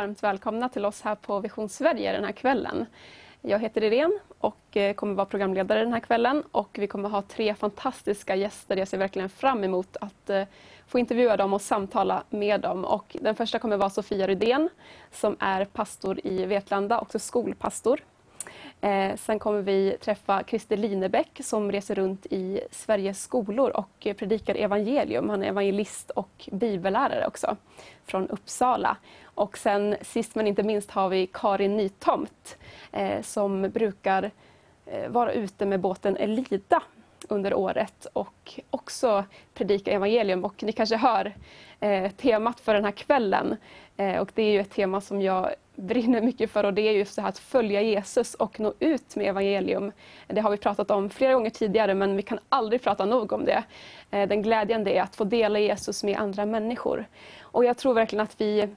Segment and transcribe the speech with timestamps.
[0.00, 2.86] Varmt välkomna till oss här på Vision Sverige den här kvällen.
[3.42, 7.22] Jag heter Irene och eh, kommer vara programledare den här kvällen och vi kommer ha
[7.22, 8.76] tre fantastiska gäster.
[8.76, 10.44] Jag ser verkligen fram emot att eh,
[10.86, 12.84] få intervjua dem och samtala med dem.
[12.84, 14.68] Och den första kommer vara Sofia Rydén
[15.12, 18.00] som är pastor i Vetlanda, också skolpastor.
[18.80, 24.54] Eh, sen kommer vi träffa Christer Linebäck som reser runt i Sveriges skolor och predikar
[24.54, 25.28] evangelium.
[25.28, 27.56] Han är evangelist och bibellärare också
[28.04, 28.96] från Uppsala.
[29.24, 32.58] Och sen sist men inte minst har vi Karin Nytomt
[32.92, 34.30] eh, som brukar
[34.86, 36.82] eh, vara ute med båten Elida
[37.28, 40.44] under året och också predika evangelium.
[40.44, 41.34] Och ni kanske hör
[41.80, 43.56] eh, temat för den här kvällen.
[43.96, 45.50] Eh, och det är ju ett tema som jag
[45.80, 49.16] brinner mycket för och det är just det här att följa Jesus och nå ut
[49.16, 49.92] med evangelium.
[50.26, 53.44] Det har vi pratat om flera gånger tidigare men vi kan aldrig prata nog om
[53.44, 53.64] det.
[54.10, 57.06] Eh, den glädjen det är att få dela Jesus med andra människor.
[57.40, 58.68] Och jag tror verkligen att vi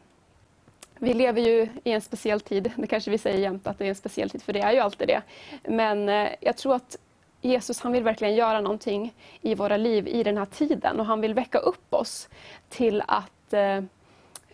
[0.99, 3.89] vi lever ju i en speciell tid, det kanske vi säger jämt att det är
[3.89, 5.21] en speciell tid, för det är ju alltid det.
[5.63, 6.97] Men eh, jag tror att
[7.41, 11.21] Jesus han vill verkligen göra någonting i våra liv i den här tiden och han
[11.21, 12.29] vill väcka upp oss
[12.69, 13.81] till att eh,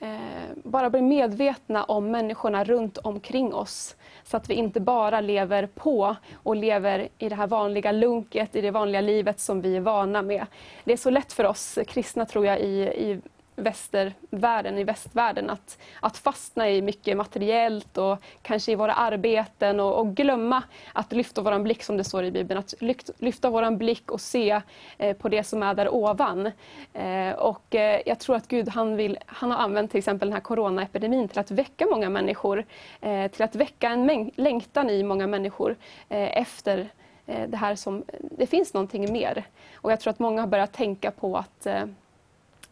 [0.01, 0.09] Eh,
[0.55, 3.95] bara bli medvetna om människorna runt omkring oss.
[4.23, 8.61] Så att vi inte bara lever på och lever i det här vanliga lunket, i
[8.61, 10.45] det vanliga livet som vi är vana med.
[10.83, 13.21] Det är så lätt för oss kristna tror jag i, i
[13.59, 19.99] västervärlden, i västvärlden, att, att fastna i mycket materiellt och kanske i våra arbeten och,
[19.99, 23.71] och glömma att lyfta vår blick, som det står i Bibeln, att lyfta, lyfta vår
[23.71, 24.61] blick och se
[24.97, 26.51] eh, på det som är där ovan.
[26.93, 30.33] Eh, och eh, jag tror att Gud han, vill, han har använt till exempel den
[30.33, 32.65] här coronaepidemin till att väcka många människor,
[33.01, 35.75] eh, till att väcka en mäng, längtan i många människor
[36.09, 36.89] eh, efter
[37.25, 39.43] eh, det här som, det finns någonting mer.
[39.75, 41.85] Och jag tror att många har börjat tänka på att eh,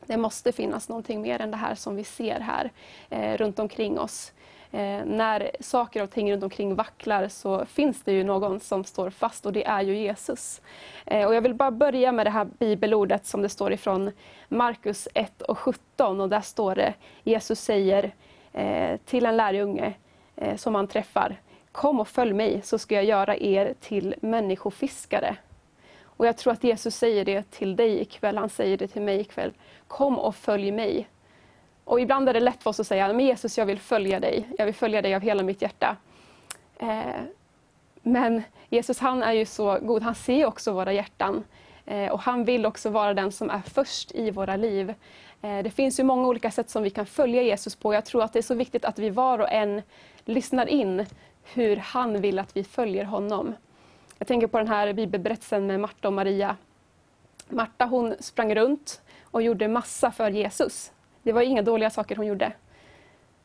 [0.08, 2.72] det måste finnas någonting mer än det här som vi ser här
[3.10, 4.34] eh, runt omkring oss.
[4.72, 9.10] Eh, när saker och ting runt omkring vacklar så finns det ju någon som står
[9.10, 10.62] fast och det är ju Jesus.
[11.06, 14.12] Eh, och jag vill bara börja med det här bibelordet som det står ifrån
[14.50, 18.14] Markus 1 och 17 och där står det Jesus säger
[18.54, 19.94] eh, till en lärjunge
[20.36, 21.38] eh, som han träffar
[21.72, 25.36] Kom och följ mig så ska jag göra er till människofiskare.
[26.18, 29.20] Och jag tror att Jesus säger det till dig ikväll, han säger det till mig
[29.20, 29.54] ikväll.
[29.88, 31.08] Kom och följ mig.
[31.84, 34.48] Och ibland är det lätt för oss att säga, men Jesus jag vill följa dig,
[34.58, 35.96] jag vill följa dig av hela mitt hjärta.
[36.78, 37.22] Eh,
[38.02, 41.44] men Jesus han är ju så god, han ser också våra hjärtan.
[41.86, 44.94] Eh, och han vill också vara den som är först i våra liv.
[45.42, 47.94] Eh, det finns ju många olika sätt som vi kan följa Jesus på.
[47.94, 49.82] Jag tror att det är så viktigt att vi var och en
[50.26, 51.06] lyssnar in
[51.54, 53.56] hur han vill att vi följer honom.
[54.18, 56.58] Jag tänker på den här bibelberättelsen med Marta och Maria.
[57.50, 60.92] Marta hon sprang runt och gjorde massa för Jesus.
[61.24, 62.54] Det var inga dåliga saker hon gjorde.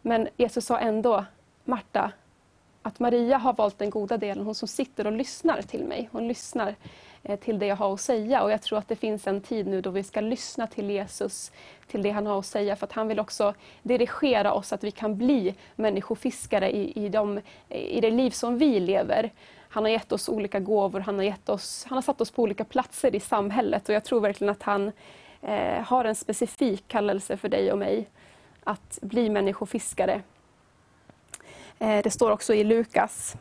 [0.02, 1.24] Men Jesus sa ändå,
[1.64, 2.12] Marta,
[2.82, 6.08] att Maria har valt den goda delen, hon som sitter och lyssnar till mig.
[6.12, 6.74] Hon lyssnar
[7.22, 8.42] eh, till det jag har att säga.
[8.42, 11.52] Och jag tror att det finns en tid nu då vi ska lyssna till Jesus,
[11.86, 12.76] till det han har att säga.
[12.76, 17.40] För att han vill också dirigera oss att vi kan bli människofiskare i, i, de,
[17.68, 19.30] i det liv som vi lever.
[19.72, 22.42] Han har gett oss olika gåvor, han har, gett oss, han har satt oss på
[22.42, 24.92] olika platser i samhället och jag tror verkligen att han
[25.42, 28.08] eh, har en specifik kallelse för dig och mig
[28.64, 30.22] att bli människofiskare.
[31.78, 33.36] Eh, det står också i Lukas,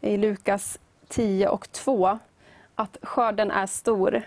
[0.00, 2.18] i Lukas 10 och 2
[2.74, 4.22] att skörden är stor,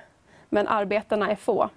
[0.49, 1.69] men arbetarna är få.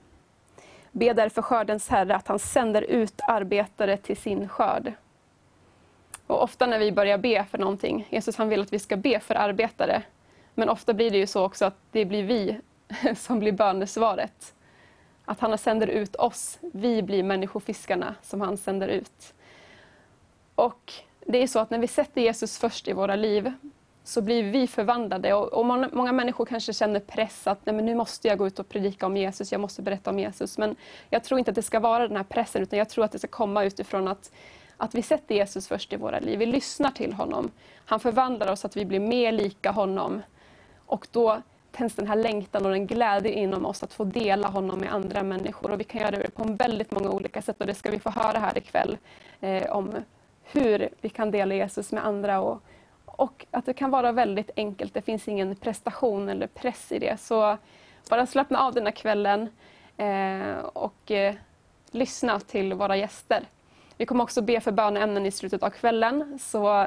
[0.92, 4.92] Be därför skördens Herre att han sänder ut arbetare till sin skörd.
[6.28, 9.20] Och ofta när vi börjar be för någonting, Jesus han vill att vi ska be
[9.20, 10.02] för arbetare,
[10.54, 12.60] men ofta blir det ju så också att det blir vi
[13.16, 14.54] som blir bönesvaret.
[15.24, 19.34] Att han sänder ut oss, vi blir människofiskarna som han sänder ut.
[20.54, 20.92] Och
[21.26, 23.52] det är så att när vi sätter Jesus först i våra liv
[24.04, 25.34] så blir vi förvandlade.
[25.34, 28.46] Och, och många, många, människor kanske känner press att Nej, men nu måste jag gå
[28.46, 30.58] ut och predika om Jesus, jag måste berätta om Jesus.
[30.58, 30.76] Men
[31.10, 33.18] jag tror inte att det ska vara den här pressen, utan jag tror att det
[33.18, 34.32] ska komma utifrån att
[34.78, 36.38] att vi sätter Jesus först i våra liv.
[36.38, 37.50] Vi lyssnar till honom.
[37.84, 40.22] Han förvandlar oss så att vi blir mer lika honom.
[40.86, 41.42] Och då
[41.72, 45.22] tänds den här längtan och den glädje inom oss att få dela honom med andra
[45.22, 45.70] människor.
[45.70, 48.10] Och vi kan göra det på väldigt många olika sätt och det ska vi få
[48.10, 48.96] höra här ikväll.
[49.40, 49.94] Eh, om
[50.42, 52.40] hur vi kan dela Jesus med andra.
[52.40, 52.62] Och,
[53.04, 54.94] och att det kan vara väldigt enkelt.
[54.94, 57.20] Det finns ingen prestation eller press i det.
[57.20, 57.56] Så
[58.10, 59.48] bara slappna av den här kvällen
[59.96, 61.34] eh, och eh,
[61.90, 63.44] lyssna till våra gäster.
[63.98, 66.38] Vi kommer också be för böneämnen i slutet av kvällen.
[66.42, 66.86] Så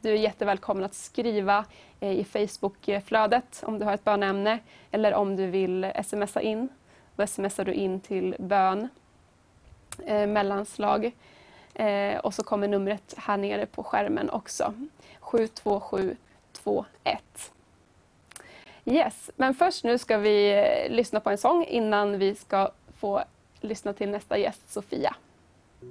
[0.00, 1.64] du är jättevälkommen att skriva
[2.00, 4.58] eh, i Facebookflödet om du har ett böneämne
[4.90, 6.68] eller om du vill smsa in.
[7.16, 8.88] Då smsar du in till bön,
[10.06, 11.12] eh, mellanslag
[11.74, 14.74] Eh, och så kommer numret här nere på skärmen också.
[15.20, 17.52] 72721.
[18.84, 23.22] Yes, men först nu ska vi eh, lyssna på en sång innan vi ska få
[23.60, 25.14] lyssna till nästa gäst, Sofia.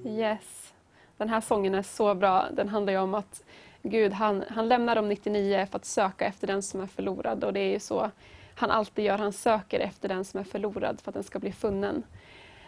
[0.06, 0.74] Yes.
[1.18, 2.45] Den här sången är så bra.
[2.51, 3.44] Den handlar ju om att
[3.81, 7.44] Gud han, han lämnar de 99 för att söka efter den som är förlorad.
[7.44, 8.12] Och det är ju så
[8.56, 9.18] han alltid gör.
[9.18, 12.03] Han söker efter den som är förlorad för att den ska bli funnen.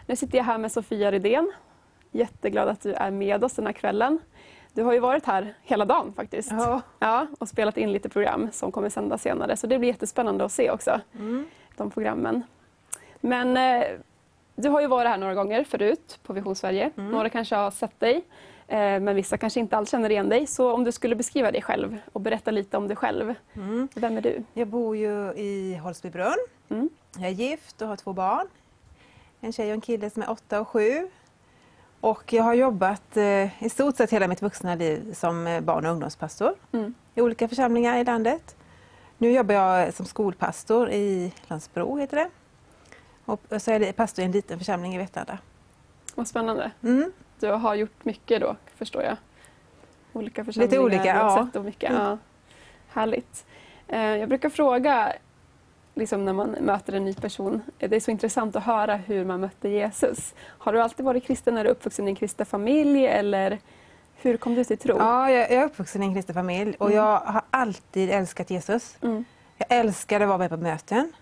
[0.05, 1.51] Nu sitter jag här med Sofia Rydén.
[2.11, 4.19] Jätteglad att du är med oss den här kvällen.
[4.73, 6.51] Du har ju varit här hela dagen faktiskt.
[6.51, 6.81] Ja.
[6.99, 9.57] Ja, och spelat in lite program som kommer sändas senare.
[9.57, 11.45] Så det blir jättespännande att se också, Mm.
[11.77, 12.43] de programmen.
[13.21, 13.87] Men eh,
[14.61, 16.91] du har ju varit här några gånger förut på Vision Sverige.
[16.97, 17.11] Mm.
[17.11, 18.15] Några kanske har sett dig,
[18.67, 20.47] eh, men vissa kanske inte alls känner igen dig.
[20.47, 23.33] Så om du skulle beskriva dig själv och berätta lite om dig själv.
[23.53, 23.87] Mm.
[23.95, 24.43] Vem är du?
[24.53, 26.37] Jag bor ju i Holsbybrunn.
[26.69, 26.89] Mm.
[27.17, 28.47] Jag är gift och har två barn.
[29.39, 31.07] En tjej och en kille som är åtta och sju.
[32.01, 35.85] Och jag har jobbat eh, i stort sett hela mitt vuxna liv som eh, barn
[35.85, 36.93] och ungdomspastor Mm.
[37.15, 38.55] i olika församlingar i landet.
[39.17, 42.29] Nu jobbar jag som skolpastor i Landsbro, heter det.
[43.31, 45.37] Och så är jag pastor i en liten församling i Vetlanda.
[46.15, 46.71] Vad spännande.
[46.83, 47.11] Mm.
[47.39, 49.17] Du har gjort mycket då, förstår jag.
[50.13, 51.45] Olika församlingar, olika, du har ja.
[51.45, 51.89] sett och mycket.
[51.89, 52.01] Mm.
[52.03, 52.17] Ja.
[52.89, 53.45] Härligt.
[53.87, 55.13] Eh, Jag brukar fråga
[55.95, 57.61] liksom när man möter en ny person.
[57.77, 60.33] Det är så intressant att höra hur man mötte Jesus.
[60.41, 61.57] Har du alltid varit kristen?
[61.57, 63.05] Är du uppvuxen i en kristen familj?
[63.05, 63.59] Eller
[64.15, 64.97] hur kom du till tro?
[64.97, 66.97] Ja, jag, jag är uppvuxen i en kristen familj och Mm.
[66.97, 68.97] jag har alltid älskat Jesus.
[69.01, 69.25] Mm.
[69.57, 71.13] Jag älskade att vara med på möten.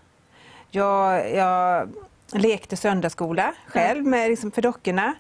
[0.72, 1.90] Jag, jag
[2.34, 5.14] lekte söndagsskola själv med, liksom, för dockorna.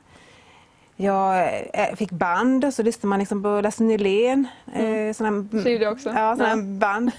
[0.95, 4.47] Jag eh, fick band och så lyssnade man liksom på Lasse Nylén.
[4.73, 5.07] Mm.
[5.09, 6.09] Eh, såna, Så gjorde jag också.
[6.09, 6.55] Ja, såna Ja.
[6.79, 7.11] band.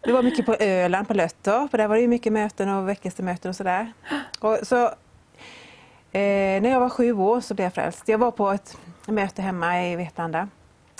[0.00, 1.72] Det var mycket på Öland, på Löttorp.
[1.72, 3.92] och Där var det ju mycket möten och väckelsemöten och sådär.
[4.40, 8.02] Och så, eh, när jag var sju år så blev jag frälst.
[8.08, 8.76] Jag var på ett
[9.06, 10.48] möte hemma i Vetlanda.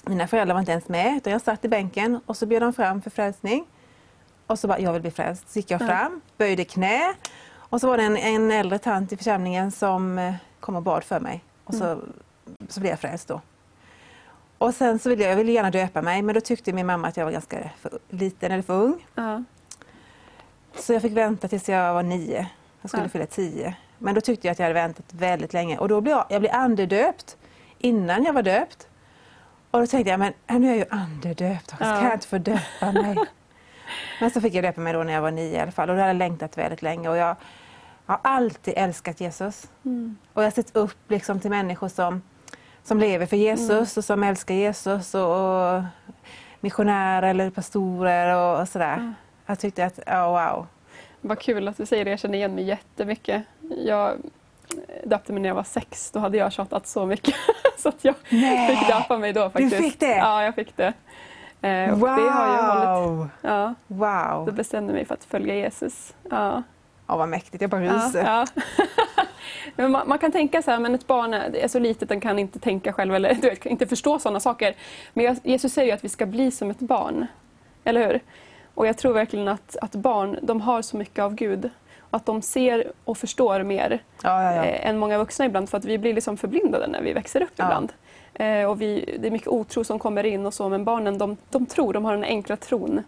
[0.04, 2.72] Mina föräldrar var inte ens med, utan jag satt i bänken och så bjöd de
[2.72, 3.66] fram för frälsning.
[4.46, 5.50] Och så bara, jag vill bli frälst.
[5.50, 5.86] Så gick jag Ja.
[5.86, 7.14] fram, böjde knä.
[7.56, 11.04] Och så var det en, en äldre tant i församlingen som eh, kom och bad
[11.04, 11.44] för mig.
[11.64, 12.00] Och så,
[12.68, 13.40] så blev jag frälst då.
[14.58, 17.08] Och sen så ville jag, jag ville gärna döpa mig, men då tyckte min mamma
[17.08, 19.06] att jag var ganska för liten eller för ung.
[19.14, 19.42] Ja.
[20.74, 22.46] Så jag fick vänta tills jag var nio.
[22.82, 23.08] Jag skulle Ja.
[23.08, 23.76] fylla tio.
[23.98, 25.78] Men då tyckte jag att jag hade väntat väldigt länge.
[25.78, 27.36] Och då blev jag, jag blev andedöpt
[27.78, 28.88] innan jag var döpt.
[29.70, 32.02] Och då tänkte jag, men äh, nu är jag ju andedöpt, ska Ja.
[32.04, 33.16] jag inte få döpa mig?
[34.20, 35.90] Men så fick jag döpa mig då när jag var nio i alla fall.
[35.90, 37.08] Och då hade jag längtat väldigt länge.
[37.08, 37.36] Och jag
[38.06, 39.70] har alltid älskat Jesus.
[39.84, 40.16] Mm.
[40.32, 42.22] Och jag har sett upp liksom till människor som,
[42.84, 43.84] som lever för Jesus Mm.
[43.96, 45.14] och som älskar Jesus.
[45.14, 45.82] Och, och
[46.60, 48.96] missionärer eller pastorer och, och sådär.
[48.96, 49.12] Ja.
[49.46, 50.66] Jag tyckte att, oh, wow.
[51.20, 52.10] Vad kul att du säger det.
[52.10, 53.42] Jag känner igen mig jättemycket.
[53.84, 54.16] Jag
[55.04, 56.10] döpte mig när jag var sex.
[56.10, 57.34] Då hade jag tjatat så mycket.
[57.78, 58.76] så att jag Nej.
[58.76, 59.76] fick döpa mig då faktiskt.
[59.76, 60.16] fick det?
[60.16, 60.92] Ja, jag fick det.
[61.66, 62.00] Eh, wow!
[62.16, 62.62] det har ju
[63.06, 63.30] hållit.
[63.42, 63.94] Ja, då
[64.44, 64.54] Wow!
[64.54, 66.14] bestämde jag mig för att följa Jesus.
[66.30, 66.62] Ja.
[67.08, 68.24] Ja, vad mäktigt, jag bara Ja, ryser.
[68.24, 68.46] ja.
[69.76, 72.38] men man, man kan tänka så här, men ett barn är, så litet, den kan
[72.38, 74.74] inte tänka själv eller du vet, inte förstå sådana saker.
[75.14, 77.26] Men jag- Jesus säger ju att vi ska bli som ett barn.
[77.84, 78.20] Eller hur?
[78.74, 81.70] Och jag tror verkligen att, att barn, de har så mycket av Gud.
[82.10, 84.64] Och att de ser och förstår mer Ja, ja, ja.
[84.64, 85.68] eh, än många vuxna ibland.
[85.70, 87.64] För att vi blir liksom förblindade när vi växer upp Ja.
[87.64, 87.92] ibland.
[88.38, 91.36] Eh, och vi, det är mycket otro som kommer in och så, men barnen de,
[91.50, 93.02] de tror, de har den enkla tron.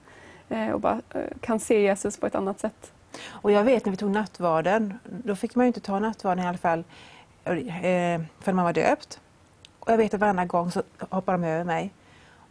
[0.49, 2.93] Eh, och bara eh, kan se Jesus på ett annat sätt.
[3.27, 6.49] Och jag vet när vi tog nattvarden, då fick man ju inte ta nattvarden i
[6.49, 6.85] alla fall
[7.45, 9.21] förrän man var döpt.
[9.79, 11.93] Och jag vet att varenda gång så hoppar de över mig.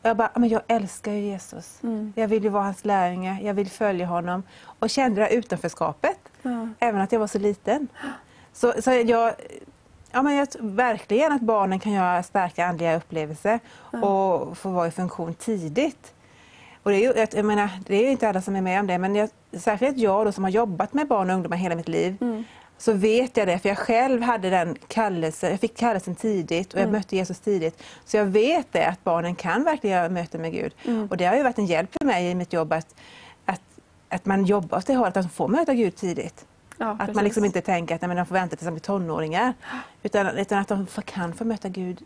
[0.02, 1.80] Och jag bara, men jag älskar ju Jesus.
[1.84, 2.14] Mm.
[2.16, 4.44] Jag vill ju vara hans lärjunge, jag vill följa honom.
[4.80, 6.68] Och kände det här utanförskapet, Ja.
[6.80, 7.88] även att jag var så liten.
[8.54, 9.34] Så, så jag,
[10.18, 13.60] ja, men jag tror verkligen att barnen kan göra starka andliga upplevelser
[13.92, 14.00] Ja.
[14.08, 16.14] och få vara i funktion tidigt.
[16.84, 19.16] Och det, är ju, menar, det är inte alla som är med om det, men
[19.16, 22.44] jag, särskilt jag då, som har jobbat med barn och ungdomar hela mitt liv, Mm.
[22.78, 26.80] så vet jag det, för jag själv hade den kallelsen, jag fick kallelsen tidigt och
[26.80, 26.92] jag Mm.
[27.00, 27.84] mötte Jesus tidigt.
[28.06, 30.74] Så jag vet det, att barnen kan verkligen göra möten med Gud.
[30.86, 31.08] Mm.
[31.12, 32.96] Och det har ju varit en hjälp för mig i mitt jobb att,
[33.46, 33.62] att,
[34.10, 36.46] att man jobbar åt det hållet, att de får möta Gud tidigt.
[36.78, 37.16] Ja, Att precis.
[37.16, 39.54] man liksom inte tänker att nej, men de får vänta tills de blir tonåringar.
[40.04, 42.06] Utan, utan att de kan få möta Gud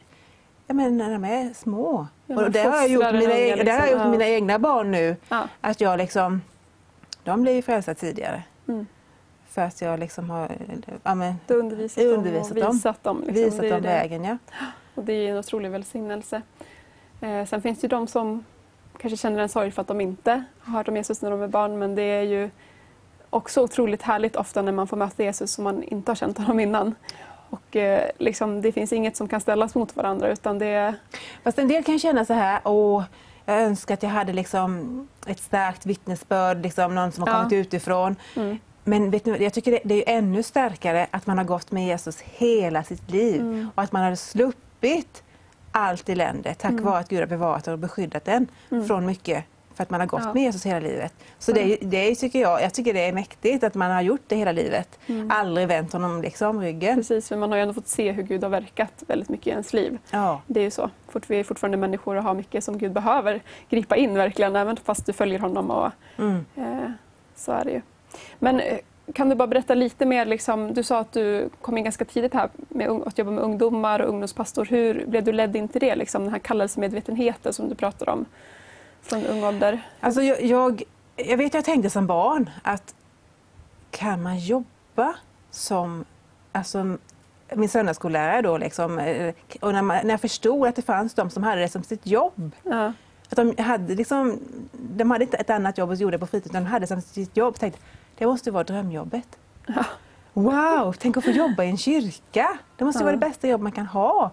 [0.72, 2.08] ja, men när de är små.
[2.26, 4.02] Ja, och det har jag gjort, mina, unga, e- det har jag liksom.
[4.02, 5.16] gjort mina egna barn nu.
[5.30, 5.48] Ja.
[5.62, 6.42] Att jag liksom,
[7.24, 8.44] de blir ju frälsta tidigare.
[8.68, 8.86] Mm.
[9.50, 10.52] För att jag liksom har
[11.04, 13.24] ja, men, Du undervisat, Undervisat dem och visat dem.
[13.28, 13.44] Liksom.
[13.44, 14.24] visat dem vägen.
[14.24, 14.38] Ja.
[14.96, 16.42] Och det är en otrolig välsignelse.
[17.22, 18.46] Eh, sen finns det ju de som
[18.98, 21.48] kanske känner en sorg för att de inte har hört om Jesus när de är
[21.48, 21.80] barn.
[21.80, 22.50] Men det är ju
[23.34, 26.60] också otroligt härligt ofta när man får möta Jesus som man inte har känt honom
[26.60, 26.96] innan.
[27.50, 30.96] Och eh, liksom, det finns inget som kan ställas mot varandra utan det
[31.44, 33.04] Fast en del kan känna så här, åh,
[33.46, 37.38] jag önskar att jag hade liksom ett starkt vittnesbörd, liksom någon som har Ja.
[37.38, 38.16] kommit utifrån.
[38.36, 38.58] Mm.
[38.84, 41.86] Men vet ni, jag tycker det, det är ännu starkare att man har gått med
[41.88, 43.70] Jesus hela sitt liv Mm.
[43.76, 45.24] och att man har sluppit
[45.72, 46.84] allt elände tack Mm.
[46.84, 48.48] vare att Gud har bevarat och beskyddat en
[48.88, 49.46] från mycket
[49.82, 50.34] för att man har gått Ja.
[50.34, 51.14] med Jesus hela livet.
[51.40, 54.02] Så det, är- det är, tycker jag, jag tycker det är mäktigt att man har
[54.02, 55.00] gjort det hela livet.
[55.08, 55.32] Mm.
[55.32, 56.96] Aldrig vänt honom liksom ryggen.
[56.96, 59.50] Precis, för man har ju ändå fått se hur Gud har verkat väldigt mycket i
[59.50, 59.98] ens liv.
[60.12, 60.42] Ja.
[60.48, 60.90] Det är ju så.
[61.10, 64.78] Fort, vi är fortfarande människor och har mycket som Gud behöver gripa in verkligen, även
[64.78, 65.72] fast du följer honom.
[65.72, 66.46] Och, Mm.
[66.56, 66.92] eh,
[67.36, 67.82] så är det ju.
[68.40, 68.78] Men eh,
[69.14, 72.34] kan du bara berätta lite mer, liksom, du sa att du kom in ganska tidigt
[72.34, 74.66] här med att jobba med ungdomar och ungdomspastor.
[74.66, 78.26] Hur blev du ledd in till det, liksom, den här kallelsemedvetenheten som du pratar om
[79.02, 79.82] från ung ålder?
[80.00, 80.84] Alltså jag, jag,
[81.16, 82.96] jag vet jag tänkte som barn att
[83.92, 85.14] kan man jobba
[85.52, 86.06] som
[86.52, 86.98] alltså,
[87.56, 91.30] min söndagsskollärare då liksom, eh, och när, man, när jag förstod att det fanns de
[91.30, 92.52] som hade det som sitt jobb.
[92.64, 92.94] Ja.
[93.30, 94.40] Att de, hade liksom,
[94.72, 96.88] de hade inte ett annat jobb och gjorde det på fritiden, utan de hade det
[96.88, 97.60] som sitt jobb.
[97.60, 97.82] tänkte
[98.18, 99.28] det måste vara drömjobbet.
[99.68, 99.86] Ja.
[100.34, 102.58] Wow, tänk att få jobba i en kyrka.
[102.78, 103.06] Det måste Ja.
[103.06, 104.32] vara det bästa jobb man kan ha.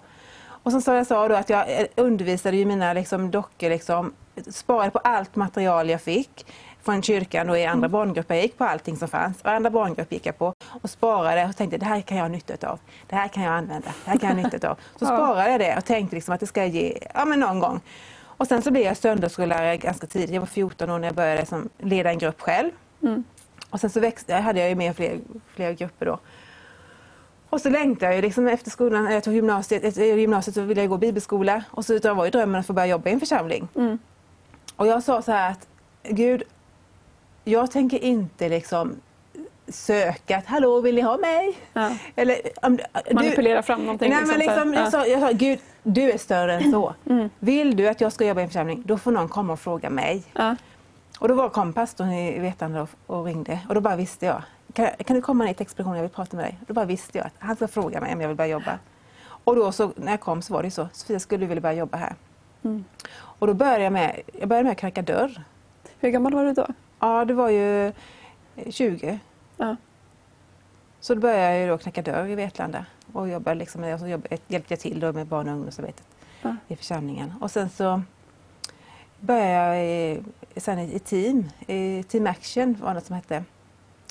[0.62, 4.12] Och som jag sa då att jag eh, undervisade ju mina liksom, dockor, liksom,
[4.50, 6.46] sparade på allt material jag fick
[6.82, 7.90] från kyrkan och i andra Mm.
[7.92, 8.34] barngrupper.
[8.34, 9.44] Jag gick på allting som fanns.
[9.44, 12.68] Varenda barngrupp gick jag på och sparade och tänkte det här kan jag ha nytta
[12.68, 12.78] av.
[13.06, 13.88] Det här kan jag använda.
[14.04, 14.74] Det här kan jag ha nytta av.
[14.98, 15.06] Så Ja.
[15.06, 17.80] sparade jag det och tänkte liksom att det ska ge, ja men någon gång.
[18.20, 20.30] Och sen så blev jag söndagsskollärare ganska tidigt.
[20.30, 22.70] Jag var 14 år när jag började som, leda en grupp själv.
[23.02, 23.24] Mm.
[23.70, 25.18] Och sen så växte, hade jag ju med fler,
[25.54, 26.18] fler grupper då.
[27.50, 30.80] Och så längtade jag ju liksom efter skolan, jag tog gymnasiet, efter gymnasiet så ville
[30.80, 31.62] jag gå bibelskola.
[31.70, 33.68] Och så var ju drömmen att få börja jobba i en församling.
[33.74, 33.98] Mm.
[34.78, 35.66] Och jag sa så här att,
[36.02, 36.42] Gud,
[37.44, 38.96] jag tänker inte liksom
[39.68, 41.58] söka att hallå vill ni ha mig?
[41.72, 41.90] Ja.
[42.16, 44.10] Eller, om, du, Manipulera fram någonting.
[44.10, 44.80] Nej, men liksom, här.
[44.80, 46.94] jag, sa, jag sa, Gud, du är större än så.
[47.06, 47.30] Mm.
[47.38, 49.90] Vill du att jag ska jobba i en församling, då får någon komma och fråga
[49.90, 50.24] mig.
[50.32, 50.56] Ja.
[51.18, 54.42] Och då var, kom pastorn i Vetlanda och, och ringde och då bara visste jag.
[54.72, 56.58] Kan, kan du komma ner till expeditionen, jag vill prata med dig.
[56.66, 58.78] Då bara visste jag att han ska fråga mig om jag vill börja jobba.
[59.44, 60.88] Och då så, när jag kom så var det så.
[60.92, 62.14] Sofia, skulle du vilja börja jobba här?
[62.64, 62.84] Mm.
[63.38, 65.42] Och då började jag med, jag började med att knacka dörr.
[66.00, 66.66] Hur gammal var du då?
[67.00, 67.92] Ja, det var ju eh,
[68.70, 69.18] 20.
[69.56, 69.76] Ja.
[71.00, 74.06] Så då började jag då knacka dörr i Vetlanda och jobbade liksom med, och så
[74.06, 76.06] jobbade, hjälpte jag till då med barn och ungdomsarbetet
[76.42, 76.56] Ja.
[76.68, 77.34] i församlingen.
[77.40, 78.02] Och sen så
[79.20, 80.22] började jag i,
[80.56, 83.44] sen i, team, i Team Action var det som hette.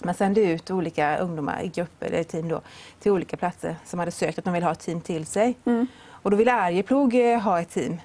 [0.04, 2.62] Man sände ut olika ungdomar i grupper eller team då,
[3.00, 5.56] till olika platser som hade sökt att de ville ha ett team till sig.
[5.66, 5.88] Mm.
[6.10, 7.98] Och då ville Arjeplog eh, ha ett team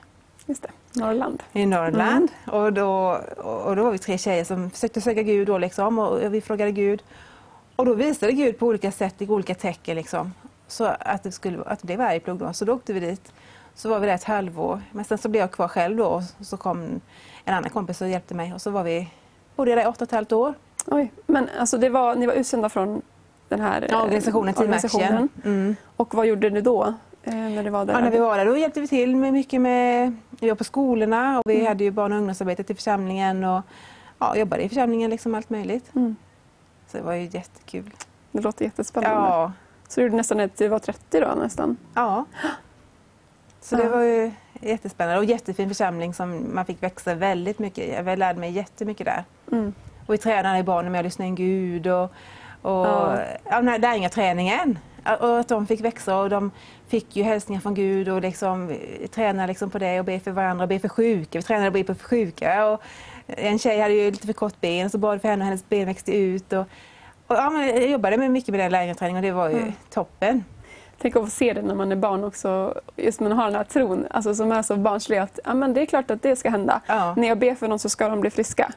[0.46, 1.42] Just det, Norrland.
[1.52, 2.28] i Norrland.
[2.46, 6.34] Och, då, och då var vi tre tjejer som försökte söka Gud då liksom, och
[6.34, 7.02] vi frågade Gud.
[7.76, 10.32] Och då visade Gud på olika sätt, i olika tecken liksom,
[10.66, 12.52] så att det, skulle, att det blev Arjeplog då.
[12.52, 13.32] Så då åkte vi dit.
[13.74, 14.80] Så var vi där ett halvår.
[14.92, 17.00] Men sen så blev jag kvar själv då och så kom
[17.44, 18.54] en annan kompis och hjälpte mig.
[18.54, 19.08] Och så var vi,
[19.56, 20.54] bodde jag där i åtta och ett halvt år.
[20.86, 23.02] Oj, men alltså det var, ni var utsända från
[23.48, 25.28] den här eh, Ja, organisationen organisationen.
[25.44, 25.76] Mm.
[25.96, 26.94] Och vad gjorde ni då?
[27.24, 27.94] Eh, när det var där?
[27.94, 31.38] Ja, när vi var där då hjälpte vi till med mycket med jobb på skolorna
[31.38, 33.62] och vi hade ju barn och ungdomsarbetet i församlingen och
[34.18, 35.94] ja, jobbade i församlingen liksom allt möjligt.
[35.94, 36.16] Mm.
[36.86, 37.90] Så det var ju jättekul.
[38.32, 39.16] Det låter jättespännande.
[39.28, 39.52] Ja,
[39.88, 41.76] Så du gjorde nästan ett, du var 30 då nästan?
[41.94, 42.24] ja.
[43.60, 43.88] Så det Ja.
[43.90, 48.06] var ju jättespännande och jättefin församling som man fick växa väldigt mycket.
[48.06, 49.24] Jag lärde mig jättemycket där.
[49.52, 49.74] Mm.
[50.06, 52.10] Och vi tränade barnen med att lyssna in Gud och, och
[52.86, 53.18] Ja.
[53.50, 53.60] ja.
[53.62, 54.78] här lärjungaträningen.
[55.20, 56.50] Och att de fick växa och de
[56.88, 60.30] fick ju hälsningar från Gud och liksom eh, tränade liksom på det och be för
[60.30, 61.38] varandra och be för sjuka.
[61.38, 62.66] Vi tränade att be för sjuka.
[62.66, 62.82] Och
[63.26, 65.86] en tjej hade ju lite för kort ben så bad för henne och hennes ben
[65.86, 66.52] växte ut.
[66.52, 66.60] Och,
[67.26, 69.72] och ja, men jag jobbade med mycket med den lärjungaträningen och det var ju Mm.
[69.90, 70.44] toppen.
[70.98, 73.54] Tänk att få se det när man är barn också, just när man har den
[73.54, 76.36] här tron alltså som är så barnslig att ja, men det är klart att det
[76.36, 76.80] ska hända.
[76.86, 77.14] Ja.
[77.16, 78.72] När jag ber för någon så ska de bli friska.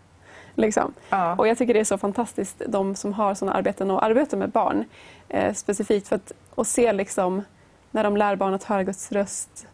[0.55, 0.93] Liksom.
[1.09, 1.35] Ja.
[1.35, 4.49] Och jag tycker det är så fantastiskt, de som har sådana arbeten och arbetar med
[4.49, 4.85] barn
[5.29, 7.43] eh, specifikt för att och se liksom
[7.91, 9.67] när de lär barn att höra Guds röst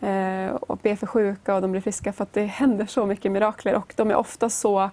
[0.00, 3.32] eh, och be för sjuka och de blir friska för att det händer så mycket
[3.32, 4.90] mirakler och de är ofta så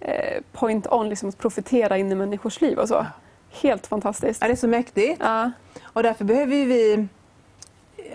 [0.00, 3.06] eh, point on, liksom att profetera in i människors liv och så.
[3.50, 4.40] Helt fantastiskt.
[4.40, 5.20] Ja, det är så mäktigt.
[5.20, 5.50] Ja,
[5.82, 7.06] Och därför behöver vi,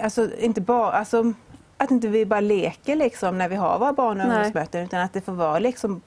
[0.02, 1.34] alltså inte bara, alltså
[1.78, 5.14] att inte vi bara leker liksom när vi har våra barn och ungdomsmöten utan att
[5.14, 6.02] det får vara liksom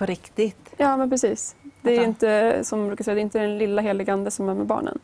[0.00, 0.74] på riktigt.
[0.76, 1.56] ja men precis.
[1.82, 4.54] Det är ju inte, som brukar säga, det är inte den lilla heligande som är
[4.54, 4.98] med barnen.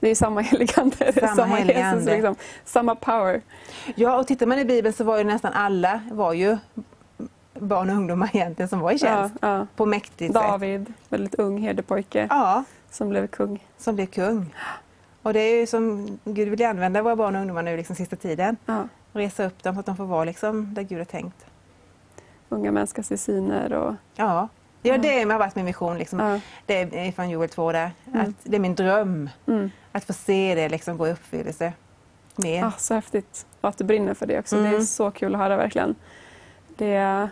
[0.00, 2.34] Det är samma heligande, Samma samma helige Jesus, liksom.
[2.64, 3.40] samma power.
[3.94, 6.56] Ja, och tittar man i Bibeln så var ju nästan alla var ju
[7.54, 9.66] barn och ungdomar egentligen som var i Ja, tjänst ja.
[9.76, 10.42] på mäktigt sätt.
[10.42, 13.66] David, väldigt ung herdepojke Ja, som blev kung.
[13.78, 14.54] som blev kung.
[15.22, 18.16] Och det är ju som Gud vill använda våra barn och ungdomar nu liksom sista
[18.16, 18.56] tiden.
[18.66, 18.88] Ja.
[19.12, 21.44] Resa upp dem så att de får vara liksom där Gud har tänkt.
[22.48, 23.94] Unga män ska se syner och...
[24.16, 24.48] Ja,
[24.82, 25.98] ja det har varit min vision.
[25.98, 26.18] Liksom.
[26.18, 26.40] Ja.
[26.66, 27.90] Det är från Joel 2 där.
[28.06, 28.20] Mm.
[28.20, 29.70] Att det är min dröm Mm.
[29.92, 31.72] att få se det liksom gå i uppfyllelse.
[32.36, 32.64] Mer.
[32.64, 33.46] Ah, så häftigt.
[33.60, 34.56] Och att du brinner för det också.
[34.56, 34.84] Det är Mm.
[34.84, 35.94] så kul att höra verkligen.
[36.76, 37.28] Det,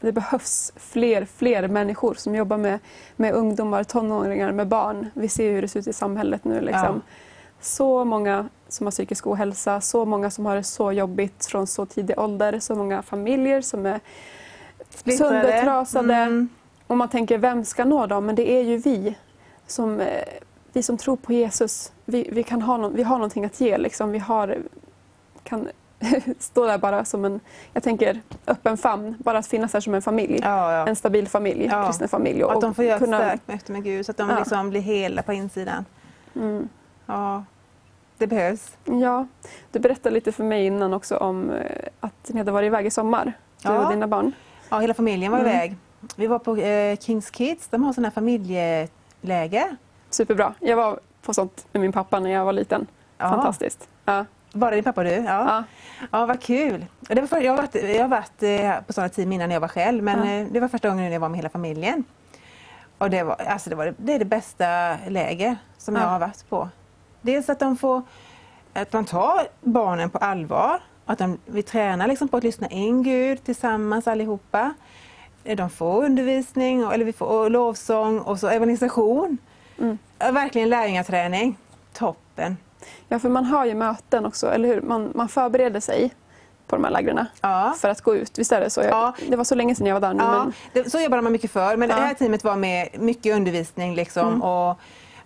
[0.00, 2.78] det behövs fler, fler människor som jobbar med,
[3.16, 5.10] med ungdomar, tonåringar, med barn.
[5.14, 6.60] Vi ser hur det ser ut i samhället nu.
[6.60, 7.02] Liksom.
[7.60, 11.86] Så många som har psykisk ohälsa, så många som har det så jobbigt från så
[11.86, 14.00] tidig ålder, så många familjer som är
[14.98, 15.42] Splittrade.
[15.42, 16.14] söndertrasade.
[16.14, 16.48] Mm.
[16.86, 18.26] Och man tänker, vem ska nå dem?
[18.26, 19.16] Men det är ju vi
[19.66, 20.22] som, eh,
[20.72, 21.92] vi som tror på Jesus.
[22.04, 23.78] Vi, vi, kan ha no- vi har någonting att ge.
[23.78, 24.10] Liksom.
[24.12, 24.58] Vi har,
[25.42, 25.68] kan
[26.38, 27.40] stå där bara som en
[27.72, 29.14] jag tänker, öppen famn.
[29.18, 30.38] Bara att finnas där som en familj.
[30.42, 30.86] Ja, ja.
[30.86, 31.86] En stabil familj, Ja.
[31.86, 32.44] kristen familj.
[32.44, 34.38] Och att de får göra kunna- starkt möte med Gud så att de Ja.
[34.38, 35.84] liksom blir hela på insidan.
[36.34, 36.68] Mm.
[37.06, 37.44] Ja,
[38.18, 38.76] det behövs.
[38.84, 39.26] Ja,
[39.72, 41.66] du berättade lite för mig innan också om eh,
[42.00, 43.24] att ni hade varit iväg i sommar.
[43.62, 43.84] Du Ja.
[43.84, 44.32] och dina barn.
[44.70, 45.50] Ja, hela familjen var Mm.
[45.50, 45.76] iväg.
[46.16, 49.76] Vi var på eh, Kings Kids, de har sådana här familjeläger.
[50.10, 50.54] Superbra.
[50.60, 52.86] Jag var på sånt med min pappa när jag var liten.
[53.18, 53.28] Ja.
[53.28, 53.88] Fantastiskt.
[54.04, 54.24] Ja.
[54.52, 55.10] Det din pappa och du?
[55.12, 55.22] Ja.
[55.26, 55.64] Ja.
[56.12, 56.86] Ja, vad kul.
[57.00, 59.60] Det var för, jag har varit, jag har varit eh, på sådana team innan jag
[59.60, 60.34] var själv, men Ja.
[60.34, 62.04] eh, det var första gången jag var med hela familjen.
[62.98, 66.00] Och det, var, alltså det, var, det är det bästa läger som Ja.
[66.02, 66.68] jag har varit på.
[67.20, 68.02] Dels att de får,
[68.74, 70.80] att man tar barnen på allvar,
[71.12, 74.74] att de, vi tränar liksom på att lyssna in Gud tillsammans allihopa.
[75.44, 79.38] Eh, De får undervisning, eller vi får lovsång och så evangelisation.
[79.78, 79.98] Mm.
[80.18, 81.56] Ja, Verkligen lärjungaträning.
[81.92, 82.56] Toppen.
[83.08, 84.80] ja, för man har ju möten också, eller hur?
[84.80, 86.14] Man, man förbereder sig
[86.66, 87.74] på de här lägren Ja.
[87.78, 88.38] för att gå ut.
[88.38, 88.80] Visst är det så?
[88.80, 89.14] Jag, Ja.
[89.28, 90.22] Det var så länge sedan jag var där nu.
[90.22, 91.76] Ja, Men, det, så jobbade man mycket för.
[91.76, 91.96] Men Ja.
[91.96, 94.42] det här teamet var med mycket undervisning liksom, Mm.
[94.42, 94.78] och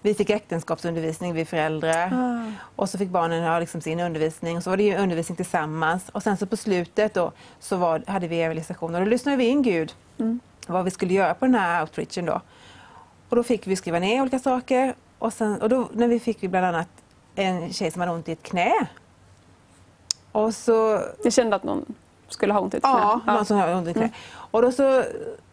[0.03, 2.11] vi fick äktenskapsundervisning, vi föräldrar.
[2.13, 2.53] Ah.
[2.77, 6.09] Och så fick barnen ha liksom sin undervisning och så var det undervisning tillsammans.
[6.09, 9.45] Och sen så på slutet då så var, hade vi evangelisation och då lyssnade vi
[9.45, 10.41] in Gud Mm.
[10.67, 12.41] vad vi skulle göra på den här outreachen då.
[13.29, 16.43] Och då fick vi skriva ner olika saker och, sen, och då när vi fick
[16.43, 16.89] vi bland annat
[17.35, 18.73] en tjej som hade ont i ett knä.
[20.33, 21.95] Och så Jag kände att någon
[22.33, 23.33] skulle ha ont i ett Ja, knä.
[23.33, 24.03] någon som har ont i knä.
[24.03, 24.15] Mm.
[24.51, 25.05] Och då så,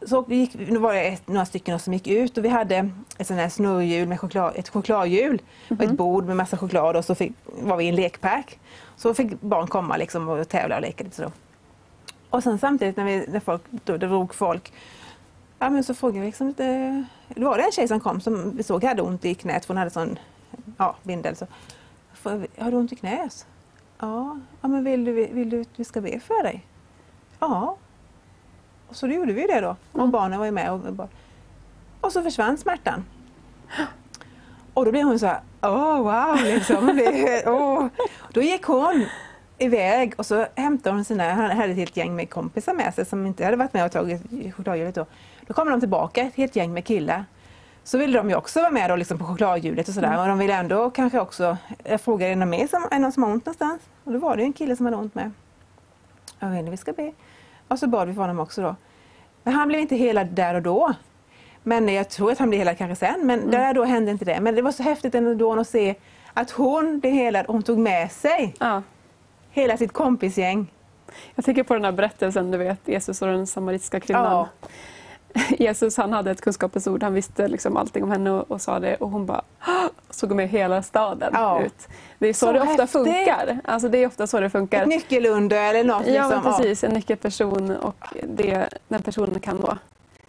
[0.07, 3.27] så gick, nu var det ett, några stycken som gick ut och vi hade ett
[3.27, 5.81] sånt här snurrhjul med choklad, ett chokladhjul och Mhm.
[5.81, 8.59] ett bord med massa choklad och så fick, var vi i en lekpark.
[8.97, 11.31] Så fick barn komma liksom och tävla och leka lite så.
[12.29, 14.73] Och sen samtidigt när, vi, när folk, då, det drog folk,
[15.59, 18.57] ja men så frågade vi liksom lite, då var det en tjej som kom som
[18.57, 20.19] vi såg hade ont i knät för hon hade sån
[20.77, 21.35] ja, bindel.
[21.35, 21.45] Så,
[22.13, 23.45] "Får vi- har du ont i knät?
[23.99, 26.65] Ja, ja men vill du, vill du att vi ska be för dig?
[27.39, 27.77] Ja.
[28.87, 29.75] Och så gjorde vi det då.
[29.91, 30.11] Och Mm.
[30.11, 30.71] barnen var ju med.
[30.71, 30.81] Och,
[32.01, 33.05] och så försvann smärtan.
[34.73, 36.85] Och då blev hon så här, åh wow, liksom.
[36.87, 37.85] Det, åh.
[38.33, 39.05] Då gick hon
[39.57, 43.05] iväg och så hämtade hon sina, han hade ett helt gäng med kompisar med sig
[43.05, 44.21] som inte hade varit med och tagit
[44.55, 45.05] chokladhjulet då.
[45.47, 47.25] Då kommer de tillbaka, ett helt gäng med killar.
[47.83, 50.07] Så ville de ju också vara med då, liksom på chokladhjulet och sådär.
[50.07, 50.19] Mm.
[50.19, 53.11] Och de ville ändå kanske också, jag frågade är det någon mer som, är någon
[53.11, 53.81] som har ont någonstans?
[54.03, 55.31] Och då var det ju en kille som hade ont med.
[56.39, 57.11] Jag vet inte, vi ska be.
[57.67, 58.75] Och så bad vi för honom också då.
[59.43, 60.93] Men han blev inte helad där och då.
[61.63, 63.25] Men jag tror att han blev helad kanske sen.
[63.27, 63.51] Men Mm.
[63.51, 64.39] där och då hände inte det.
[64.41, 65.95] Men det var så häftigt ändå att se
[66.33, 68.81] att hon blev helad och hon tog med sig Ja.
[69.51, 70.71] hela sitt kompisgäng.
[71.35, 74.23] Jag tänker på den här berättelsen, du vet, Jesus och den samaritiska kvinnan.
[74.31, 74.47] Ja.
[75.59, 78.79] Jesus han hade ett kunskapens ord, han visste liksom allting om henne och, och sa
[78.79, 81.61] det och hon bara "Åh!" såg med hela staden Ja.
[81.63, 81.87] ut.
[82.19, 82.91] Det är så, Så det ofta häftigt.
[82.91, 83.59] funkar.
[83.63, 84.81] Alltså det är ofta så det funkar.
[84.81, 86.07] Ett nyckelunder eller något.
[86.07, 86.29] Ja, liksom.
[86.29, 86.83] men precis.
[86.83, 89.77] En nyckelperson och det, den personen kan nå.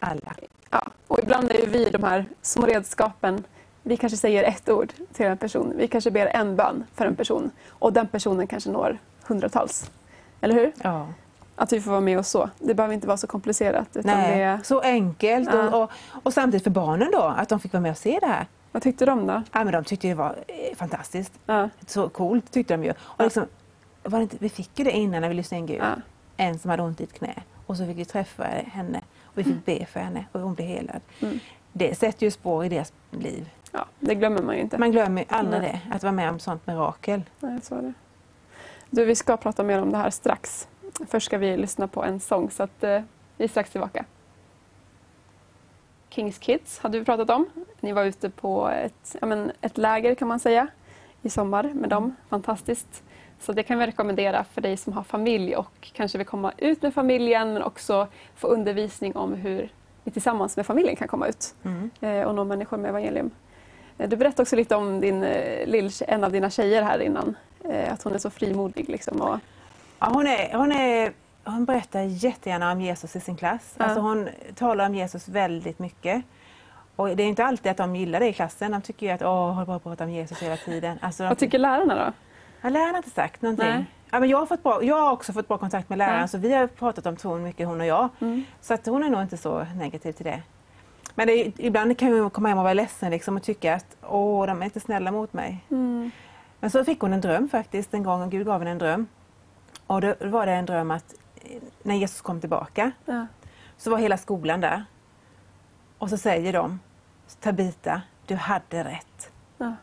[0.01, 0.35] Alla.
[0.71, 0.83] Ja.
[1.07, 3.45] Och ibland är ju vi de här små redskapen.
[3.83, 5.73] Vi kanske säger ett ord till en person.
[5.77, 9.91] Vi kanske ber en bön för en person och den personen kanske når hundratals.
[10.41, 10.73] Eller hur?
[10.83, 11.07] Ja.
[11.61, 12.51] Att vi får vara med och så.
[12.59, 13.89] Det behöver inte vara så komplicerat.
[13.93, 15.49] Nej, det, så enkelt.
[15.53, 15.69] Ja.
[15.69, 15.91] Och, och,
[16.23, 18.47] och samtidigt för barnen då, att de fick vara med och se det här.
[18.73, 19.43] vad tyckte de då?
[19.53, 21.33] Ja, men de tyckte det var eh, fantastiskt.
[21.47, 21.69] Ja.
[21.87, 22.93] Så coolt tyckte de ju.
[23.01, 23.47] Och liksom,
[24.03, 25.81] var inte, vi fick ju det innan när vi lyssnade in Gud.
[25.81, 25.95] Ja.
[26.37, 27.35] En som hade ont i ett knä.
[27.67, 30.69] Och så fick vi träffa henne och vi fick be för henne och hon blev
[30.69, 31.01] helad.
[31.21, 31.39] Mm.
[31.73, 33.51] Det sätter ju spår i deras liv.
[33.73, 34.79] ja, det glömmer man ju inte.
[34.79, 37.23] Man glömmer aldrig det, att vara med om sånt mirakel.
[37.41, 37.93] Nej, så är det.
[38.91, 40.69] Du, vi ska prata mer om det här strax.
[41.09, 43.01] Först ska vi lyssna på en sång så att eh,
[43.37, 44.05] vi är strax tillbaka.
[46.09, 47.47] Kings Kids hade vi pratat om.
[47.81, 50.67] Ni var ute på ett, ja, men ett läger kan man säga
[51.23, 52.17] i sommar med dem.
[52.29, 53.03] Fantastiskt.
[53.41, 56.83] Så det kan vi rekommendera för dig som har familj och kanske vill komma ut
[56.83, 59.73] med familjen men också få undervisning om hur
[60.05, 61.91] vi tillsammans med familjen kan komma ut Mm.
[62.01, 63.31] eh, och nå människor med evangelium.
[63.99, 67.37] Eh, Du berättade också lite om din, eh, en av dina tjejer här innan.
[67.89, 68.89] Att hon är så frimodig.
[68.89, 69.39] Liksom, och,
[70.01, 71.13] Ja, hon, är, hon, är,
[71.45, 73.75] hon berättar jättegärna om Jesus i sin klass.
[73.79, 73.85] Ja.
[73.85, 76.23] Alltså hon talar om Jesus väldigt mycket.
[76.97, 78.73] Och det är inte alltid att de gillar det i klassen.
[78.73, 80.99] De tycker ju att åh, håller på att prata om Jesus hela tiden.
[81.03, 82.13] Alltså, vad tycker lärarna då?
[82.61, 83.67] Ja, läraren har inte sagt någonting.
[83.69, 83.85] Nej.
[84.11, 86.29] Ja, men jag, har fått bra, jag har också fått bra kontakt med läraren Ja.
[86.29, 88.09] så vi har pratat om tron mycket hon och jag.
[88.21, 88.45] Mm.
[88.61, 90.43] Så att hon är nog inte så negativ till det.
[91.15, 93.97] Men det, är- ibland kan hon komma hem och vara ledsen liksom, och tycka att
[94.09, 95.65] åh, de är inte snälla mot mig.
[95.71, 96.11] Mm.
[96.61, 99.07] Men så fick hon en dröm faktiskt en gång och Gud gav henne en dröm.
[99.91, 101.15] Och då var det en dröm att
[101.83, 103.27] när Jesus kom tillbaka Ja.
[103.77, 104.85] så var hela skolan där.
[105.99, 106.81] Och så säger de
[107.41, 109.31] Tabita, du hade rätt.
[109.59, 109.75] Ja.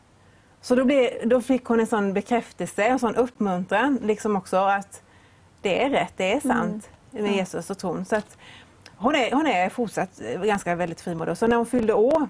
[0.61, 5.01] Så då, blev, då fick hon en sån bekräftelse, en sån uppmuntran liksom också att
[5.61, 7.35] det är rätt, det är sant med Ja.
[7.35, 8.05] Jesus och tron.
[8.05, 8.37] Så att
[8.97, 11.37] hon, är, hon är fortsatt ganska väldigt frimodig.
[11.37, 12.27] Så när hon fyllde år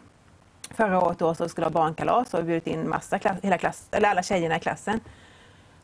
[0.69, 4.09] förra året då, så skulle ha barnkalas och bjudit in massa klass, hela klass, eller
[4.09, 4.99] alla tjejerna i klassen.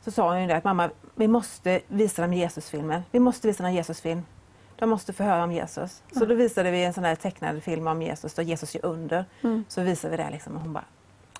[0.03, 3.01] Så sa hon ju det att mamma, vi måste visa dem Jesusfilmen.
[3.11, 4.21] Vi måste visa dem Jesusfilm.
[4.75, 6.03] De måste få höra om Jesus.
[6.11, 9.25] Så då visade vi en sån här tecknad film om Jesus, där Jesus gör under.
[9.41, 9.65] Mm.
[9.67, 10.85] Så visade vi det liksom och hon bara,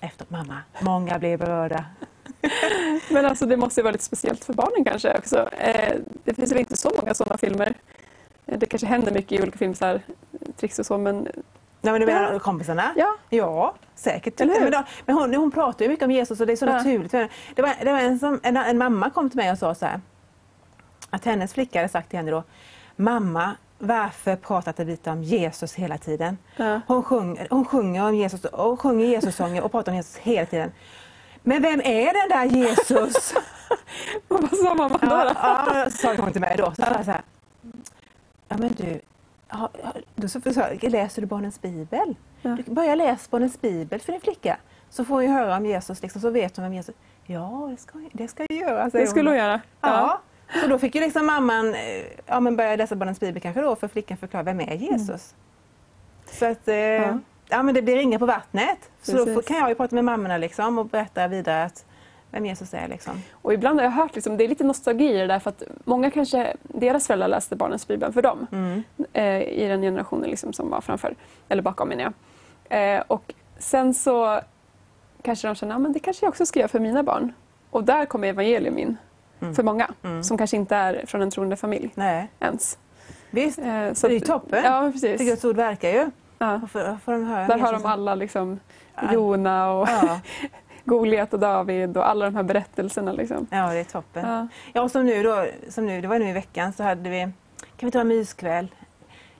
[0.00, 1.84] efter mamma, många blev berörda.
[3.10, 5.48] Men alltså det måste ju vara lite speciellt för barnen kanske också.
[5.52, 7.74] Eh, det finns väl inte så många sådana filmer.
[8.46, 10.02] Eh, det kanske händer mycket i olika filmer, så här,
[10.56, 11.28] tricks och så, men
[11.84, 12.38] Nej, men du menar Ja.
[12.38, 12.92] kompisarna?
[12.96, 13.16] ja.
[13.30, 14.38] Ja, säkert.
[14.38, 16.72] Men, de, men hon, hon pratar ju mycket om Jesus och det är så Ja.
[16.72, 17.12] naturligt.
[17.54, 19.86] Det var, det var en, som, en, en mamma kom till mig och sa så
[19.86, 20.00] här,
[21.10, 22.42] att hennes flicka hade sagt till henne då,
[22.96, 26.38] Mamma, varför pratar Tabita om Jesus hela tiden?
[26.56, 26.80] Ja.
[26.86, 30.72] Hon, sjunger, hon sjunger om Jesus och sjunger Jesus-sånger och pratar om Jesus hela tiden.
[31.42, 33.34] Men vem är den där Jesus?
[34.28, 35.06] Vad sa mamma då?
[35.10, 36.64] ja, ja, sa hon till mig då.
[36.76, 37.22] Så så här,
[38.48, 39.00] ja men du,
[40.14, 42.16] då så jag, läser du barnens bibel?
[42.42, 42.50] Ja.
[42.50, 44.56] Du börja läsa barnens bibel för din flicka.
[44.90, 46.94] Så får hon höra om Jesus, liksom, så vet hon vem Jesus
[47.26, 49.60] Ja, det ska, det ska jag göra, säger Det skulle hon göra.
[49.80, 50.20] Ja.
[50.60, 51.80] Så då fick ju liksom mamman eh,
[52.26, 55.34] ja, men börja läsa barnens bibel kanske då för flickan förklara vem är Jesus.
[56.26, 57.18] Så att, eh, ja.
[57.48, 57.62] Ja.
[57.62, 58.90] men det blir ringar på vattnet.
[59.02, 59.46] Så då Precis.
[59.46, 61.86] kan jag ju prata med mammorna liksom och berätta vidare att,
[62.34, 62.88] vem Jesus är.
[62.88, 63.12] Liksom.
[63.32, 65.62] Och ibland har jag hört, liksom, det är lite nostalgi i det där för att
[65.84, 68.82] många kanske, deras föräldrar läste barnens bibel för dem Mm.
[69.12, 71.14] eh, i den generationen liksom, som var framför,
[71.48, 72.02] eller bakom menar
[72.68, 72.94] jag.
[72.96, 74.40] Eh, och sen så
[75.22, 77.32] kanske de känner, ja men det kanske jag också ska göra för mina barn.
[77.70, 78.96] Och där kommer evangelium in
[79.40, 79.54] Mm.
[79.54, 80.22] för många Mm.
[80.24, 82.78] som kanske inte är från en troende familj Nej, ens.
[83.30, 83.58] visst.
[83.58, 84.64] Eh, det är ju toppen.
[84.64, 85.20] Ja, För precis.
[85.20, 86.10] Guds ord verkar ju.
[86.38, 86.60] Ja.
[86.72, 87.12] Får, får
[87.48, 88.60] Där har de alla liksom.
[89.12, 90.20] Jona och Ja,
[90.84, 93.12] Goliat och David och alla de här berättelserna.
[93.12, 93.46] Liksom.
[93.50, 94.28] ja, det är toppen.
[94.28, 94.48] Ja.
[94.72, 97.20] Ja, och som nu då, som nu, det var nu i veckan så hade vi,
[97.76, 98.68] kan vi ta en myskväll?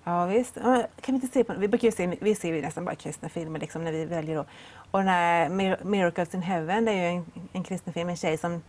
[0.05, 2.63] Ja visst, Ja, kan vi inte se på, vi brukar ju se, vi ser ju
[2.63, 4.45] nästan bara kristna filmer liksom när vi väljer då.
[4.91, 8.17] Och den här Mir- Miracles in Heaven, det är ju en, en kristen film, en
[8.17, 8.63] tjej som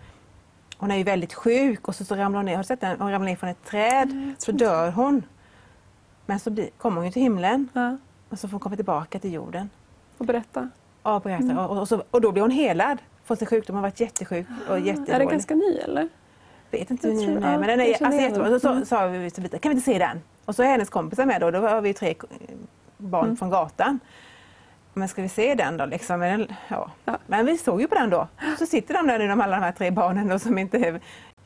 [0.78, 3.00] hon är ju väldigt sjuk och så, så ramlar hon ner, har du sett den?
[3.00, 5.24] Hon ramlar ner från ett träd, så dör hon.
[6.26, 7.98] Men så blir, kommer hon ju till himlen Ja.
[8.30, 9.70] och så får hon komma tillbaka till jorden.
[10.18, 10.70] Och berätta.
[11.06, 11.68] Ja, berättar.
[11.70, 14.48] Och, och, så, och då blir hon helad från sin sjukdom, hon har varit jättesjuk
[14.70, 15.14] och jättedålig.
[15.14, 16.10] Är den ganska ny eller?
[16.72, 18.60] vet inte hur tror- den är, men den är alltså, jättebra.
[18.60, 18.86] Så, Mm.
[18.86, 20.22] sa vi till Vita, kan vi inte se den?
[20.46, 22.16] Och så är hennes kompisar med då, då var vi tre
[22.98, 23.38] barn Mm.
[23.38, 24.00] från gatan.
[24.94, 26.20] Men ska vi se den då liksom?
[26.20, 26.92] Men, ja.
[27.06, 27.18] Ja.
[27.28, 28.28] men vi såg ju på den då.
[28.60, 31.00] Så sitter de där nu, de, alla de här tre barnen då, som inte är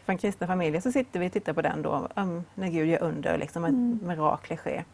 [0.05, 3.03] från kristna familjer, så sitter vi och tittar på den då, um, när Gud gör
[3.03, 3.99] under, liksom, Mm.
[4.03, 4.85] mirakler sker.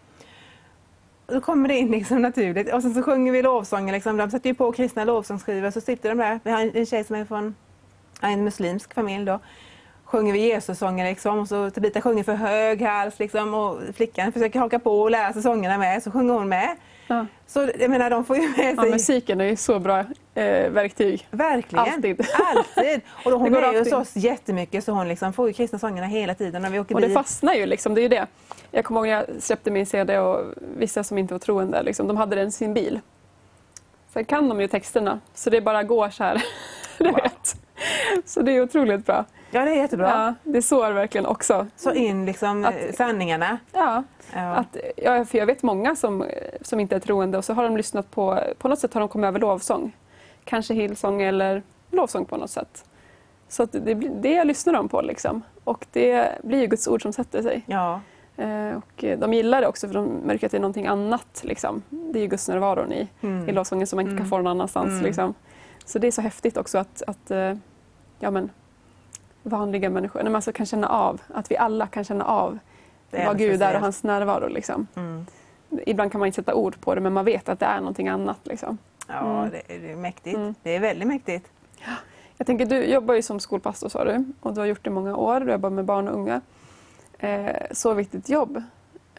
[1.28, 2.74] Då kommer det in liksom naturligt.
[2.74, 3.94] Och sen så sjunger vi lovsånger.
[3.94, 4.18] Liksom.
[4.18, 5.72] De sätter ju på kristna lovsångsskivor.
[5.72, 6.40] Så sitter de där.
[6.44, 7.56] Vi har en, en tjej som är från
[8.22, 9.26] en muslimsk familj.
[9.26, 9.40] Då.
[10.06, 11.40] Sjunger vi Jesus-sånger liksom.
[11.40, 13.20] Och så Tabita sjunger för hög hals.
[13.20, 13.54] Liksom.
[13.54, 16.04] Och flickan försöker haka på och lära sig sångerna med.
[16.04, 16.76] Så sjunger hon med.
[17.08, 17.26] Ja.
[17.48, 18.92] Så jag menar, de får ju med Ja, sig...
[18.92, 20.00] musiken är ju så bra
[20.34, 21.28] eh, verktyg.
[21.32, 21.86] Verkligen.
[21.86, 22.28] Alltid.
[22.56, 23.02] Alltid.
[23.26, 26.08] Och då, hon är ju hos oss jättemycket så hon liksom får ju kristna sångerna
[26.08, 28.28] hela tiden när vi åker Och det fastnar ju liksom, det är ju det.
[28.76, 32.08] Jag kommer ihåg när jag köpte min CD och vissa som inte var troende, liksom,
[32.08, 33.00] de hade den i sin bil.
[34.14, 36.44] Sen kan de ju texterna, så det bara går så här.
[36.98, 37.16] du Wow.
[37.16, 37.56] vet.
[38.26, 39.26] Så det är otroligt bra.
[39.52, 40.10] Ja, det är jättebra.
[40.10, 41.68] Ja, det sår verkligen också.
[41.76, 43.58] Så in liksom Att- sanningarna.
[43.74, 44.56] Ja, Ja.
[44.56, 46.26] att, ja, för jag vet många som,
[46.62, 49.10] som inte är troende och så har de lyssnat på, på något sätt har de
[49.10, 49.92] kommit över lovsång.
[50.44, 52.86] Kanske hillsång eller lovsång på något sätt.
[53.50, 55.42] Så det, det lyssnar de på liksom.
[55.64, 57.62] Och det blir ju Guds ord som sätter sig.
[57.66, 58.02] ja.
[58.38, 61.42] Eh, och eh, de gillar det också för de märker att det är någonting annat.
[61.44, 61.82] Liksom.
[61.90, 63.50] Det är ju Guds närvaron i, Mm.
[63.50, 64.24] i lovsången som man inte Mm.
[64.24, 64.90] kan få någon annanstans.
[64.92, 65.04] Mm.
[65.04, 65.34] Liksom.
[65.86, 67.54] Så det är så häftigt också att, att eh,
[68.20, 68.50] ja, men,
[69.44, 72.60] vanliga människor nej, men alltså kan känna av, att vi alla kan känna av
[73.12, 74.48] är vad Gud är och hans närvaro.
[74.48, 74.88] Liksom.
[74.96, 75.26] Mm.
[75.86, 78.08] Ibland kan man inte sätta ord på det men man vet att det är någonting
[78.08, 78.40] annat.
[78.44, 78.78] Liksom.
[79.08, 79.50] Ja, Mm.
[79.52, 80.36] det, det är mäktigt.
[80.38, 80.56] Mm.
[80.64, 81.48] Det är väldigt mäktigt.
[82.38, 84.94] Jag tänker, du jobbar ju som skolpastor sa du och du har gjort det i
[84.94, 85.40] många år.
[85.40, 86.42] Du jobbar med barn och unga.
[87.20, 88.64] Eh, så viktigt jobb.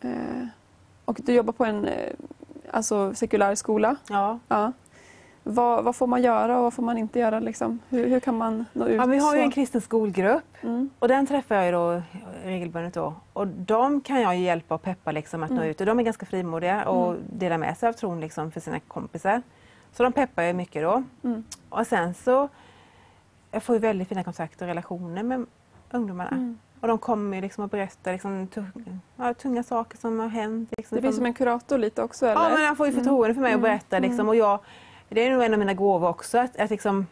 [0.00, 0.10] Eh,
[1.04, 2.12] och du jobbar på en eh,
[2.70, 3.96] alltså sekulär skola.
[4.08, 4.38] Ja.
[4.48, 4.72] Ja.
[5.48, 7.40] Vad, vad får man göra och vad får man inte göra?
[7.40, 7.78] Liksom?
[7.88, 8.96] Hur, hur kan man nå ut?
[8.96, 10.90] Ja, vi har ju en kristen skolgrupp Mm.
[10.98, 12.02] och den träffar jag ju då
[12.44, 13.14] regelbundet då.
[13.32, 15.68] Och de kan jag ju hjälpa och peppa liksom att nå Mm.
[15.70, 17.22] ut och de är ganska frimodiga och Mm.
[17.32, 19.42] delar med sig av tron liksom för sina kompisar.
[19.92, 21.02] Så de peppar jag mycket då.
[21.24, 21.44] Mm.
[21.68, 22.48] Och sen så
[23.50, 25.46] jag får ju väldigt fina kontakter och relationer med
[25.90, 26.54] ungdomarna.
[26.86, 30.70] Och de kommer liksom och berättar liksom tung, ja, tunga saker som har hänt.
[30.76, 32.42] Liksom, Det finns som- en kurator lite också eller?
[32.42, 33.62] Ja, men han får ju förtroende för mig att Mm.
[33.70, 33.98] berätta.
[33.98, 34.28] Liksom, Mm.
[34.28, 34.58] och jag,
[35.08, 37.06] det är nog en av mina gåvor också, att, att liksom,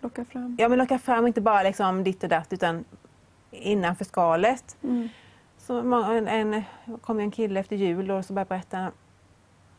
[0.00, 0.56] Locka fram.
[0.58, 2.84] ja, men locka fram inte bara liksom ditt och datt utan
[3.50, 4.76] innanför skalet.
[4.82, 5.08] Mm.
[5.58, 6.62] Så en, en,
[7.00, 8.90] kom en kille efter jul och så började berätta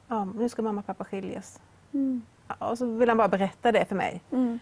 [0.07, 1.59] ja, nu ska mamma och pappa skiljas.
[1.93, 2.21] Mm.
[2.47, 4.21] Ja, Och så vill han bara berätta det för mig.
[4.31, 4.59] Mm.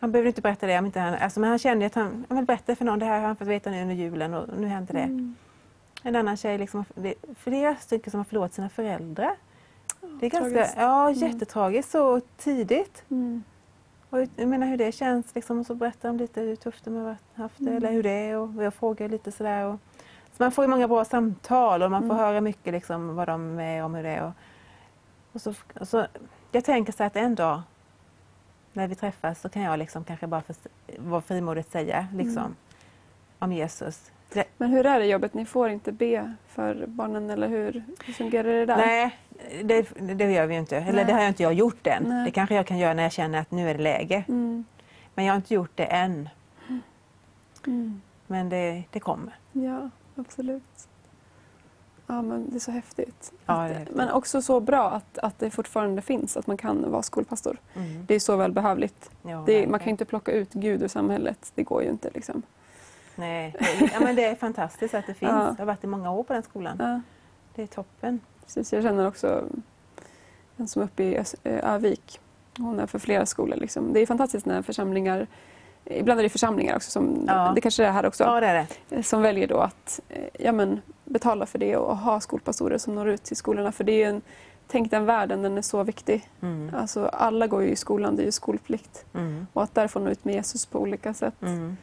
[0.00, 2.36] Han behöver inte berätta det om inte han, alltså, men han kände att han, han
[2.36, 4.66] vill berätta för någon, det här har han fått veta nu under julen och nu
[4.66, 5.00] händer det.
[5.00, 5.34] Mm.
[6.02, 9.36] En annan tjej, liksom, det är flera stycken som har förlorat sina föräldrar.
[10.20, 10.74] Det är ganska, tragiskt.
[10.78, 11.14] ja, Mm.
[11.20, 13.04] jättetragiskt så tidigt.
[13.10, 13.44] Mm.
[14.10, 16.96] Och jag menar hur det känns liksom, och så berättar de lite hur tufft de
[16.96, 17.76] har haft det Mm.
[17.76, 19.64] eller hur det är och jag frågar lite sådär.
[19.66, 19.76] Och,
[20.36, 22.16] så man får ju många bra samtal och man får Mm.
[22.24, 24.24] höra mycket liksom, vad de är om hur det är.
[24.24, 24.32] Och,
[25.32, 26.06] och så, och så,
[26.52, 27.62] jag tänker så att en dag
[28.76, 32.54] när vi träffas så kan jag liksom kanske bara för, frimodigt säga liksom, Mm.
[33.38, 34.10] om Jesus.
[34.56, 35.34] Men hur är det jobbet?
[35.34, 38.76] Ni får inte be för barnen eller hur, hur fungerar det där?
[38.76, 39.16] nej,
[39.64, 40.76] det, det gör vi inte.
[40.76, 41.04] Eller Nej.
[41.04, 42.02] det har jag inte jag gjort än.
[42.06, 42.24] Nej.
[42.24, 44.24] Det kanske jag kan göra när jag känner att nu är det läge.
[44.28, 44.64] Mm.
[45.14, 46.28] Men jag har inte gjort det än.
[47.66, 48.02] Mm.
[48.26, 49.34] Men det, det kommer.
[49.52, 50.88] Ja, absolut.
[52.06, 53.32] Ja, men det är så häftigt.
[53.46, 53.96] Ja, häftigt.
[53.96, 57.56] Men också så bra att, att det fortfarande finns, att man kan vara skolpastor.
[57.74, 58.06] Mm.
[58.06, 59.10] Det är så välbehövligt.
[59.22, 61.52] Ja, Det, man kan ju inte plocka ut Gud ur samhället.
[61.54, 62.10] Det går ju inte.
[62.14, 62.42] Liksom.
[63.16, 63.54] Nej,
[63.92, 65.30] ja, men det är fantastiskt att det finns.
[65.32, 65.44] Ja.
[65.48, 66.76] Jag har varit i många år på den skolan.
[66.80, 67.00] Ja,
[67.54, 68.20] Det är toppen.
[68.44, 68.72] precis.
[68.72, 69.44] Jag känner också
[70.56, 72.20] en som är uppe i Övik.
[72.58, 73.56] Hon är för flera skolor.
[73.56, 73.92] Liksom.
[73.92, 75.26] Det är fantastiskt när församlingar
[75.90, 77.52] Ibland är det församlingar också, som, Ja.
[77.54, 79.02] det kanske är det här också, Ja, det är det.
[79.02, 83.08] som väljer då att eh, ja, men, betala för det och ha skolpastorer som når
[83.08, 83.72] ut till skolorna.
[83.72, 84.22] För det är ju en,
[84.66, 86.28] tänk den världen, den är så viktig.
[86.42, 86.74] Mm.
[86.76, 89.04] Alltså, alla går ju i skolan, det är ju skolplikt.
[89.14, 89.46] Mm.
[89.52, 91.42] Och att där få nå ut med Jesus på olika sätt.
[91.42, 91.76] Mm.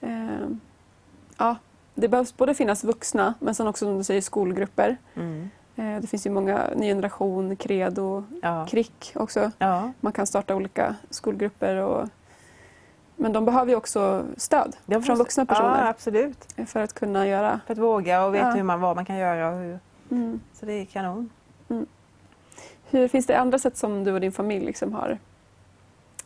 [0.00, 0.48] Eh,
[1.38, 1.56] ja,
[1.94, 4.96] det behövs både finnas vuxna, men sen också som du säger skolgrupper.
[5.14, 5.50] Mm.
[5.76, 8.66] Eh, det finns ju många, Ny generation, Credo, Ja.
[8.70, 9.50] KRIK också.
[9.58, 9.92] Ja.
[10.00, 11.76] Man kan starta olika skolgrupper.
[11.76, 12.08] Och,
[13.16, 16.54] men de behöver ju också stöd Jag från vuxna Ja, personer absolut.
[16.66, 17.60] för att kunna göra...
[17.66, 18.54] För att våga och veta Ja.
[18.54, 19.48] hur man, vad man kan göra.
[19.50, 19.78] Och hur.
[20.10, 20.40] Mm.
[20.54, 21.30] Så det är kanon.
[22.90, 25.18] Hur Finns det andra sätt som du och din familj liksom har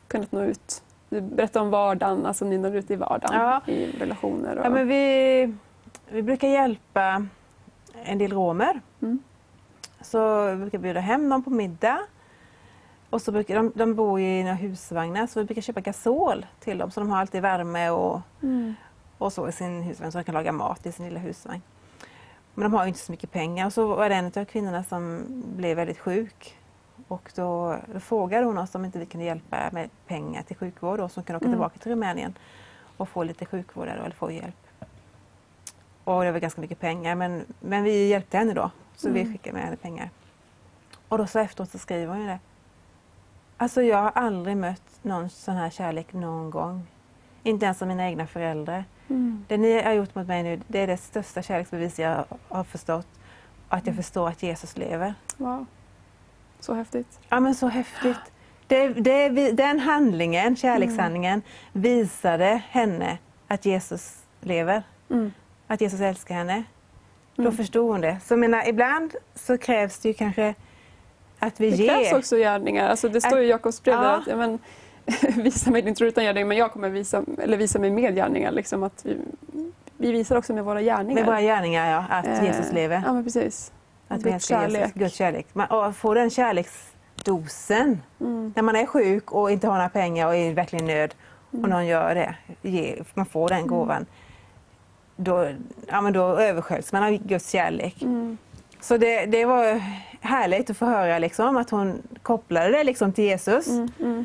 [0.09, 0.83] kunnat nå ut?
[1.09, 3.61] Du berättade om vardagen, alltså ni når ut i vardagen Ja.
[3.73, 4.59] i relationer.
[4.59, 5.55] Och, Ja, men vi,
[6.09, 7.27] vi brukar hjälpa
[8.05, 8.81] en del romer.
[9.03, 9.19] Mm.
[10.01, 11.99] Så vi brukar bjuda hem dem på middag.
[13.17, 16.91] Och så brukar, de, de bor i husvagnar så vi brukar köpa gasol till dem
[16.91, 18.75] så de har alltid värme och, Mm.
[19.19, 21.63] och så i sin husvagn så de kan laga mat i sin lilla husvagn.
[22.55, 24.85] Men de har ju inte så mycket pengar och så var det en av kvinnorna
[24.85, 25.25] som
[25.57, 26.57] blev väldigt sjuk.
[27.09, 31.01] Och då, då frågade hon oss om inte vi kunde hjälpa med pengar till sjukvård
[31.01, 31.55] och som kunde åka Mm.
[31.55, 32.35] tillbaka till Rumänien
[32.97, 34.67] och få lite sjukvård där då, eller få hjälp.
[36.05, 38.71] Och det var ganska mycket pengar men, men vi hjälpte henne då.
[38.97, 39.33] Så vi Mm.
[39.33, 40.11] skickade med henne pengar.
[41.09, 42.39] Och då så efteråt så skriver hon ju det.
[43.57, 46.87] Alltså jag har aldrig mött någon sån här kärlek någon gång.
[47.43, 48.85] Inte ens av mina egna föräldrar.
[49.09, 49.45] Mm.
[49.49, 53.07] Det ni har gjort mot mig nu, det är det största kärleksbevis jag har förstått.
[53.69, 53.97] Att jag Mm.
[54.03, 55.15] förstår att Jesus lever.
[55.37, 55.67] Wow.
[56.61, 57.19] Så häftigt.
[57.29, 58.17] Ja men så häftigt.
[58.67, 61.43] Det, det, den handlingen, kärlekshandlingen,
[61.73, 64.83] visade henne att Jesus lever.
[65.11, 65.33] Mm.
[65.67, 66.63] Att Jesus älskar henne.
[67.37, 67.57] Då Mm.
[67.57, 68.19] förstod hon det.
[68.25, 70.55] Så menar, ibland så krävs det ju kanske
[71.47, 71.89] att vi Det ger.
[71.89, 72.89] krävs också gärningar.
[72.89, 74.11] Alltså det står ju i Jakobs brev Ja.
[74.17, 74.59] att men,
[75.45, 78.53] visa mig din tro utan gärningar men jag kommer visa, eller visa mig med gärningar.
[78.53, 79.17] Liksom, att vi,
[79.97, 81.15] vi visar också med våra gärningar.
[81.15, 82.05] Med våra gärningar, ja.
[82.11, 83.03] Att Eh, Jesus lever.
[83.07, 83.73] Ja men precis.
[84.09, 84.75] att Guds älskar Jesus.
[84.79, 84.95] kärlek.
[84.95, 85.47] Guds kärlek.
[85.53, 88.03] Man, och få den kärleksdosen.
[88.21, 88.53] Mm.
[88.57, 91.15] När man är sjuk och inte har några pengar och är verkligen nöd
[91.51, 91.71] och Mm.
[91.71, 92.35] någon gör det,
[92.69, 94.07] ge, man får den gåvan.
[95.17, 95.49] Då,
[95.89, 98.03] ja, men då översköljs man av Guds kärlek.
[98.03, 98.39] Mm.
[98.81, 99.83] Så det, det var
[100.27, 103.69] härligt att få höra liksom, att hon kopplade det liksom, till Jesus.
[103.69, 103.89] Mm.
[104.01, 104.25] Mm.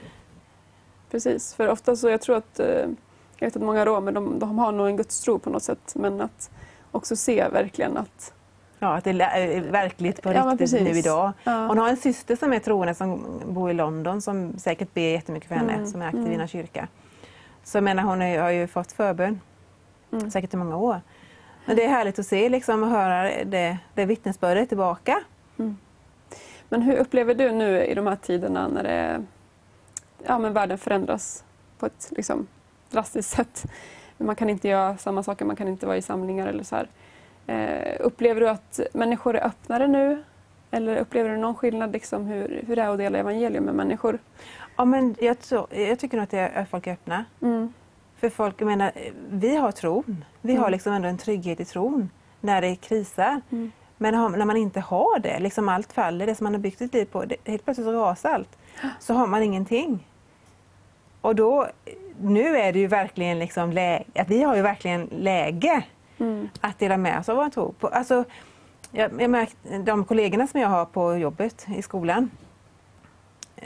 [1.11, 2.67] Precis, för ofta så jag tror att eh,
[3.37, 6.21] jag vet att många romer de, de har nog en gudstro på något sätt men
[6.21, 6.49] att
[6.91, 8.33] också se verkligen att
[8.83, 11.05] Ja, att det är verkligt på Ja, riktigt nu precis.
[11.05, 11.31] idag.
[11.43, 11.67] Ja.
[11.67, 15.47] Hon har en syster som är troende som bor i London som säkert ber jättemycket
[15.49, 16.31] för henne, Mm, som är aktiv mm.
[16.31, 16.87] i en kyrka.
[17.63, 19.39] Så jag menar, hon har ju fått förbön,
[20.11, 20.31] Mm.
[20.31, 21.01] säkert i många år.
[21.65, 25.19] Men det är härligt att se liksom, och höra det, det vittnesbördet tillbaka.
[26.71, 29.23] Men hur upplever du nu i de här tiderna när det,
[30.27, 31.43] ja, men världen förändras
[31.79, 32.47] på ett liksom,
[32.89, 33.63] drastiskt sätt?
[34.17, 36.87] Man kan inte göra samma saker, man kan inte vara i samlingar eller så här.
[37.47, 40.23] Eh, upplever du att människor är öppnare nu?
[40.71, 44.19] Eller upplever du någon skillnad liksom hur, hur det är att dela evangelium med människor?
[44.75, 47.25] Ja, men jag, tror, jag tycker nog att det är, folk är öppna.
[47.41, 47.73] Mm.
[48.19, 48.91] För folk, jag menar,
[49.29, 50.25] vi har tron.
[50.41, 50.71] Vi har Mm.
[50.71, 52.09] liksom ändå en trygghet i tron
[52.41, 53.41] när det krisar.
[53.49, 53.71] Mm.
[54.01, 56.77] Men har, när man inte har det, liksom allt faller, det som man har byggt
[56.77, 58.57] sitt liv på, det, helt plötsligt så rasar allt.
[58.99, 60.07] Så har man ingenting.
[61.21, 61.67] Och då,
[62.21, 65.83] nu är det ju verkligen liksom läge, att vi har ju verkligen läge
[66.17, 66.49] Mm.
[66.61, 67.71] att dela med oss av vår tro.
[67.71, 68.23] På, alltså,
[68.91, 72.31] jag, jag märkt, de kollegorna som jag har på jobbet i skolan,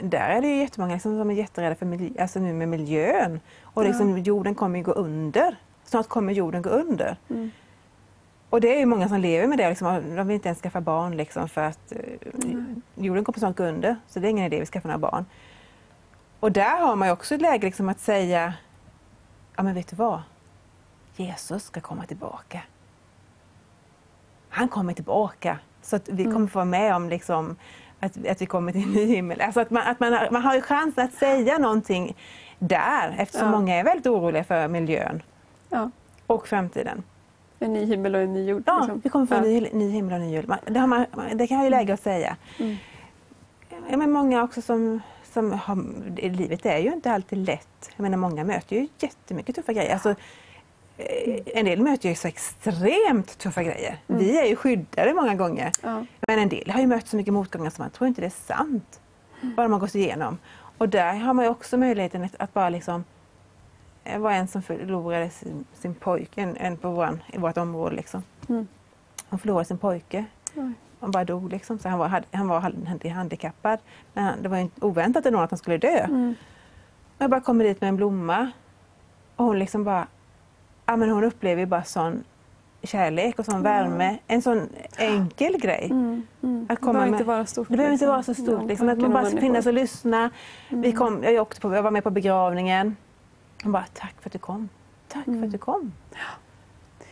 [0.00, 3.40] där är det ju jättemånga liksom som är jätterädda för miljö, alltså nu med miljön.
[3.62, 5.56] Och liksom, jorden kommer ju gå under.
[5.84, 7.16] Snart kommer jorden gå under.
[7.30, 7.50] Mm.
[8.50, 9.68] Och det är ju många som lever med det.
[9.68, 11.98] Liksom, de vill inte ens skaffa barn liksom, för att eh,
[12.94, 13.96] jorden kommer snart gå under.
[14.08, 15.24] Så det är ingen idé att skaffa några barn.
[16.40, 18.54] Och där har man ju också ett läge liksom, att säga,
[19.56, 20.22] ja men vet du vad?
[21.16, 22.60] Jesus ska komma tillbaka.
[24.48, 25.58] Han kommer tillbaka.
[25.82, 26.34] Så att vi Mm.
[26.34, 27.56] kommer få vara med om liksom,
[28.00, 29.40] att, att vi kommer till en ny himmel.
[29.40, 32.16] Alltså att man, att man, har, man har ju chansen att säga någonting
[32.58, 33.58] där eftersom Ja.
[33.58, 35.22] många är väldigt oroliga för miljön
[35.70, 35.90] Ja.
[36.26, 37.02] och framtiden.
[37.58, 38.62] En ny himmel och en ny jord.
[38.66, 39.00] Ja, liksom.
[39.04, 40.54] vi kommer få en ny, ny himmel och ny jord.
[40.64, 42.36] Det, har man, det kan jag ju läge att säga.
[42.58, 42.76] Mm.
[43.90, 45.00] Ja, men många också som,
[45.32, 45.76] som har,
[46.30, 47.90] livet är ju inte alltid lätt.
[47.96, 49.92] Jag menar många möter ju jättemycket tuffa grejer.
[49.92, 50.10] Alltså,
[50.98, 53.98] eh, en del möter ju så extremt tuffa grejer.
[54.08, 54.20] Mm.
[54.20, 55.72] Vi är ju skyddade många gånger.
[55.82, 56.04] Ja.
[56.28, 58.54] Men en del har ju mött så mycket motgångar som man tror inte det är
[58.54, 59.00] sant.
[59.40, 60.38] Vad de har gått igenom.
[60.78, 63.04] Och där har man ju också möjligheten att, bara liksom
[64.18, 67.96] var en som förlorade sin, sin pojke, en, en på våran, i vårt område.
[67.96, 68.22] Liksom.
[68.48, 68.66] Mm.
[69.28, 70.24] Han förlorade sin pojke.
[70.56, 70.72] Oj.
[71.00, 71.50] Han bara dog.
[71.52, 71.78] Liksom.
[71.78, 73.78] Så han var, han var hand- handikappad.
[74.14, 75.98] Men han, det var inte oväntat ändå att han skulle dö.
[75.98, 76.34] Mm.
[77.18, 78.50] Jag bara kommer dit med en blomma.
[79.36, 80.06] Och hon liksom bara...
[80.86, 82.24] Ja, men hon upplever bara sån
[82.82, 84.18] kärlek och sån värme.
[84.26, 85.88] En sån enkel grej.
[85.90, 86.22] Mm.
[86.42, 86.62] Mm.
[86.62, 87.68] Att det komma behöver med- inte vara stort.
[87.68, 88.12] Det behöver inte liksom.
[88.12, 88.60] vara så stort.
[88.62, 90.30] Ja, liksom, att man bara ska finnas och lyssna.
[90.68, 90.92] Vi Mm.
[90.92, 92.96] kom, jag, åkte på, jag var med på begravningen.
[93.62, 94.68] Hon bara, tack för att du kom.
[95.08, 95.44] Tack för Mm.
[95.44, 95.92] att du kom.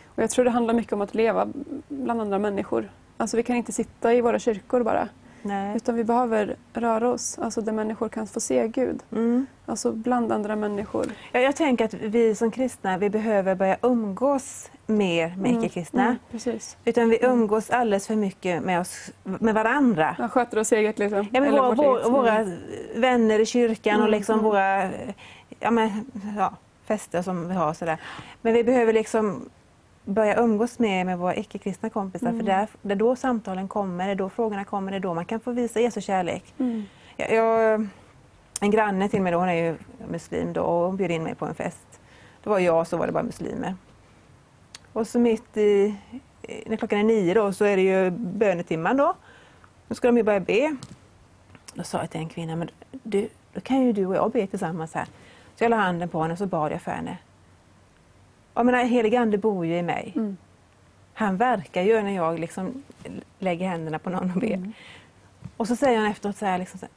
[0.05, 1.47] Och jag tror det handlar mycket om att leva
[1.87, 2.89] bland andra människor.
[3.17, 5.09] Alltså vi kan inte sitta i våra kyrkor bara.
[5.41, 5.75] Nej.
[5.75, 9.03] Utan vi behöver röra oss, alltså där människor kan få se Gud.
[9.11, 9.45] Mm.
[9.65, 11.05] Alltså bland andra människor.
[11.31, 16.03] Ja, jag tänker att vi som kristna vi behöver börja umgås mer med Mm, icke-kristna.
[16.05, 16.77] Mm, precis.
[16.85, 20.15] Utan vi umgås alldeles för mycket med, oss, med varandra.
[20.19, 21.27] Man sköter oss eget liksom.
[21.31, 22.47] Ja, våra, vår, våra
[22.95, 24.45] vänner i kyrkan och Mm, liksom mm.
[24.45, 24.89] våra
[25.59, 26.05] ja, men,
[26.37, 26.53] ja,
[26.85, 27.69] fester som vi har.
[27.69, 27.97] och Sådär.
[28.41, 29.49] Men vi behöver liksom
[30.05, 32.27] börja umgås mer med våra icke-kristna kompisar.
[32.27, 32.39] Mm.
[32.39, 35.25] För där, är då samtalen kommer, det är då frågorna kommer, det är då man
[35.25, 36.53] kan få visa Jesu kärlek.
[36.57, 36.83] Mm.
[37.17, 37.87] Jag, jag,
[38.61, 39.77] en granne till mig, då, hon är ju
[40.11, 41.99] muslim då, och hon bjöd in mig på en fest.
[42.43, 43.75] Det var jag och så var det bara muslimer.
[44.93, 45.95] Och så mitt i,
[46.65, 49.13] när klockan är nio då, så är det ju bönetimman då.
[49.87, 50.75] Då ska de ju börja be.
[51.73, 54.47] Då sa jag till en kvinna, men du, då kan ju du och jag be
[54.47, 55.07] tillsammans här.
[55.55, 57.17] Så jag la handen på henne och så bad jag för henne.
[58.53, 60.13] Jag menar, helig ande bor ju i mig.
[60.15, 60.37] Mm.
[61.13, 62.83] Han verkar ju när jag liksom
[63.39, 64.53] lägger händerna på någon och ber.
[64.53, 64.73] Mm.
[65.57, 66.93] Och så säger han efteråt så här, liksom så här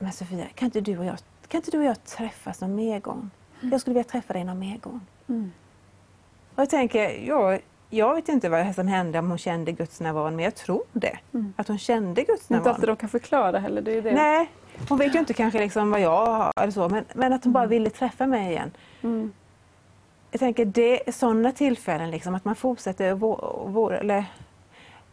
[0.00, 3.00] men Sofia, kan inte, du och jag, kan inte du och jag träffas någon mer
[3.00, 3.30] gång?
[3.60, 5.00] Jag skulle vilja träffa dig någon mer gång.
[5.28, 5.52] Mm.
[6.54, 7.58] Och jag tänker, ja,
[7.90, 11.18] jag vet inte vad som hände om hon kände Guds närvaro, men jag tror det.
[11.34, 11.52] Mm.
[11.56, 13.82] Att hon kände Guds är inte alltid de kan förklara heller.
[13.82, 14.12] Det är det.
[14.12, 14.50] Nej,
[14.88, 17.52] hon vet ju inte kanske liksom vad jag har eller så, men, men att hon
[17.52, 17.70] bara Mm.
[17.70, 18.70] ville träffa mig igen.
[19.02, 19.32] Mm.
[20.30, 24.24] Jag tänker, det är sådana tillfällen, liksom, att man fortsätter vå, vå, eller,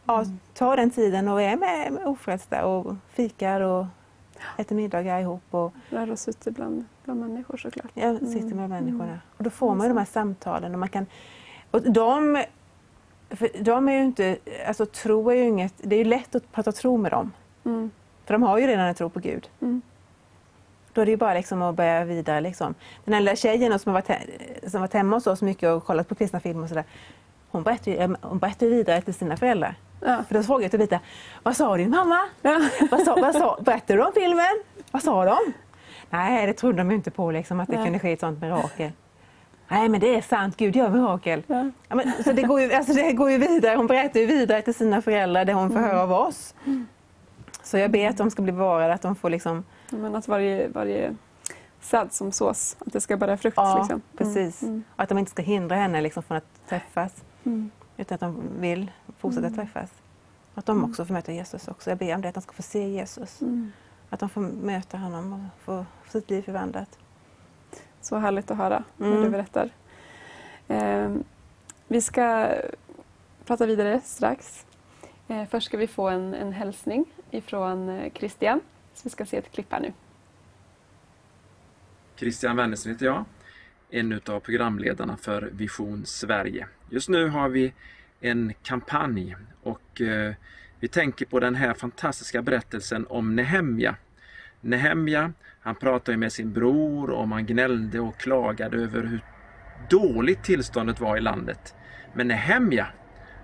[0.05, 0.39] ja, Mm.
[0.53, 3.85] ta den tiden och är med, med ofrälsta och fikar och
[4.57, 5.41] äter middagar ihop.
[5.51, 7.91] Och, Rör oss ute bland, bland människor såklart.
[7.93, 8.57] Jag sitter Mm.
[8.57, 9.03] med människorna.
[9.05, 9.17] Mm.
[9.37, 10.73] Och då får man ju de här samtalen.
[10.73, 11.05] Och man kan,
[11.71, 12.43] och de,
[13.59, 14.37] de är ju inte,
[14.67, 17.31] alltså tro är ju inget, det är ju lätt att prata tro med dem.
[17.65, 17.91] Mm.
[18.27, 19.49] För de har ju redan en tro på Gud.
[19.61, 19.81] Mm.
[20.93, 22.41] Då är det ju bara liksom att börja vidare.
[22.41, 22.75] Liksom.
[23.05, 26.09] Den här lilla tjejen som har varit, som varit hemma hos oss mycket och kollat
[26.09, 26.83] på kristna filmer och sådär.
[27.49, 29.75] Hon berättar ju hon berättar ju vidare till sina föräldrar.
[30.01, 30.23] Ja.
[30.27, 30.99] För då frågade jag till Vita,
[31.43, 32.19] vad sa din mamma?
[32.41, 32.61] Ja.
[32.91, 34.63] Vad sa, vad sa, berättade du om filmen?
[34.91, 35.37] Vad sa de?
[36.09, 37.85] Nej, det trodde de inte på, liksom, att det Nej.
[37.85, 38.91] kunde ske ett sånt mirakel.
[39.67, 41.43] Nej men det är sant, Gud gör mirakel.
[41.47, 41.69] Ja.
[41.87, 44.61] ja men, så det, går ju, alltså det går ju vidare, hon berättar ju vidare
[44.61, 45.89] till sina föräldrar det hon får mm.
[45.89, 46.53] höra av oss.
[47.67, 49.63] Så jag ber att de ska bli bevarade, att de får liksom...
[49.89, 51.15] Men att varje, varje
[51.81, 53.57] säd som sås, att det ska bära frukt.
[53.57, 54.01] Ja, liksom.
[54.17, 54.63] precis.
[54.63, 54.83] Mm.
[54.95, 57.23] Och att de inte ska hindra henne liksom från att träffas.
[57.43, 57.71] Mm.
[57.97, 59.59] Utan att de vill fortsätta mm.
[59.59, 59.89] träffas.
[60.55, 61.89] Att de också får möta Jesus också.
[61.91, 63.41] Jag ber om det, att de ska få se Jesus.
[63.41, 63.71] Mm.
[64.09, 66.99] Att de får möta honom och få sitt liv förvandlat.
[68.01, 69.13] Så härligt att höra mm.
[69.13, 69.69] när du berättar.
[70.67, 71.15] Eh,
[71.87, 72.47] vi ska
[73.45, 74.65] prata vidare strax.
[75.27, 78.61] Eh, först ska vi få en, en hälsning ifrån eh, Christian.
[78.93, 79.93] Så vi ska se ett klipp här nu.
[82.15, 83.25] Christian Wennersen heter jag,
[83.89, 86.67] en av programledarna för Vision Sverige.
[86.89, 87.73] Just nu har vi
[88.19, 90.33] en kampanj och eh,
[90.79, 93.95] vi tänker på den här fantastiska berättelsen om Nehemja.
[94.61, 99.21] Nehemja, han pratade med sin bror och man gnällde och klagade över hur
[99.89, 101.75] dåligt tillståndet var i landet.
[102.13, 102.87] Men Nehemja,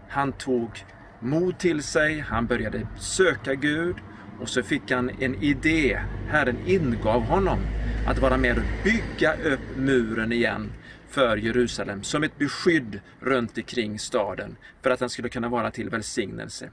[0.09, 0.85] han tog
[1.23, 3.95] mod till sig, han började söka Gud
[4.39, 5.99] och så fick han en idé.
[6.27, 7.59] Herren ingav honom
[8.07, 10.71] att vara med och bygga upp muren igen
[11.09, 15.89] för Jerusalem som ett beskydd runt omkring staden för att den skulle kunna vara till
[15.89, 16.69] välsignelse.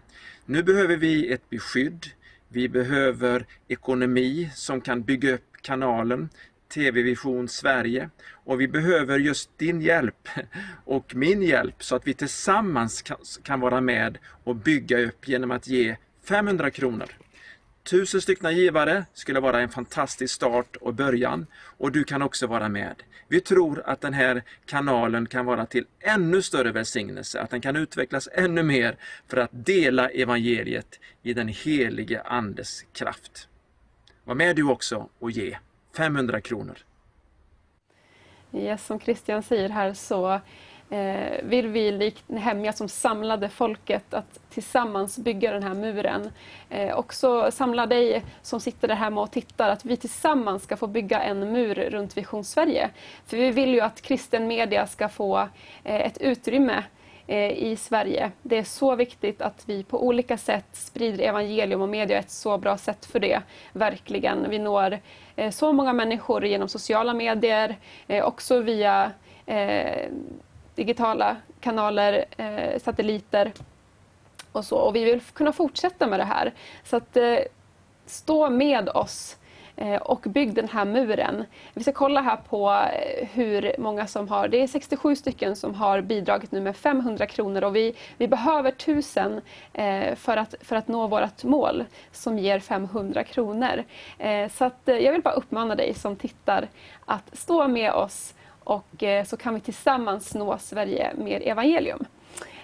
[0.47, 2.07] Nu behöver vi ett beskydd.
[2.49, 6.29] Vi behöver ekonomi som kan bygga upp kanalen
[6.71, 10.29] TV-vision Sverige och vi behöver just din hjälp
[10.85, 13.05] och min hjälp så att vi tillsammans
[13.43, 17.11] kan vara med och bygga upp genom att ge 500 kronor
[17.83, 21.47] Tusen stycken givare skulle vara en fantastisk start och början
[21.79, 23.03] och du kan också vara med.
[23.29, 27.77] Vi tror att den här kanalen kan vara till ännu större välsignelse, att den kan
[27.77, 28.97] utvecklas ännu mer
[29.29, 33.49] för att dela evangeliet i den helige Andes kraft.
[34.25, 35.59] Var med du också och ge
[35.97, 36.79] 500 kronor.
[38.53, 40.41] Yes, som Christian säger här så
[40.91, 46.31] eh, vill vi likt Nehemja som samlade folket att tillsammans bygga den här muren.
[46.69, 50.87] Eh, också samla dig som sitter där hemma och tittar, att vi tillsammans ska få
[50.87, 52.91] bygga en mur runt Vision Sverige.
[53.27, 55.39] För vi vill ju att kristen media ska få
[55.85, 56.85] eh, ett utrymme eh,
[57.31, 58.33] Eh, i Sverige.
[58.43, 62.31] Det är så viktigt att vi på olika sätt sprider evangelium och media är ett
[62.31, 63.43] så bra sätt för det.
[63.73, 64.51] Verkligen.
[64.51, 64.99] Vi når
[65.37, 67.77] eh, så många människor genom sociala medier,
[68.07, 69.13] eh, också via
[70.75, 72.25] digitala kanaler,
[72.79, 73.53] satelliter
[74.53, 74.77] och så.
[74.77, 76.53] Och vi vill kunna fortsätta med det här.
[76.85, 77.17] Så att
[78.07, 79.37] stå med oss
[79.77, 81.45] Eh, och bygg den här muren.
[81.75, 85.75] Vi ska kolla här på eh, hur många som har, det är 67 stycken som
[85.75, 89.41] har bidragit nu med 500 kronor och vi, vi behöver 1000
[89.73, 93.85] eh, för, att, för att nå vårt mål som ger 500 kronor.
[94.49, 96.69] Så att, jag vill bara uppmana dig som tittar
[97.05, 102.05] att stå med oss och så kan vi tillsammans nå Sverige med evangelium.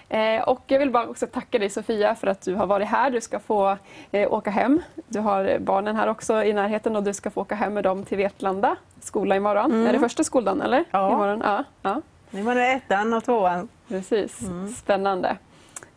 [0.09, 3.11] Eh, och jag vill bara också tacka dig Sofia för att du har varit här.
[3.11, 3.77] Du ska få
[4.11, 4.81] eh, åka hem.
[5.07, 8.05] Du har barnen här också i närheten och du ska få åka hem med dem
[8.05, 9.71] till Vetlanda skola imorgon.
[9.71, 9.87] Mm.
[9.87, 10.83] Är det första skoldagen eller?
[10.91, 11.11] Ja.
[11.13, 11.41] Imorgon?
[11.43, 11.63] Ja.
[11.81, 12.01] ja.
[12.31, 13.67] Imorgon är ettan och tvåan.
[13.87, 14.67] Precis, mm.
[14.67, 15.37] spännande.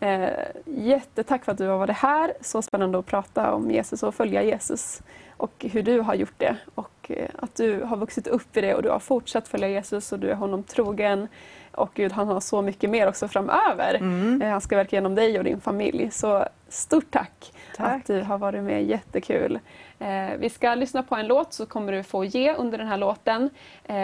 [0.01, 0.29] Eh,
[0.65, 2.33] jättetack för att du har varit här.
[2.41, 5.03] Så spännande att prata om Jesus och följa Jesus
[5.37, 8.75] och hur du har gjort det och eh, att du har vuxit upp i det
[8.75, 11.29] och du har fortsatt följa Jesus och du är honom trogen.
[11.73, 13.95] Och Gud han har så mycket mer också framöver.
[13.95, 14.43] Mm.
[14.43, 16.11] Eh, han ska verka genom dig och din familj.
[16.11, 17.97] Så stort tack, tack.
[17.97, 19.59] att du har varit med, jättekul.
[19.99, 22.97] Eh, vi ska lyssna på en låt så kommer du få ge under den här
[22.97, 23.51] låten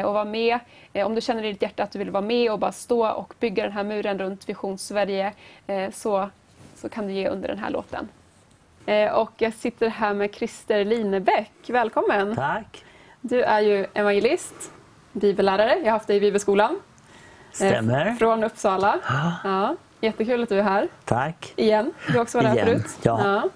[0.04, 0.58] och vara med.
[0.94, 3.34] Om du känner i ditt hjärta att du vill vara med och bara stå och
[3.40, 5.32] bygga den här muren runt Vision Sverige
[5.92, 6.30] så,
[6.74, 8.08] så kan du ge under den här låten.
[9.12, 11.52] Och jag sitter här med Christer Linebäck.
[11.66, 12.36] Välkommen!
[12.36, 12.84] Tack!
[13.28, 14.54] Du är ju evangelist,
[15.12, 15.76] bibellärare.
[15.78, 16.78] Jag har haft dig i bibelskolan.
[17.52, 18.06] Stämmer.
[18.06, 18.98] Eh, från Uppsala.
[19.44, 20.88] Ja, jättekul att du är här.
[21.04, 21.52] Tack!
[21.56, 21.92] Igen.
[22.06, 22.86] Du har också varit här förut.
[23.02, 23.20] Ja.
[23.24, 23.48] ja.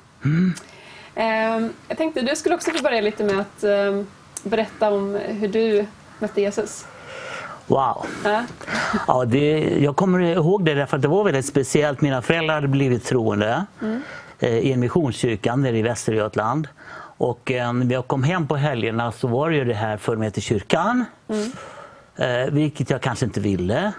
[1.15, 1.73] Mm.
[1.89, 4.07] Jag tänkte du skulle också få börja lite med att ehm,
[4.43, 5.87] berätta om hur du
[6.19, 6.87] mötte Jesus.
[7.67, 8.07] Wow!
[8.25, 8.45] Ja.
[9.07, 12.01] ja det, jag kommer ihåg det därför att det var väldigt speciellt.
[12.01, 13.65] Mina föräldrar hade blivit troende.
[13.83, 14.03] Mm.
[14.39, 16.69] Eh, i en missionskyrka nere i Västergötland.
[17.21, 20.43] Och eh, när jag kom hem på helgerna så var det det här för till
[20.43, 21.05] kyrkan.
[21.29, 21.53] Mm.
[22.17, 23.93] Eh, vilket jag kanske inte ville.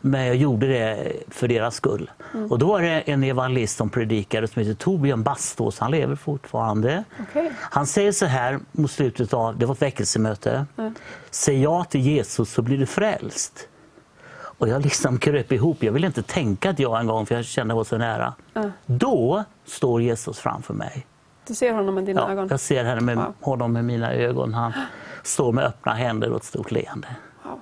[0.00, 2.10] Men jag gjorde det för deras skull.
[2.34, 2.50] Mm.
[2.50, 5.78] Och då var det en evangelist som predikade som heter Torbjörn Bastås.
[5.78, 7.04] Han lever fortfarande.
[7.30, 7.50] Okay.
[7.60, 10.66] Han säger så här mot slutet av, det var ett väckelsemöte.
[10.76, 10.94] Mm.
[11.30, 13.68] Säg ja till Jesus så blir du frälst.
[14.34, 15.82] Och jag liksom kröp ihop.
[15.82, 17.98] Jag ville inte tänka att jag en gång, för jag kände att jag var så
[17.98, 18.34] nära.
[18.54, 18.72] Mm.
[18.86, 21.06] Då står Jesus framför mig.
[21.46, 22.48] Du ser honom med dina ja, ögon?
[22.50, 24.54] jag ser henne med, honom med mina ögon.
[24.54, 24.72] Han
[25.22, 27.08] står med öppna händer och ett stort leende.
[27.42, 27.60] Wow.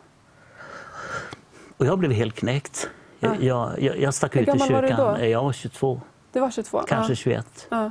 [1.77, 2.89] Och jag blev helt knäckt.
[3.21, 5.19] Jag, jag, jag, jag stack Hur ut i var du kyrkan.
[5.19, 5.25] då?
[5.27, 6.01] Jag var 22,
[6.33, 6.83] Du var 22?
[6.89, 7.17] kanske Ja.
[7.17, 7.67] 21.
[7.71, 7.91] Ja.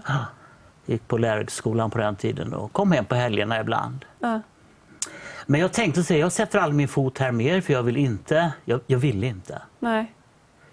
[0.86, 4.06] Gick på lärarhögskolan på den tiden och kom hem på helgerna ibland.
[4.20, 4.42] Ja.
[5.46, 8.54] Men jag tänkte säga, jag sätter all min fot här mer för jag vill inte.
[8.66, 9.62] Jag, jag vill inte.
[9.80, 10.14] Nej.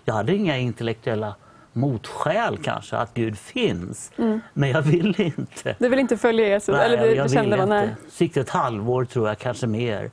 [0.05, 1.35] Jag hade inga intellektuella
[1.79, 4.12] motskäl kanske att Gud finns.
[4.53, 5.76] Men jag vill inte.
[5.79, 6.72] Du vill inte följa Jesus?
[6.72, 7.97] Nej, eller du, jag, du kände vill inte.
[8.35, 10.11] det ett halvår tror jag, kanske mer.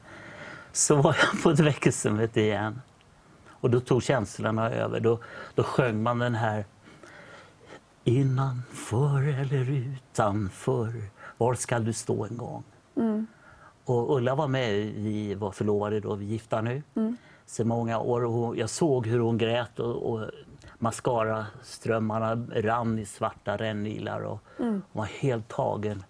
[0.72, 2.82] Så var jag på ett väckelsemöte igen.
[3.50, 5.00] Och då tog känslorna över.
[5.00, 5.20] Då,
[5.56, 6.66] då sjöng man den här
[8.08, 10.94] Innanför eller utanför,
[11.38, 12.64] var skall du stå en gång?
[13.86, 16.84] Och Ulla var med, vi var förlovade då, vi är gifta nu.
[17.46, 20.30] Så många år och hon, jag såg hur hon grät och, och
[20.78, 26.04] mascaraströmmarna rann i svarta rännilar och hon var helt tagen.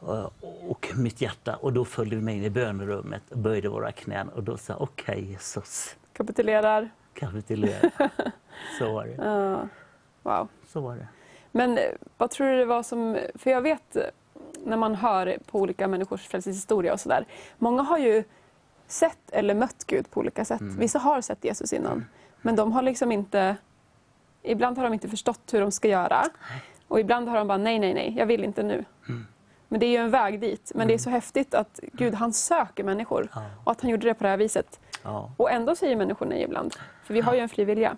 [0.00, 0.32] Och,
[0.68, 4.28] och mitt hjärta, och då följde vi med in i bönerummet och böjde våra knän
[4.28, 6.90] och då sa okej Jesus, Kapitulerar.
[7.14, 7.90] kapitulera.
[8.78, 9.14] Så var det.
[9.24, 9.68] Ja.
[10.22, 10.48] Wow.
[10.66, 11.08] Så var det.
[11.52, 11.84] Men eh,
[12.16, 13.18] vad tror du det var som...
[13.34, 14.02] För jag vet eh,
[14.64, 17.26] när man hör på olika människors frälsningshistoria och sådär.
[17.58, 18.24] Många har ju
[18.86, 20.60] sett eller mött Gud på olika sätt.
[20.60, 20.76] Mm.
[20.76, 22.04] Vissa har sett Jesus innan.
[22.42, 23.56] Men de har liksom inte...
[24.48, 26.24] Ibland har de inte förstått hur de ska göra.
[26.88, 28.84] Och ibland har de bara nej, nej, nej, jag vill inte nu.
[29.08, 29.26] Mm.
[29.68, 30.72] Men det är ju en väg dit.
[30.74, 33.28] Men det är så häftigt att Gud han söker människor.
[33.34, 33.42] Ja.
[33.64, 34.80] Och att han gjorde det på det här viset.
[35.02, 35.30] Ja.
[35.36, 36.74] Och ändå säger människor nej ibland.
[37.04, 37.96] För vi har ju en fri vilja.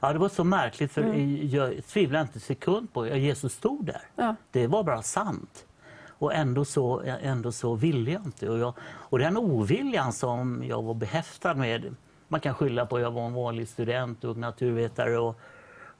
[0.00, 1.48] Ja, det var så märkligt för Mm.
[1.48, 4.02] jag tvivlade inte en sekund på att Jesus stod där.
[4.16, 4.34] Ja.
[4.50, 5.66] Det var bara sant.
[6.08, 8.48] Och ändå så, ändå så ville jag inte.
[8.48, 11.94] Och, jag, och den oviljan som jag var behäftad med,
[12.28, 15.40] man kan skylla på att jag var en vanlig student och naturvetare och,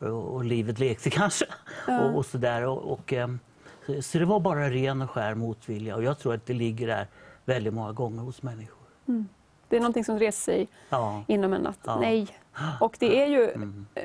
[0.01, 1.45] och, livet lekte kanske.
[1.89, 2.65] Och, och sådär.
[2.67, 3.39] Och, och, ehm,
[3.87, 6.87] så, så det var bara ren och skär motvilja och jag tror att det ligger
[6.87, 7.07] där
[7.45, 8.77] väldigt många gånger hos människor.
[9.69, 11.23] Det är någonting som reser sig Ja.
[11.27, 12.01] inom en att Ja.
[12.01, 12.29] nej.
[12.81, 13.87] Och det är ju, Mm.
[13.95, 14.05] eh,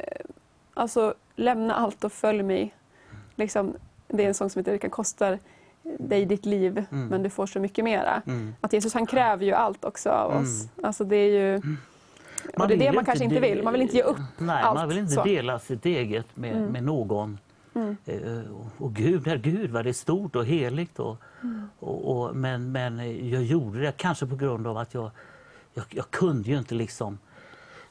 [0.74, 2.74] alltså lämna allt och följ mig.
[3.36, 3.76] Liksom,
[4.08, 5.38] det är en sång som heter Det kan kosta
[6.00, 7.08] dig ditt liv Mm.
[7.08, 8.22] men du får så mycket mera.
[8.28, 8.56] Mm.
[8.62, 10.68] Att Jesus han kräver ju allt också av oss.
[10.84, 11.62] Alltså det är ju,
[12.54, 13.64] och det är det man kanske inte vill.
[13.64, 14.80] Man vill inte ge upp Nej, allt.
[14.80, 16.72] man vill inte dela sitt eget med, Mm.
[16.72, 17.40] med någon.
[18.06, 21.00] Eh, och- Och Gud är Gud, vad det är stort och heligt.
[21.00, 21.70] Och, Mm.
[21.80, 22.98] och, och, men, men
[23.30, 25.12] jag gjorde det kanske på grund av att jag,
[25.74, 27.18] jag, jag kunde ju inte liksom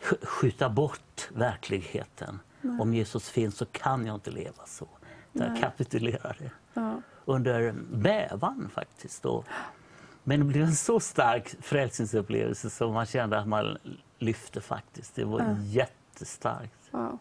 [0.03, 2.39] sk- skjuta bort verkligheten.
[2.81, 4.87] Om Jesus finns så kan jag inte leva så.
[5.33, 5.61] Jag Nej.
[5.61, 7.01] kapitulerade Ja.
[7.25, 9.25] under bävan faktiskt.
[9.27, 9.45] Och,
[10.25, 13.79] men det blev en så stark frälsningsupplevelse som man kände att man
[14.19, 15.15] lyfte faktiskt.
[15.15, 15.57] Det var Ja.
[15.61, 16.79] jättestarkt.
[16.91, 17.19] Wow.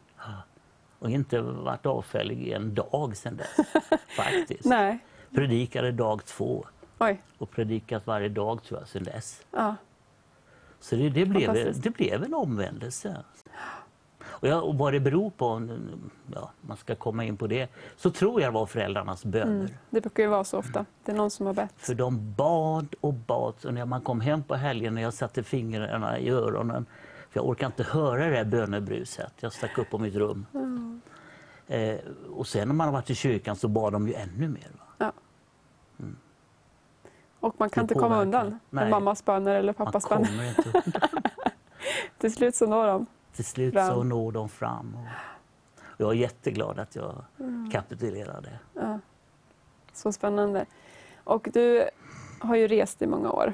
[1.00, 3.68] Och inte varit avfällig i en dag sedan dess.
[4.18, 4.66] faktiskt.
[4.66, 5.00] Nej,
[5.36, 6.66] Predikade dag två
[7.00, 7.22] oj.
[7.38, 9.42] och predikat varje dag tror jag sedan dess.
[9.52, 9.76] Ja.
[10.80, 13.24] Så det, det, blev, det blev en omvändelse.
[14.44, 15.68] Och, jag, och vad det beror på,
[16.36, 19.56] ja, man ska komma in på det, så tror jag det var föräldrarnas böner.
[19.56, 19.72] Mm.
[19.90, 20.86] Det brukar ju vara så ofta.
[21.06, 21.74] Det är någon som har bett.
[21.78, 23.54] För de bad och bad.
[23.66, 26.86] Och när man kom hem på helgen när jag satte fingrarna i öronen,
[27.30, 29.34] för jag orkade inte höra det där bönebruset.
[29.40, 30.46] Jag stack upp på mitt rum.
[31.68, 31.96] Eh,
[32.36, 34.72] och sen när man har varit i kyrkan så bad de ju ännu mer.
[34.98, 35.12] Va?
[37.40, 38.90] Och man kan inte komma undan med Nej.
[38.90, 40.56] mammas böner eller pappas böner.
[42.18, 43.06] Till slut så når de.
[43.36, 43.88] Till slut Fram.
[43.88, 44.98] så når de fram.
[45.82, 47.72] Och jag är jätteglad att jag Mm.
[47.72, 48.60] kapitulerade.
[48.74, 49.00] Ja.
[49.94, 50.66] Så spännande.
[51.24, 51.90] Och du
[52.40, 53.54] har ju rest i många år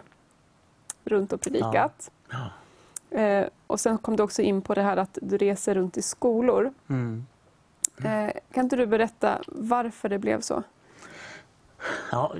[1.03, 2.11] runt och predikat.
[2.29, 3.17] Ja.
[3.19, 6.01] Eh, och sen kom du också in på det här att du reser runt i
[6.01, 6.73] skolor.
[6.89, 7.25] Mm.
[8.03, 10.63] Eh, kan inte du berätta varför det blev så?
[12.11, 12.35] Ja,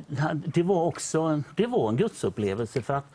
[0.45, 2.81] det var också en, det var en gudsupplevelse.
[2.81, 3.05] För att,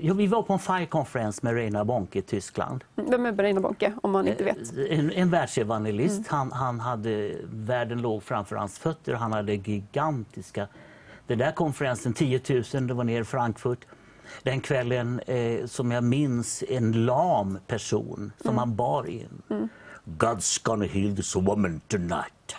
[0.00, 2.84] ja, vi var på en FIRE-konferens med Reina Bonke i Tyskland.
[2.94, 4.76] Vem är Berina Bonke om man inte vet?
[4.78, 6.26] Eh, En, en världsevangelist.
[6.28, 9.14] Han, han hade, världen låg framför hans fötter.
[9.14, 10.68] Han hade gigantiska...
[11.26, 12.40] Den där konferensen, 10
[12.74, 13.84] 000, det var nere i Frankfurt.
[14.42, 19.68] Den kvällen, eh, som jag minns, en lam person som han bar in.
[20.04, 22.56] God's gonna heal this woman tonight.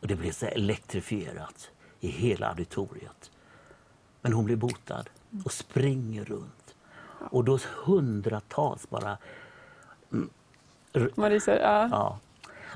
[0.00, 3.30] Och det blev så elektrifierat i hela auditoriet.
[4.26, 5.04] Men hon blir botad
[5.44, 6.74] och springer runt.
[7.30, 9.18] Och då hundratals bara
[11.14, 11.88] Man ryser, ja.
[11.90, 12.18] Ja.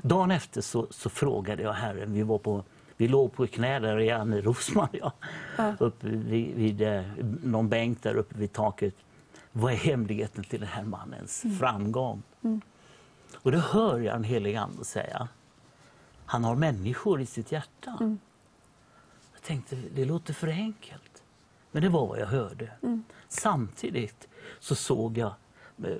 [0.01, 2.63] Dagen efter så, så frågade jag Herren, vi, var på,
[2.97, 5.13] vi låg på knä där i Rosman, ja.
[5.79, 7.03] uppe vid, vid eh,
[7.43, 8.95] någon bänk där uppe vid taket.
[9.51, 12.23] Vad är hemligheten till den här mannens framgång?
[13.35, 15.27] Och då hör jag en helig ande säga,
[16.25, 17.97] han har människor i sitt hjärta.
[19.33, 21.10] Jag tänkte, det låter för enkelt.
[21.71, 22.71] Men det var vad jag hörde.
[23.27, 24.27] Samtidigt
[24.59, 25.33] så såg jag
[25.83, 25.95] eh,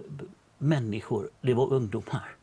[0.57, 2.35] människor, det var ungdomar.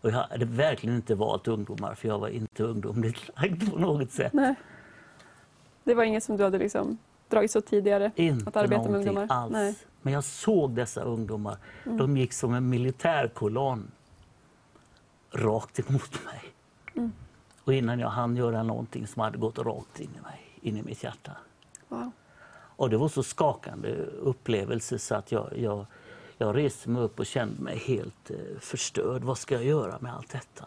[0.00, 4.10] Och jag hade verkligen inte valt ungdomar för jag var inte ungdomligt lagd på något
[4.10, 4.32] sätt.
[4.32, 4.54] Nej.
[5.84, 6.98] Det var inget som du hade liksom
[7.28, 8.12] dragit så tidigare?
[8.16, 9.26] Inte att arbeta med ungdomar?
[9.28, 9.52] alls.
[9.52, 9.76] Nej.
[10.02, 11.56] Men jag såg dessa ungdomar.
[11.84, 11.98] Mm.
[11.98, 13.90] De gick som en militärkolonn
[15.30, 16.42] rakt emot mig.
[16.94, 17.12] Mm.
[17.64, 20.82] Och innan jag hann göra någonting som hade gått rakt in i mig, in i
[20.82, 21.32] mitt hjärta.
[21.88, 22.10] Wow.
[22.76, 23.88] Och det var så skakande
[24.22, 25.86] upplevelse så att jag, jag,
[26.38, 29.22] jag reste mig upp och kände mig helt eh, förstörd.
[29.24, 30.64] Vad ska jag göra med allt detta?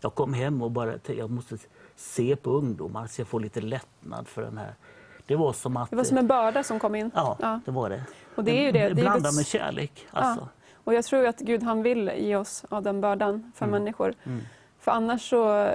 [0.00, 1.56] Jag kom hem och bara jag måste
[1.96, 4.74] se på ungdomar så jag får lite lättnad för den här.
[5.26, 5.90] Det var som att...
[5.90, 7.10] Det var som en börda som kom in?
[7.14, 7.60] Ja, Ja.
[7.64, 8.04] det var det.
[8.34, 10.06] Och det är ju det- det Guds- med kärlek.
[10.10, 10.40] Alltså.
[10.42, 10.48] Ja.
[10.84, 13.78] Och jag tror att Gud han vill ge oss av den bördan för Mm.
[13.82, 14.14] människor.
[14.24, 14.40] Mm.
[14.80, 15.70] För annars så,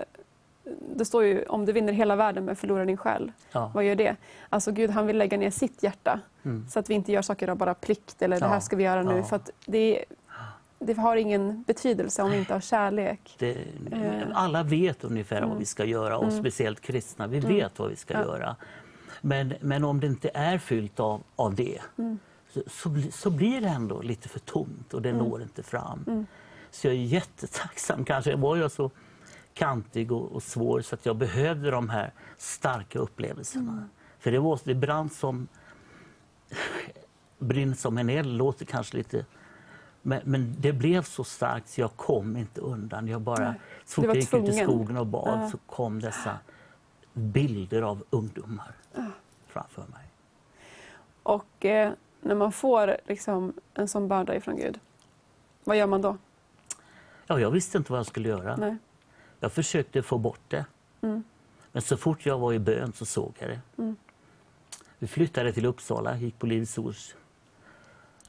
[0.95, 3.71] det står ju om du vinner hela världen men förlorar din själ, Ja.
[3.73, 4.15] vad gör det?
[4.49, 6.65] Alltså Gud han vill lägga ner sitt hjärta Mm.
[6.69, 8.49] så att vi inte gör saker av bara plikt eller det Ja.
[8.49, 9.17] här ska vi göra nu.
[9.17, 9.23] Ja.
[9.23, 10.05] För det,
[10.79, 13.35] det har ingen betydelse om vi inte har kärlek.
[13.39, 13.57] Det,
[13.91, 14.23] Eh.
[14.33, 15.59] alla vet ungefär vad Mm.
[15.59, 16.39] vi ska göra och Mm.
[16.39, 17.27] speciellt kristna.
[17.27, 17.49] Vi Mm.
[17.49, 18.55] vet vad vi ska göra.
[19.21, 22.19] Men, men om det inte är fyllt av, av det Mm.
[22.53, 25.25] så, så, så blir det ändå lite för tomt och det Mm.
[25.25, 26.25] når inte fram.
[26.71, 28.05] Så jag är jättetacksam.
[28.05, 28.91] Kanske var jag så
[29.53, 33.71] kantig och, och svår så att jag behövde de här starka upplevelserna.
[33.71, 33.89] Mm.
[34.19, 35.47] För det, var, det brann som
[37.39, 39.25] brinn som en eld, låter kanske lite
[40.05, 43.07] men, men det blev så starkt så jag kom inte undan.
[43.07, 45.49] Jag bara, så fort jag gick ut i skogen och bad Ja.
[45.49, 46.37] så kom dessa
[47.13, 49.05] bilder av ungdomar Ja.
[49.47, 50.05] framför mig.
[51.23, 54.79] Och eh, när man får liksom, en sån börda ifrån Gud,
[55.63, 56.17] vad gör man då?
[57.27, 58.55] Ja, jag visste inte vad jag skulle göra.
[58.55, 58.77] Nej.
[59.43, 60.65] Jag försökte få bort det.
[61.01, 61.23] Mm.
[61.71, 63.59] Men så fort jag var i bön så såg jag det.
[63.77, 63.95] Mm.
[64.99, 67.15] Vi flyttade till Uppsala, gick på Livets Ords.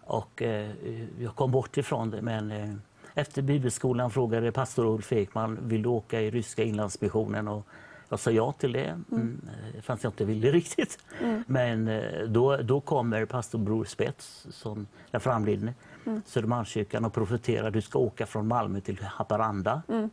[0.00, 0.70] Och eh,
[1.18, 2.74] jag kom bort ifrån det men eh,
[3.14, 7.66] efter bibelskolan frågade pastor Ulf Ekman vill du åka i ryska inlandsmissionen och
[8.08, 9.00] jag sa ja till det.
[9.12, 9.40] Mm.
[9.74, 10.98] eh, Fast jag inte ville riktigt.
[11.20, 11.44] Mm.
[11.46, 15.74] Men eh, då, då kommer pastor Bror Spets som är framlidne,
[16.06, 16.22] Mm.
[16.26, 19.82] Södermalmskyrkan och profeterar du ska åka från Malmö till Haparanda.
[19.88, 20.10] Mm.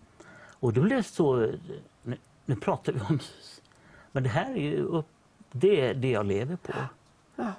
[0.62, 1.36] Och då blev det så,
[2.03, 3.20] nu, nu pratar vi om,
[4.12, 5.07] men det här är ju upp,
[5.51, 6.74] det, är det jag lever på.
[7.36, 7.51] Ja.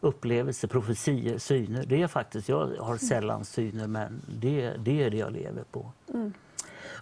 [0.00, 1.84] Upplevelser, profetier, syner.
[1.86, 5.92] Det är faktiskt, jag har sällan syner men det, det är det jag lever på.
[6.14, 6.32] Mm.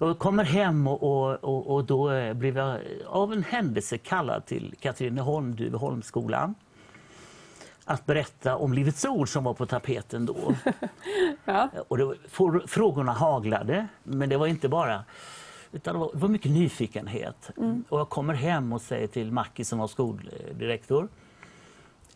[0.00, 3.98] Och jag kommer hem och, och, och, och då eh, blev jag av en händelse
[3.98, 6.54] kallad till Katrineholm, Duveholmsskolan
[7.90, 10.54] att berätta om Livets Ord som var på tapeten då.
[11.44, 11.68] Ja.
[11.88, 15.04] Och det for, frågorna haglade, men det var inte bara...
[15.72, 17.50] Utan det var, det var mycket nyfikenhet.
[17.56, 17.84] Mm.
[17.88, 21.08] Och jag kommer hem och säger till Mackie som var skoldirektor.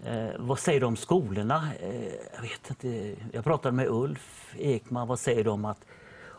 [0.05, 1.69] Eh, vad säger du om skolorna?
[1.81, 2.05] Eh,
[2.35, 3.15] jag vet inte.
[3.33, 5.09] Jag pratade med Ulf Ekman.
[5.09, 5.85] Vad säger du om att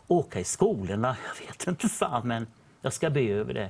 [0.08, 1.18] åka i skolorna?
[1.40, 2.48] Jag vet inte, sa men
[2.82, 3.70] jag ska be över det.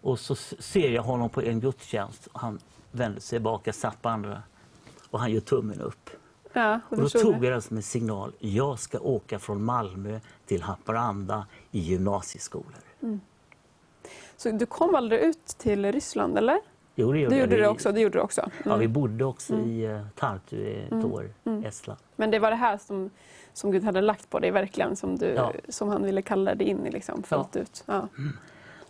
[0.00, 2.28] Och så ser jag honom på en gudstjänst.
[2.32, 2.58] Han
[2.90, 4.42] vänder sig bak, jag satt på andra.
[5.10, 6.10] Och han gör tummen upp.
[6.52, 8.32] Ja, Och då tog jag det som en signal.
[8.38, 12.74] Jag ska åka från Malmö till Haparanda i gymnasieskolor.
[14.36, 16.58] Så du kom aldrig ut till Ryssland, eller?
[16.94, 17.62] Jo, det Du gjorde gjorde vi.
[17.62, 17.92] det också.
[17.92, 18.50] Det gjorde du också.
[18.64, 18.92] Ja, vi Mm.
[18.92, 19.66] bodde också Mm.
[19.70, 21.12] i uh, Tartu ett Mm.
[21.12, 21.64] år, Mm.
[21.64, 22.00] Estland.
[22.16, 23.10] Men det var det här som,
[23.52, 25.52] som Gud hade lagt på dig, verkligen, som, du, Ja.
[25.68, 27.84] som han ville kalla dig in i, liksom, fullt ut.
[27.86, 28.08] Ja.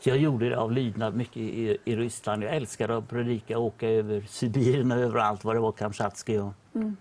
[0.02, 2.42] Jag gjorde det av lydnad mycket i, i Ryssland.
[2.44, 6.38] Jag älskade att predika, åka över Sibirien och överallt vad det var, Kamchatski.
[6.38, 6.52] Och...
[6.74, 6.96] Mm.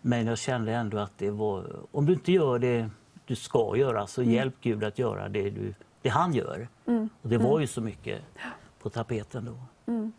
[0.00, 2.90] Men jag kände ändå att det var, om du inte gör det
[3.26, 4.34] du ska göra så Mm.
[4.34, 6.68] hjälp Gud att göra det, du, det han gör.
[6.86, 7.08] Mm.
[7.22, 7.60] Och det var Mm.
[7.60, 8.22] ju så mycket
[8.82, 9.92] på tapeten då.
[9.92, 10.12] Mm.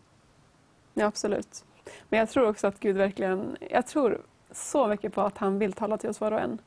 [0.94, 1.66] Ja, absolut.
[2.10, 4.22] Men jag tror också att Gud verkligen, jag tror
[4.52, 6.58] så mycket på att han vill tala till oss var och en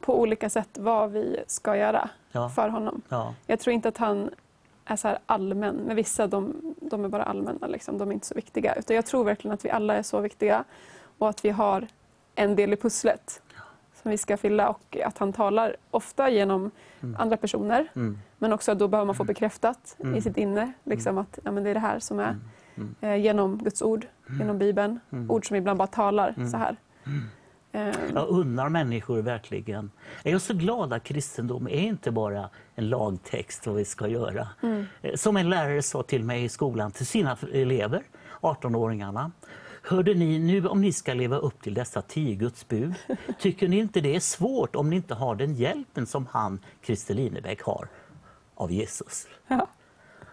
[0.00, 2.48] på olika sätt vad vi ska göra Ja.
[2.48, 3.02] för honom.
[3.08, 3.34] Ja.
[3.46, 4.30] Jag tror inte att han
[4.88, 7.98] är så allmän, men vissa de, de är bara allmänna, liksom.
[7.98, 8.74] de är inte så viktiga.
[8.74, 10.64] Utan jag tror verkligen att vi alla är så viktiga
[11.18, 11.86] och att vi har
[12.34, 13.42] en del i pusslet
[14.02, 16.70] som vi ska fylla och att han talar ofta genom
[17.00, 17.16] Mm.
[17.20, 17.88] andra personer.
[17.96, 18.18] Mm.
[18.38, 20.14] Men också då behöver man få bekräftat Mm.
[20.14, 22.40] i sitt inre liksom att ja, men det är det här som är Mm.
[22.76, 22.94] Mm.
[23.00, 24.06] eh, genom Guds ord,
[24.40, 25.00] genom Bibeln.
[25.10, 25.30] Mm.
[25.30, 26.50] Ord som ibland bara talar Mm.
[26.50, 26.76] så här.
[27.72, 29.90] Eh, Jag unnar människor verkligen.
[30.22, 34.48] Jag är så glad att kristendom är inte bara en lagtext vad vi ska göra.
[34.62, 34.86] Mm.
[35.02, 38.02] Eh, Som en lärare sa till mig i skolan, till sina elever,
[38.40, 39.30] 18-åringarna.
[39.82, 42.94] Hörde ni, nu om ni ska leva upp till dessa tio Guds bud,
[43.40, 47.14] tycker ni inte det är svårt om ni inte har den hjälpen som han, Christer
[47.14, 47.88] Linebäck, har
[48.54, 49.26] av Jesus?
[49.48, 49.66] Ja.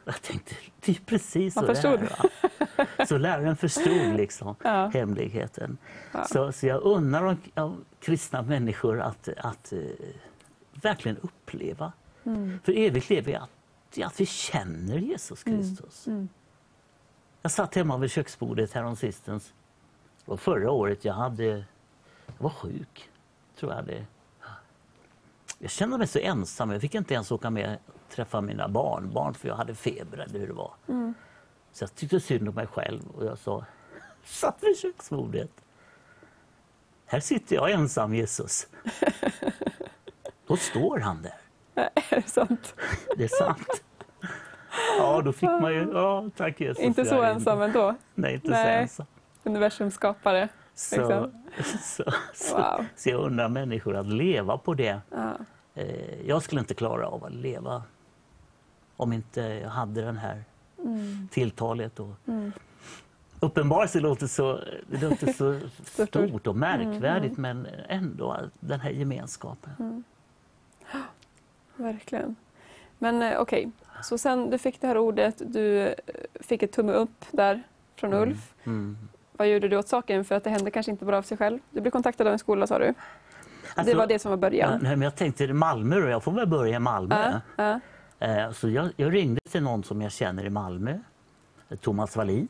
[0.05, 1.97] Jag tänkte, det är precis så det är.
[1.97, 3.05] Va?
[3.07, 4.87] Så läraren förstod liksom Ja.
[4.87, 5.77] hemligheten.
[6.11, 6.25] Ja.
[6.25, 9.79] Så, så jag unnar de av kristna människor att, att eh,
[10.71, 11.93] verkligen uppleva.
[12.23, 12.59] Mm.
[12.63, 16.07] För evigt liv är att, att vi känner Jesus Kristus.
[16.07, 16.29] Mm.
[17.41, 19.53] Jag satt hemma vid köksbordet häromsistens.
[20.25, 21.05] Det var förra året.
[21.05, 21.63] Jag, hade, jag
[22.37, 23.09] var sjuk,
[23.59, 23.85] tror jag.
[23.85, 24.05] Det.
[25.59, 26.71] Jag kände mig så ensam.
[26.71, 27.77] Jag fick inte ens åka med
[28.09, 30.73] träffa mina barnbarn för jag hade feber eller hur det var.
[30.87, 31.13] Mm.
[31.71, 33.65] Så jag tyckte synd om mig själv och jag sa,
[34.23, 35.51] satt vid köksbordet.
[37.05, 38.67] Här sitter jag ensam Jesus.
[40.47, 41.33] Då står han där.
[41.75, 42.75] Är det sant?
[43.17, 43.83] Det är sant.
[44.97, 46.83] Ja, då fick man ju, ja tack Jesus.
[46.83, 47.95] Inte så ensam ändå.
[48.15, 48.81] Nej, inte så Nej.
[48.81, 49.05] ensam.
[49.43, 50.49] Universums skapare.
[50.75, 51.31] Så, Liksom.
[51.81, 52.03] så,
[52.33, 52.85] så, Wow.
[52.95, 55.01] så jag undrar människor att leva på det.
[55.11, 55.37] Ja.
[55.75, 57.83] Eh, jag skulle inte klara av att leva
[58.97, 60.43] om inte jag hade den här
[60.79, 61.27] Mm.
[61.31, 61.99] tilltalet.
[61.99, 62.51] Och, Mm.
[63.39, 65.59] Uppenbarelse låter så, det låter så
[66.07, 66.47] Stort.
[66.47, 70.03] och märkvärdigt Mm, men ändå den här gemenskapen.
[71.75, 72.35] Verkligen.
[72.99, 73.71] Men eh, okej,
[74.03, 75.93] så sen du fick det här ordet, du eh,
[76.39, 77.63] fick ett tumme upp där
[77.95, 78.53] från Ulf.
[78.63, 78.97] Mm.
[79.31, 80.25] Vad gjorde du åt saken?
[80.25, 81.59] För att det hände kanske inte bara av sig själv.
[81.71, 82.93] Du blev kontaktad av en skola sa du.
[83.75, 84.79] Alltså, det var det som var ja, början.
[84.81, 87.15] nej, men jag tänkte Malmö då, jag får väl börja i Malmö.
[87.55, 87.79] Ja, ja.
[88.19, 90.99] Eh, Så jag, jag ringde till någon som jag känner i Malmö,
[91.81, 92.47] Thomas Wallin,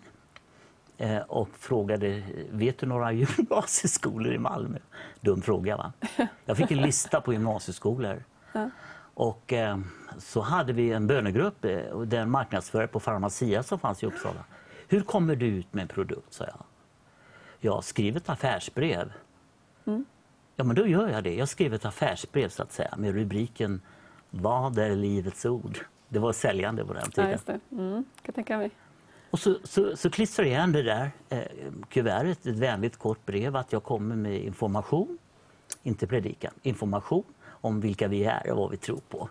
[0.97, 4.78] eh, och frågade vet du några gymnasieskolor i Malmö.
[5.22, 5.93] Dum fråga va?
[6.45, 8.24] Jag fick en lista på gymnasieskolor.
[9.18, 9.80] Och eh,
[10.18, 14.45] så hade vi en bönegrupp, och den marknadsförare på Pharmacia som fanns i Uppsala.
[14.88, 16.63] Hur kommer du ut med en produkt, sa jag.
[17.59, 19.13] Jag skriver ett affärsbrev.
[19.86, 20.05] Mm.
[20.55, 21.36] Ja, men då gör jag det.
[21.36, 23.82] Jag skrev ett affärsbrev så att säga med rubriken
[24.42, 25.80] Vad är livets ord?
[26.10, 27.40] Det var säljande på den ja tiden.
[27.46, 27.76] det.
[27.76, 28.72] Mm, kan tänka mig.
[29.32, 31.42] och så, så, så klistrar jag igen det där eh,
[31.90, 35.18] kuvertet, ett vänligt kort brev att jag kommer med information,
[35.84, 39.30] inte predikan, information om vilka vi är och vad vi tror på.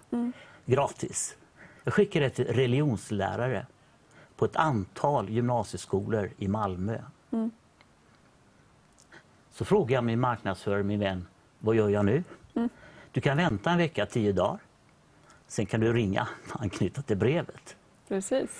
[0.66, 1.36] Gratis.
[1.84, 3.66] Jag skickar det till religionslärare
[4.36, 6.98] på ett antal gymnasieskolor i Malmö.
[7.30, 7.50] Mm.
[9.50, 11.26] Så frågar jag min marknadsförare, min vän,
[11.58, 12.24] vad gör jag nu?
[13.12, 14.58] Du kan vänta en vecka, tio dagar.
[15.54, 17.76] Sen kan du ringa och anknyta till brevet.
[18.08, 18.50] Precis.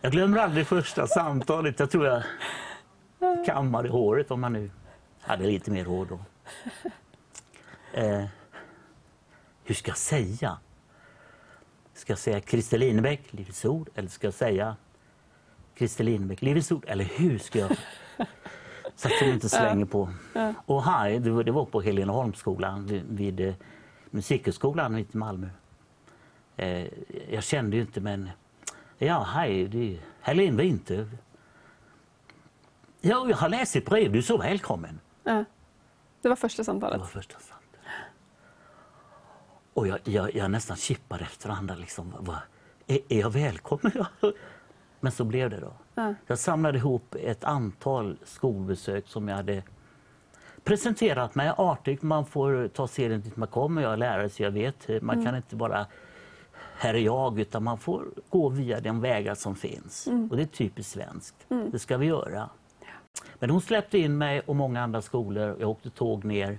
[0.00, 1.78] Jag glömmer aldrig första samtalet.
[1.80, 2.22] Jag tror jag
[3.46, 4.70] kammade håret om man nu
[5.20, 6.18] hade lite mer hår då.
[8.00, 8.24] Eh,
[9.64, 10.58] hur ska jag säga?
[11.94, 13.88] Ska jag säga Christer Linebäck, Livets Ord?
[13.94, 14.76] Eller ska jag säga
[15.78, 16.84] Christer Linebäck, Livets Ord?
[16.88, 17.76] Eller hur ska jag?
[18.96, 20.10] Så att de inte slänger på.
[20.66, 23.54] Och här, det var- på Heleneholmsskolan vid, vid eh,
[24.10, 25.48] Musikhögskolan i Malmö.
[26.56, 26.86] Eh,
[27.30, 28.30] jag kände ju inte men
[28.98, 31.08] Ja, hej, det är Helene Winter.
[33.00, 35.00] Ja, jag har läst ditt brev, du är så välkommen.
[35.24, 35.44] Ja.
[36.22, 37.00] Det var första Det samtalet.
[37.00, 37.90] var första samtalet.
[39.74, 41.74] Och jag, jag, jag nästan kippade efter andra.
[41.74, 42.36] Liksom,
[42.86, 43.92] är, är jag välkommen?
[45.00, 45.72] Men så blev det då.
[45.94, 46.14] Ja.
[46.26, 49.62] Jag samlade ihop ett antal skolbesök som jag hade
[50.64, 52.02] presenterat mig artigt.
[52.02, 53.82] Man får ta serien dit man kommer.
[53.82, 55.02] Jag är lärare så jag vet.
[55.02, 55.86] Man kan inte bara
[56.78, 60.06] här är jag, utan man får gå via de vägar som finns.
[60.30, 61.46] Och det är typiskt svenskt.
[61.72, 62.48] Det ska vi göra.
[63.38, 65.56] Men hon släppte in mig och många andra skolor.
[65.60, 66.58] Jag åkte tåg ner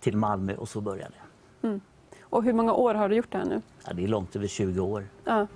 [0.00, 1.14] till Malmö och så började
[1.60, 1.80] det.
[2.20, 3.62] Och hur många år har du gjort det här nu?
[3.86, 5.08] Ja, det är långt över 20 år.
[5.24, 5.46] Ja,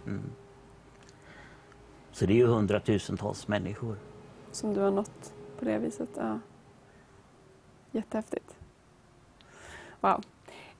[2.12, 3.96] Så det är ju hundratusentals människor.
[4.52, 6.08] som du har nått på det viset.
[6.16, 6.38] Ja.
[7.90, 8.56] Jättehäftigt.
[10.00, 10.22] Wow.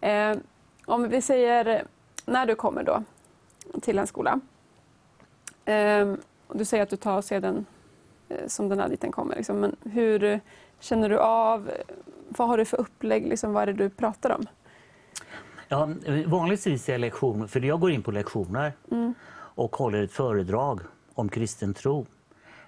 [0.01, 0.37] Eh,
[0.87, 1.87] om vi säger
[2.25, 3.03] när du kommer då
[3.81, 4.41] till en skola.
[5.65, 6.15] Eh,
[6.47, 7.67] och du säger att du tar sedan
[8.29, 9.37] eh, som den är dit den kommer.
[9.37, 9.61] Liksom.
[9.61, 10.41] Men hur
[10.81, 11.71] känner du av?
[12.29, 13.27] Vad har du för upplägg?
[13.27, 14.47] Liksom, vad är det du pratar om?
[15.69, 15.89] Ja,
[16.27, 18.73] vanligtvis är lektion, för jag går in på lektioner
[19.35, 20.81] och håller ett föredrag
[21.15, 22.07] om kristen tro.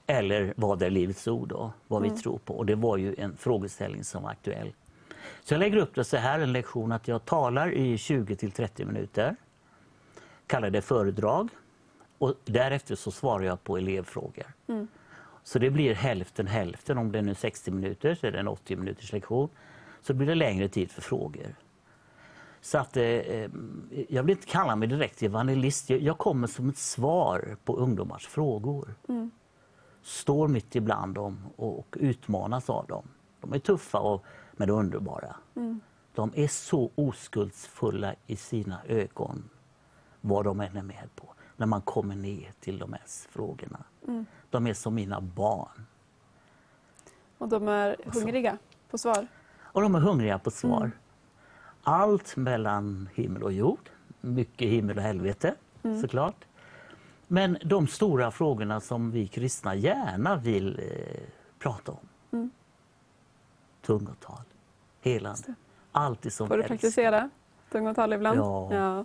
[0.06, 2.54] Eller vad är livets ord då, vad vi tror på.
[2.54, 4.72] Och det var ju en frågeställning som var aktuell.
[5.42, 8.52] Så jag lägger upp det så här, en lektion, att jag talar i 20 till
[8.52, 9.36] 30 minuter.
[10.46, 11.48] Kallar det föredrag.
[12.18, 14.46] Och därefter så svarar jag på elevfrågor.
[15.42, 16.98] Så det blir hälften hälften.
[16.98, 19.48] Om det är nu 60 minuter så är det en 80 minuters lektion.
[20.02, 21.54] Så blir det längre tid för frågor.
[22.60, 23.50] Så att, eh, eh,
[24.08, 25.90] jag vill inte kalla mig direkt evangelist.
[25.90, 28.94] Jag, jag kommer som ett svar på ungdomars frågor.
[30.02, 33.08] Står mitt ibland dem och, och utmanas av dem.
[33.40, 35.36] De är tuffa och, men underbara.
[36.14, 39.48] De är så oskuldsfulla i sina ögon,
[40.26, 41.28] vad de än är med på.
[41.56, 43.84] när man kommer ner till de här frågorna.
[44.08, 44.26] Mm.
[44.50, 45.86] De är som mina barn.
[47.38, 48.58] Och de är hungriga
[48.90, 49.26] på svar?
[49.60, 50.80] Och de är hungriga på svar.
[50.80, 50.92] Mm.
[51.82, 53.90] Allt mellan himmel och jord.
[54.20, 56.00] Mycket himmel och helvete, mm.
[56.00, 56.44] såklart.
[57.28, 61.22] Men de stora frågorna som vi kristna gärna vill eh,
[61.58, 62.08] prata om.
[62.32, 62.50] Mm.
[63.82, 64.44] Tungotal,
[65.00, 65.54] helande,
[65.92, 67.30] allt som Får du praktisera
[67.70, 68.38] tungotal ibland?
[68.38, 68.74] Ja.
[68.74, 69.04] ja.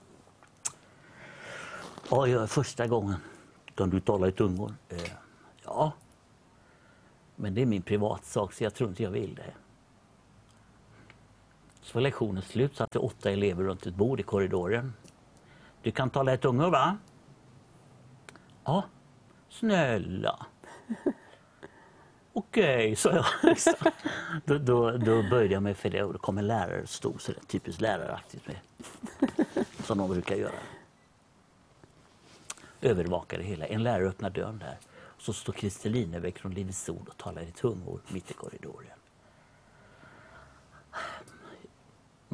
[2.11, 3.15] Ja, ja, första gången.
[3.75, 4.73] Kan du tala i tungor?
[4.89, 5.11] Eh,
[5.63, 5.93] ja.
[7.35, 9.53] Men det är min privatsak så jag tror inte jag vill det.
[11.81, 14.93] Så var lektionen slut, satt det åtta elever runt ett bord i korridoren.
[15.81, 16.97] Du kan tala i tungor va?
[18.63, 18.83] Ja,
[19.49, 20.45] snälla.
[22.33, 23.25] Okej, sa jag.
[24.45, 27.21] då, då, då böjde jag mig för det och då kom en lärare och stod
[27.21, 28.57] så där, typiskt läraraktigt med.
[29.83, 30.59] Som de brukar göra.
[32.81, 33.65] Övervakade hela.
[33.65, 34.77] En lärare öppnar dörren där.
[35.17, 38.99] Så står Christer Linebäck från Livets Ord och talar i tungor mitt i korridoren.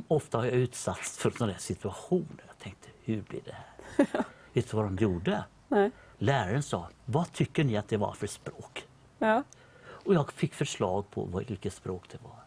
[0.07, 2.43] Ofta har jag utsatts för sådana situationer.
[2.47, 4.23] Jag tänkte, hur blir det här?
[4.53, 5.43] Vet du vad de gjorde?
[5.67, 5.91] Nej.
[6.17, 8.87] Läraren sa, vad tycker ni att det var för språk?
[9.19, 9.43] Ja.
[9.79, 12.39] Och jag fick förslag på vilket språk det var.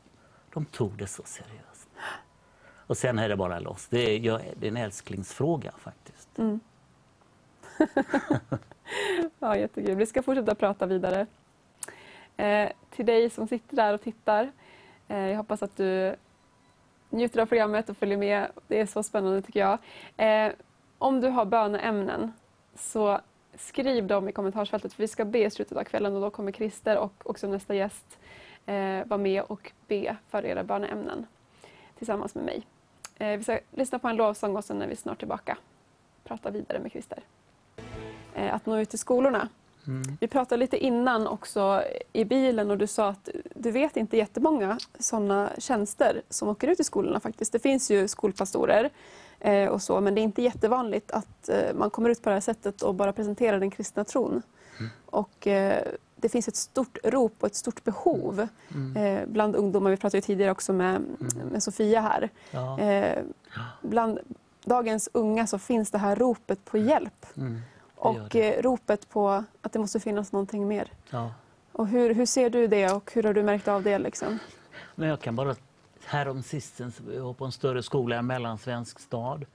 [0.52, 1.88] De tog det så seriöst.
[2.86, 3.86] Och sen är det bara loss.
[3.90, 6.38] Det är, jag, det är en älsklingsfråga faktiskt.
[6.38, 6.60] Mm.
[9.38, 9.94] ja, jättekul.
[9.94, 11.26] Vi ska fortsätta prata vidare.
[12.36, 14.52] Eh, till dig som sitter där och tittar.
[15.08, 16.16] Eh, jag hoppas att du
[17.10, 18.46] njuter av programmet och följer med.
[18.68, 19.78] Det är så spännande tycker jag.
[20.16, 20.52] Eh,
[20.98, 22.32] om du har böneämnen
[22.74, 23.20] så
[23.54, 26.52] skriv dem i kommentarsfältet för vi ska be i slutet av kvällen och då kommer
[26.52, 28.18] Christer och också nästa gäst
[28.66, 31.26] eh, vara med och be för era böneämnen
[31.98, 32.66] tillsammans med mig.
[33.18, 35.58] Eh, vi ska lyssna på en lovsång och sen är vi snart tillbaka.
[36.24, 37.22] Prata vidare med Christer.
[38.38, 39.48] Eh, att nå ut till skolorna.
[39.86, 40.02] Mm.
[40.20, 41.82] Vi pratade lite innan också
[42.12, 46.80] i bilen och du sa att du vet inte jättemånga sådana tjänster som åker ut
[46.80, 47.52] i skolorna faktiskt.
[47.52, 48.90] Det finns ju skolpastorer
[49.40, 52.34] eh, och så men det är inte jättevanligt att eh, man kommer ut på det
[52.34, 54.42] här sättet och bara presenterar den kristna tron.
[54.78, 54.90] Mm.
[55.06, 55.48] Och
[56.16, 59.32] det finns ett stort rop och ett stort behov mm.
[59.32, 59.90] Bland ungdomar.
[59.90, 61.48] Vi pratade tidigare också med, mm.
[61.52, 62.30] med Sofia här.
[62.50, 62.78] Ja.
[63.82, 64.18] Bland
[64.64, 67.26] dagens unga så finns det här ropet på hjälp.
[67.98, 70.92] Och eh, ropet på att det måste finnas någonting mer.
[71.10, 71.30] Ja.
[71.72, 73.98] Och hur, hur ser du det och hur har du märkt av det?
[73.98, 74.38] Liksom?
[74.94, 75.56] Men jag kan bara,
[76.04, 79.46] härom sistens, jag var på en större skola i en mellansvensk stad.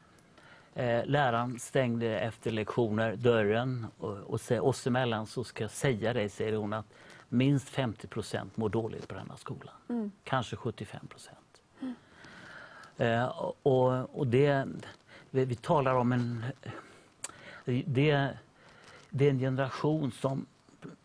[0.75, 6.13] Eh, läraren stängde efter lektioner dörren och, och se, oss emellan så ska jag säga
[6.13, 6.85] dig, säger hon, att
[7.29, 9.71] minst 50 procent mår dåligt på denna skola.
[9.89, 10.11] Mm.
[10.23, 11.61] Kanske 75 procent.
[11.79, 11.95] Mm.
[12.97, 13.25] Eh,
[13.63, 14.67] och, och det,
[15.29, 16.43] vi, vi talar om en
[17.65, 18.37] det,
[19.09, 20.45] det är en generation som,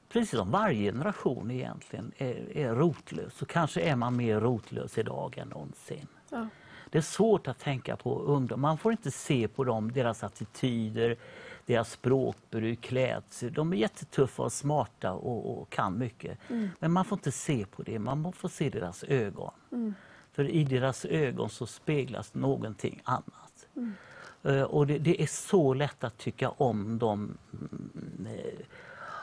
[0.09, 3.43] precis som varje generation egentligen, är, är rotlös.
[3.43, 6.07] Och kanske är man mer rotlös idag än någonsin.
[6.31, 6.49] Ja.
[6.91, 8.61] Det är svårt att tänka på ungdom.
[8.61, 11.17] Man får inte se på dem, deras attityder,
[11.67, 13.53] deras språkbruk, klädsel.
[13.53, 16.39] De är jättetuffa och smarta och, och kan mycket.
[16.51, 16.71] Mm.
[16.79, 19.53] Men man får inte se på det, man får se deras ögon.
[19.73, 19.95] Mm.
[20.33, 23.69] För i deras ögon så speglas någonting annat.
[23.77, 23.95] Mm.
[24.43, 27.39] Eh, och det, det, är så lätt att tycka om dem.
[28.27, 28.65] Eh,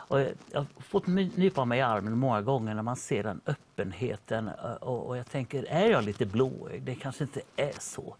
[0.08, 4.48] och jag har fått nypa mig i armen många gånger när man ser den öppenheten
[4.48, 6.84] eh, och, jag tänker, är jag lite blåögd?
[6.84, 8.16] Det kanske inte är så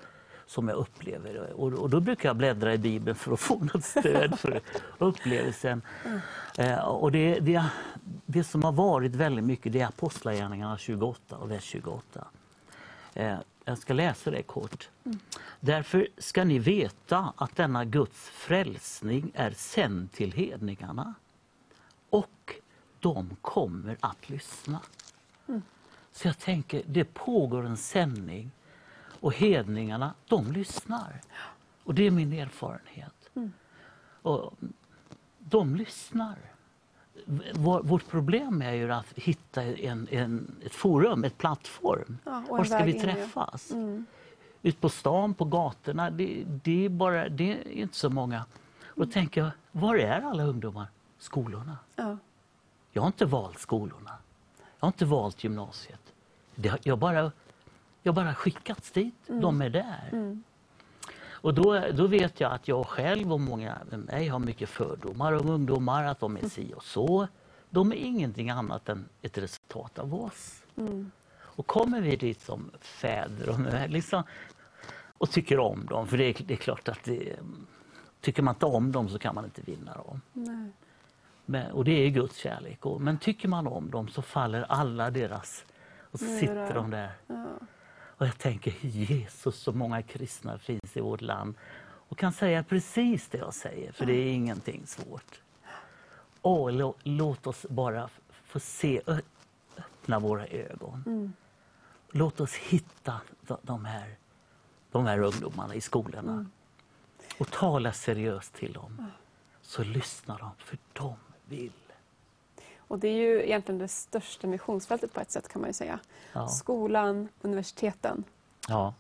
[0.48, 1.54] som jag upplever det.
[1.54, 4.62] Och, och, då brukar jag bläddra i Bibeln för att få något stöd för
[4.98, 5.82] upplevelsen.
[6.58, 6.80] Mm.
[6.80, 7.66] och det, det,
[8.26, 12.28] det, som har varit väldigt mycket det är Apostlagärningarna 28 och vers 28.
[13.66, 14.90] Jag ska läsa det kort.
[15.04, 15.20] Mm.
[15.60, 21.14] Därför ska ni veta att denna Guds frälsning är sänd till hedningarna.
[22.10, 22.56] Och
[23.00, 24.82] de kommer att lyssna.
[25.48, 25.62] Mm.
[26.12, 28.52] Så jag tänker, det pågår en sändning
[29.20, 31.22] och hedningarna, de lyssnar.
[31.84, 33.30] Och det är min erfarenhet.
[33.36, 33.54] Mm.
[34.22, 34.54] Och
[35.40, 36.38] de lyssnar
[37.84, 42.18] vårt problem är ju att hitta en, en, ett forum, ett plattform.
[42.24, 43.72] Ja, Var ska vi träffas?
[43.72, 44.06] Mm.
[44.62, 48.46] Ut på stan, på gatorna, det, det, är bara, det är inte så många.
[48.86, 49.12] Och mm.
[49.12, 50.88] tänker jag, var är alla ungdomar?
[51.18, 51.78] Skolorna.
[51.96, 52.18] Ja.
[52.92, 54.12] Jag har inte valt skolorna.
[54.58, 56.14] Jag har inte valt gymnasiet.
[56.56, 57.32] Det, jag bara
[58.06, 59.30] jag bara skickats dit.
[59.30, 59.42] Mm.
[59.42, 60.10] De är där.
[60.12, 60.44] Mm.
[61.46, 65.34] Och då, då vet jag att jag själv och många med mig har mycket fördomar
[65.34, 67.28] om ungdomar, att de är si och så.
[67.70, 70.64] De är ingenting annat än ett resultat av oss.
[70.78, 71.12] Mm.
[71.38, 74.24] Och kommer vi dit som fäder och, liksom,
[75.18, 77.36] och tycker om dem, för det är, det är klart att det,
[78.22, 80.22] Tycker man inte om dem så kan man inte vinna dem.
[80.34, 80.72] Nej.
[81.46, 82.86] Men, och det är Guds kärlek.
[82.86, 85.66] Och, men tycker man om dem så faller alla deras...
[86.00, 87.12] Och så sitter de där.
[87.28, 87.46] Ja.
[88.18, 91.56] Och jag tänker, Jesus, så många kristna finns i vårt land
[92.10, 95.42] och kan säga precis det jag säger, för det är ingenting svårt.
[96.42, 98.10] Åh, lå, låt oss bara
[98.44, 99.02] få se,
[99.78, 101.04] öppna våra ögon.
[101.06, 101.34] Mm.
[102.12, 104.16] Låt oss hitta de, de, här,
[104.92, 106.52] de här ungdomarna i skolorna Mm.
[107.38, 109.12] och tala seriöst till dem.
[109.62, 111.72] Så lyssnar de, för de vill.
[112.88, 116.00] Och det är ju egentligen det största missionsfältet på ett sätt kan man ju säga.
[116.34, 116.48] Ja.
[116.48, 118.24] Skolan, universiteten.
[118.68, 118.94] Ja.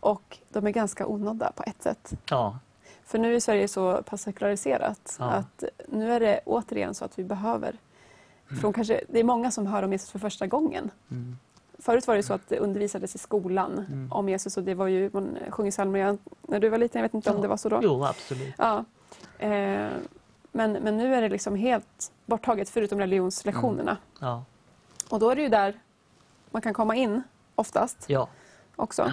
[0.00, 2.12] Och de är ganska onådda på ett sätt.
[2.30, 2.58] Ja.
[3.04, 5.24] För nu är Sverige så pass sekulariserat Ja.
[5.30, 7.76] att nu är det återigen så att vi behöver
[8.60, 10.90] från kanske, det är många som hör om Jesus för första gången.
[11.10, 11.36] Mm.
[11.78, 14.12] Förut var det så att det undervisades i skolan Mm.
[14.12, 17.14] om Jesus och det var ju, man sjunger psalmer när du var liten, jag vet
[17.14, 17.42] inte om Ja.
[17.42, 17.80] det var så då.
[17.82, 18.54] Jo, absolut.
[18.58, 18.84] Ja.
[19.38, 19.88] Eh,
[20.54, 23.96] men, men nu är det liksom helt borttaget förutom religionslektionerna.
[24.20, 24.44] Ja.
[25.08, 25.80] Och då är det ju där
[26.50, 27.22] man kan komma in
[27.54, 28.28] oftast ja.
[28.76, 29.12] också.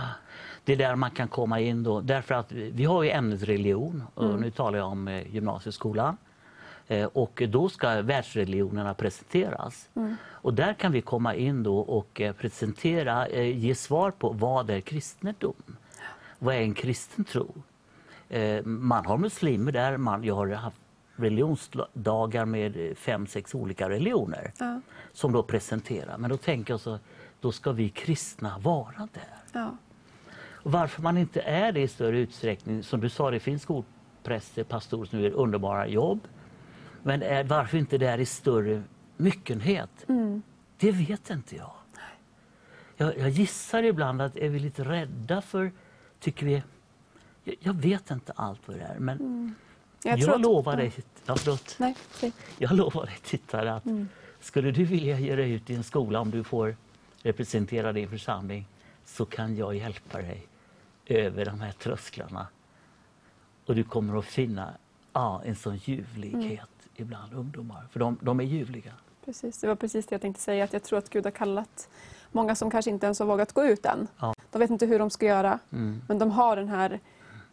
[0.64, 2.02] Det är där man kan komma in då.
[2.02, 4.04] Därför att vi, har ju ämnet religion.
[4.14, 4.42] Och Mm.
[4.42, 6.18] nu talar jag om eh, gymnasieskolan.
[6.88, 9.90] Eh, och då ska världsreligionerna presenteras.
[9.96, 10.16] Mm.
[10.28, 14.82] Och där kan vi komma in då och eh, presentera, ge svar på vad är
[14.82, 15.78] kristendom?
[16.40, 17.48] Vad är en kristen tro?
[18.64, 19.98] Man har muslimer där.
[19.98, 20.82] Man, jag har haft
[21.16, 24.82] religionsdagar med eh, fem, sex olika religioner Ja.
[25.14, 26.18] som då presenterar.
[26.18, 27.00] Men då tänker jag så,
[27.40, 29.38] då ska vi kristna vara där.
[29.54, 29.78] Ja.
[30.64, 34.64] Och varför man inte är det i större utsträckning, som du sa, det finns skolpräster,
[34.64, 36.28] pastorer som gör underbara jobb.
[37.04, 38.84] Men är, varför inte det är i större
[39.18, 39.90] myckenhet?
[40.10, 40.42] Mm.
[40.78, 41.72] Det vet inte jag.
[42.98, 43.18] jag.
[43.18, 45.72] Jag gissar ibland att är vi lite rädda för,
[46.20, 46.64] tycker vi,
[47.44, 49.56] jag, jag vet inte allt vad det är, men Mm.
[50.04, 50.78] Jag, jag, att- lovar ja.
[50.78, 50.94] dig,
[51.26, 51.76] ja, förlåt.
[51.80, 52.32] Nej, säg.
[52.58, 54.10] Jag lovar dig tittare att Mm.
[54.40, 56.76] skulle du vilja ge dig ut i en skola om du får
[57.24, 58.68] representera din församling
[59.06, 60.48] så kan jag hjälpa dig
[61.06, 62.48] över de här trösklarna.
[63.66, 64.74] Och du kommer att finna
[65.14, 68.92] ja, en sån ljuvlighet ibland ungdomar, för de, de är ljuvliga.
[69.26, 70.64] Precis, det var precis det jag tänkte säga.
[70.64, 71.90] Att jag tror att Gud har kallat
[72.32, 74.08] många som kanske inte ens har vågat gå ut än.
[74.20, 74.34] Ja.
[74.52, 76.02] De vet inte hur de ska göra, Mm.
[76.08, 77.00] men de har den här...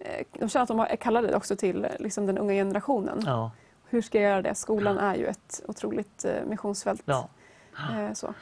[0.01, 3.23] eh, De känner att de är kallade också till eh, liksom, den unga generationen.
[3.27, 3.51] Ja,
[3.89, 4.55] Hur ska jag göra det?
[4.55, 7.03] Skolan är ju ett otroligt eh, missionsfält.
[7.05, 7.29] ja.
[8.15, 8.35] Så.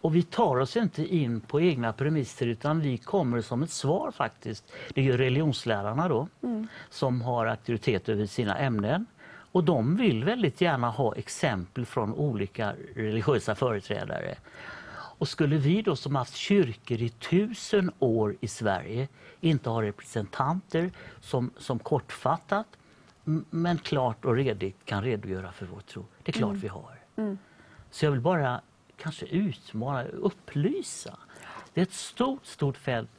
[0.00, 4.10] Och vi tar oss inte in på egna premisser utan vi kommer som ett svar
[4.10, 4.72] faktiskt.
[4.94, 6.68] Det är ju religionslärarna då Mm.
[6.90, 9.06] som har auktoritet över sina ämnen.
[9.52, 14.34] Och de vill väldigt gärna ha exempel från olika religiösa företrädare.
[15.24, 19.08] Och skulle vi då som haft kyrkor i tusen år i Sverige
[19.40, 22.66] inte ha representanter som, som kortfattat
[23.50, 26.04] men klart och redigt kan redogöra för vår tro.
[26.22, 26.98] Det är klart vi har.
[27.16, 27.38] Mm.
[27.90, 28.60] Så jag vill bara
[28.96, 31.18] kanske utmana, upplysa.
[31.74, 33.10] Det är ett stort, stort fält.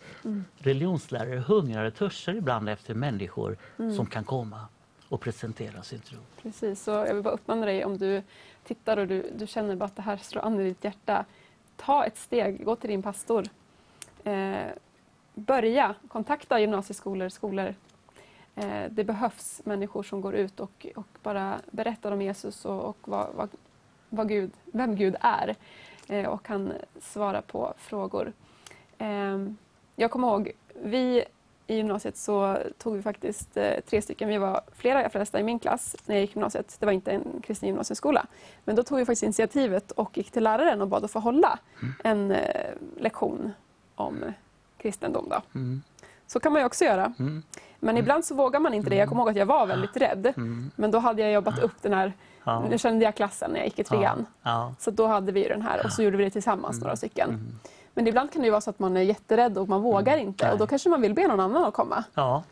[0.57, 3.57] Religionslärare hungrar och törstar ibland efter människor
[3.95, 4.67] som kan komma
[5.09, 6.19] och presentera sin tro.
[6.41, 8.21] Precis, så jag vill bara uppmana dig om du
[8.63, 11.25] tittar och du, du känner bara att det här slår an i ditt hjärta.
[11.75, 13.43] Ta ett steg, gå till din pastor.
[14.23, 14.67] Eh,
[15.33, 17.75] börja kontakta gymnasieskolor, skolor.
[18.55, 22.97] Eh, det behövs människor som går ut och, och bara berättar om Jesus och, och
[23.01, 23.49] vad, vad,
[24.09, 25.55] vad Gud, vem Gud är
[26.07, 28.33] eh, och kan svara på frågor.
[28.97, 29.37] Eh,
[29.95, 31.25] jag kommer ihåg, vi
[31.67, 35.43] i gymnasiet så tog vi faktiskt eh, tre stycken, vi var flera jag flesta i
[35.43, 36.77] min klass när jag gick gymnasiet.
[36.79, 38.25] Det var inte en kristen gymnasieskola.
[38.63, 41.59] Men då tog vi faktiskt initiativet och gick till läraren och bad att få hålla
[42.03, 43.53] en eh, lektion
[43.95, 44.23] om
[44.77, 45.29] kristendom.
[45.29, 45.41] Då.
[45.55, 45.81] Mm.
[46.27, 47.13] Så kan man ju också göra.
[47.19, 47.43] Mm.
[47.79, 48.95] Men ibland så vågar man inte det.
[48.95, 50.33] Jag kommer ihåg att jag var väldigt rädd.
[50.37, 50.71] Mm.
[50.75, 52.13] Men då hade jag jobbat upp den här,
[52.43, 52.65] Ja.
[52.69, 54.25] nu kände jag klassen när jag gick i trean.
[54.43, 54.75] Ja.
[54.79, 57.59] Så då hade vi den här och så gjorde vi det tillsammans några stycken.
[57.95, 58.03] Mm.
[58.03, 60.45] Men ibland kan det ju vara så att man är jätterädd och man vågar inte.
[60.45, 60.53] Nej.
[60.53, 62.03] Och då kanske man vill be någon annan att komma.
[62.13, 62.43] ja.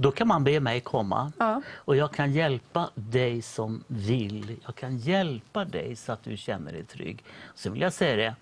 [0.00, 1.32] Då kan man be mig komma.
[1.38, 1.62] Ja.
[1.74, 4.56] Och jag kan hjälpa dig som vill.
[4.66, 7.24] Jag kan hjälpa dig så att du känner dig trygg.
[7.54, 8.34] Sen vill jag säga det,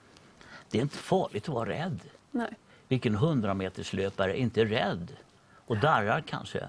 [0.70, 2.00] det är inte farligt att vara rädd.
[2.30, 2.50] Nej.
[2.88, 5.12] Vilken hundrameterslöpare är inte rädd
[5.66, 6.68] och darrar kanske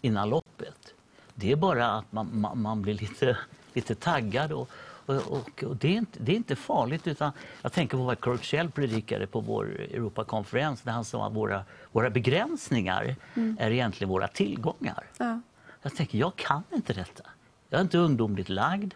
[0.00, 0.94] innan loppet.
[1.34, 3.36] Det är bara att man, man, man blir lite,
[3.72, 4.70] lite taggad och,
[5.06, 7.06] och, och, och det, är inte, det är inte farligt.
[7.06, 7.32] utan
[7.62, 11.64] Jag tänker på vad Kurt Schell predikade på vår Europakonferens när han sa att våra,
[11.92, 13.16] våra begränsningar
[13.58, 15.04] är egentligen våra tillgångar.
[15.18, 15.40] Ja.
[15.82, 17.22] Jag tänker, jag kan inte detta.
[17.68, 18.94] Jag är inte ungdomligt lagd.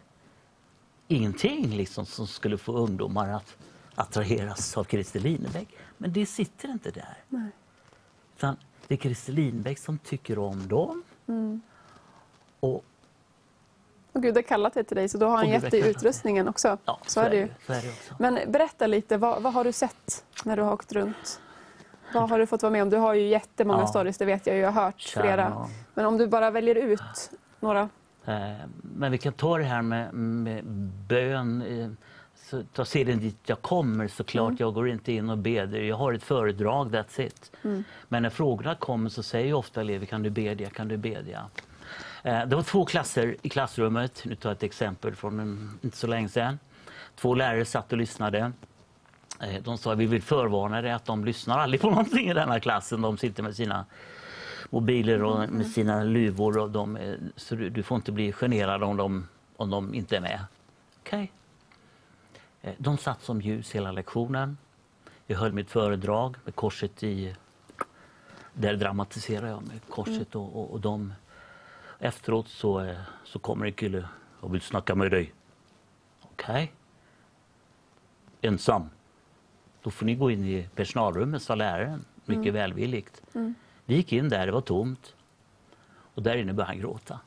[1.09, 3.57] Ingenting liksom som skulle få ungdomar att
[3.95, 5.69] attraheras av Christer Linebäck.
[5.97, 7.17] Men det sitter inte där.
[7.29, 7.51] Nej.
[8.37, 8.57] Utan
[8.87, 11.03] det är Christer Linebäck som tycker om dem
[12.61, 12.85] Och,
[14.13, 16.79] Och Gud har kallat dig till dig så då har han gett dig utrustningen också.
[16.85, 17.49] ja, så är det ju.
[17.67, 18.15] Så är det också.
[18.19, 21.41] Men berätta lite, vad, vad har du sett när du har åkt runt?
[22.15, 22.91] Vad har du fått vara med om?
[22.91, 23.87] Du har ju jättemånga Ja.
[23.87, 24.63] stories, det vet jag ju.
[24.63, 25.69] Jag har hört flera.
[25.95, 27.31] Men om du bara väljer ut
[27.61, 27.89] några.
[28.25, 28.51] Eh,
[28.83, 30.65] Men vi kan ta det här med, med
[31.09, 31.63] bön.
[31.63, 31.89] eh,
[32.51, 34.49] Så ta sedan dit jag kommer såklart.
[34.49, 34.57] Mm.
[34.61, 35.75] Jag går inte in och ber.
[35.77, 37.53] Jag har ett föredrag, that's it.
[37.65, 37.85] Mm.
[38.09, 41.43] Men när frågorna kommer så säger ju ofta elever kan du bedja, kan du bedja?
[42.23, 44.23] Eh, det var två klasser i klassrummet.
[44.25, 46.59] Nu tar jag ett exempel från en, inte så länge sedan.
[47.16, 48.53] Två lärare satt och lyssnade.
[49.41, 52.61] Eh, de sa vi vill förvarna dig att de lyssnar aldrig på någonting i denna
[52.61, 53.03] klassen.
[53.03, 53.87] De sitter med sina
[54.71, 56.59] mobiler och med sina luvor.
[56.59, 56.99] Och de,
[57.37, 60.41] så du, du får inte bli generad om de, om de inte är med.
[61.01, 61.33] Okej.
[62.62, 62.75] Okay.
[62.79, 64.59] De satt som ljus hela lektionen.
[65.27, 67.35] Jag höll mitt föredrag med korset i...
[68.53, 71.12] Där dramatiserar jag med korset och, och, och de...
[72.03, 74.09] Efteråt så, eh, så kommer en kille
[74.41, 75.33] och vill snacka med dig.
[76.21, 76.73] Okej.
[78.41, 78.91] Ensam.
[79.83, 83.23] Då får ni gå in i personalrummet, sa läraren mycket välvilligt.
[83.85, 85.15] Vi gick in där, det var tomt.
[86.15, 87.21] Och där inne började han gråta.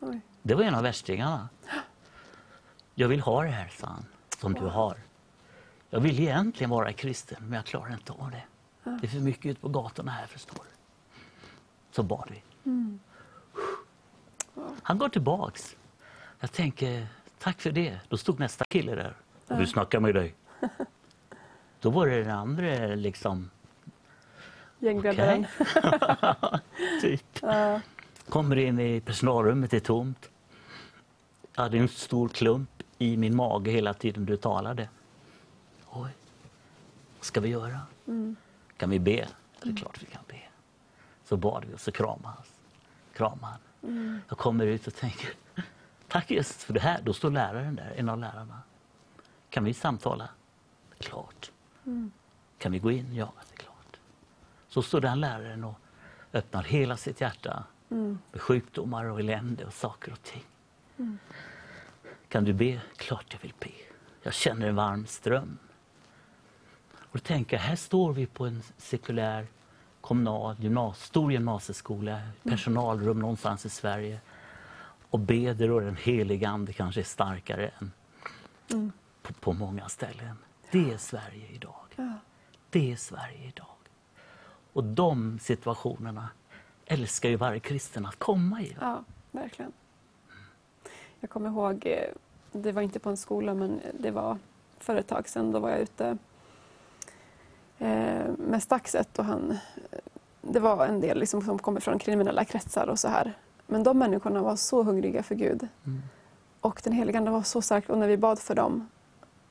[0.00, 0.20] Oj.
[0.42, 1.48] Det var en av värstingarna.
[2.94, 4.04] Jag vill ha det här, sa han,
[4.38, 4.96] som du har.
[5.90, 8.44] Jag vill egentligen vara kristen, men jag klarar inte av det.
[8.84, 10.76] Det är för mycket ute på gatorna här, förstår du.
[11.90, 12.42] Så bad vi.
[14.82, 15.76] Han går tillbaks.
[16.40, 17.06] Jag tänker,
[17.38, 18.00] tack för det.
[18.08, 19.16] Då stod nästa kille där.
[19.48, 20.34] Jag vill snacka med dig.
[21.80, 23.50] Då var det den andra liksom,
[24.78, 25.46] Gängledaren.
[27.00, 27.40] typ.
[28.28, 30.30] Kommer in i personalrummet, det är tomt.
[31.54, 34.88] Jag hade en stor klump i min mage hela tiden du talade.
[35.90, 36.10] Oj,
[37.18, 37.80] vad ska vi göra?
[38.76, 39.28] Kan vi be?
[39.62, 40.40] Det är klart vi kan be.
[41.24, 42.44] Så bad vi och så kramade han.
[43.12, 43.60] Kramade han.
[44.28, 45.30] Jag kommer ut och tänker,
[46.08, 47.02] tack Jesus för det här.
[47.02, 48.62] Då står läraren där, en av lärarna.
[49.50, 50.28] Kan vi samtala?
[50.98, 51.50] Klart.
[52.58, 53.14] Kan vi gå in?
[53.14, 54.00] Ja, det är klart.
[54.68, 55.80] Så står den läraren och
[56.32, 60.44] öppnar hela sitt hjärta med sjukdomar och elände och saker och ting.
[62.28, 62.80] Kan du be?
[62.96, 63.70] Klart jag vill be.
[64.22, 65.58] Jag känner en varm ström.
[66.92, 69.46] Och jag, här står vi på en sekulär
[70.08, 74.20] kommunal gymnas stor gymnasieskola, personalrum någonstans i Sverige
[75.10, 77.70] och beder och den heliga Ande kanske är starkare
[78.68, 78.92] än
[79.22, 80.36] på, på många ställen.
[80.70, 82.14] Det är Sverige idag.
[82.70, 83.76] Det är Sverige idag.
[84.72, 86.28] Och de situationerna
[86.86, 88.76] älskar ju varje kristen att komma i.
[88.80, 89.72] Ja, verkligen.
[91.20, 92.12] Jag kommer ihåg, eh,
[92.52, 94.38] det var inte på en skola men det var
[94.78, 95.52] för ett tag sedan.
[95.52, 96.18] Då var jag ute
[98.38, 99.58] med Staxet och han,
[100.42, 103.32] det var en del liksom som kommer från kriminella kretsar och så här.
[103.66, 105.68] Men de människorna var så hungriga för Gud.
[106.60, 108.88] Och den heliga Ande var så stark och när vi bad för dem,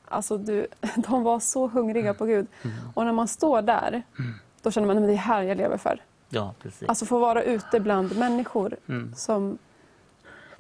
[0.06, 2.48] alltså du, de var så hungriga på Gud.
[2.94, 4.04] Och när man står där,
[4.62, 6.02] då känner man att det är här jag lever för.
[6.30, 6.90] Ja, precis.
[6.90, 9.16] Alltså få vara ute bland människor Mm.
[9.16, 9.58] som...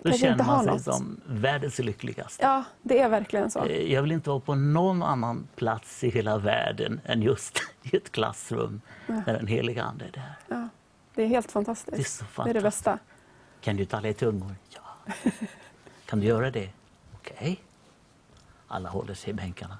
[0.01, 0.81] Då känner inte man sig något.
[0.83, 2.43] som världens lyckligaste.
[2.45, 3.63] Ja, det är verkligen så.
[3.65, 7.95] Eh, Jag vill inte vara på någon annan plats i hela världen än just i
[7.97, 10.33] ett klassrum där den heliga Ande är där.
[10.47, 10.69] Ja,
[11.15, 11.97] det är helt fantastiskt.
[11.97, 12.63] Det är så det, är det fantastiskt.
[12.85, 12.99] bästa.
[13.61, 14.55] Kan du tala i tungor?
[14.69, 15.13] Ja.
[16.05, 16.69] Kan du göra det?
[17.15, 17.63] Okej.
[18.67, 19.77] Alla håller sig i bänkarna.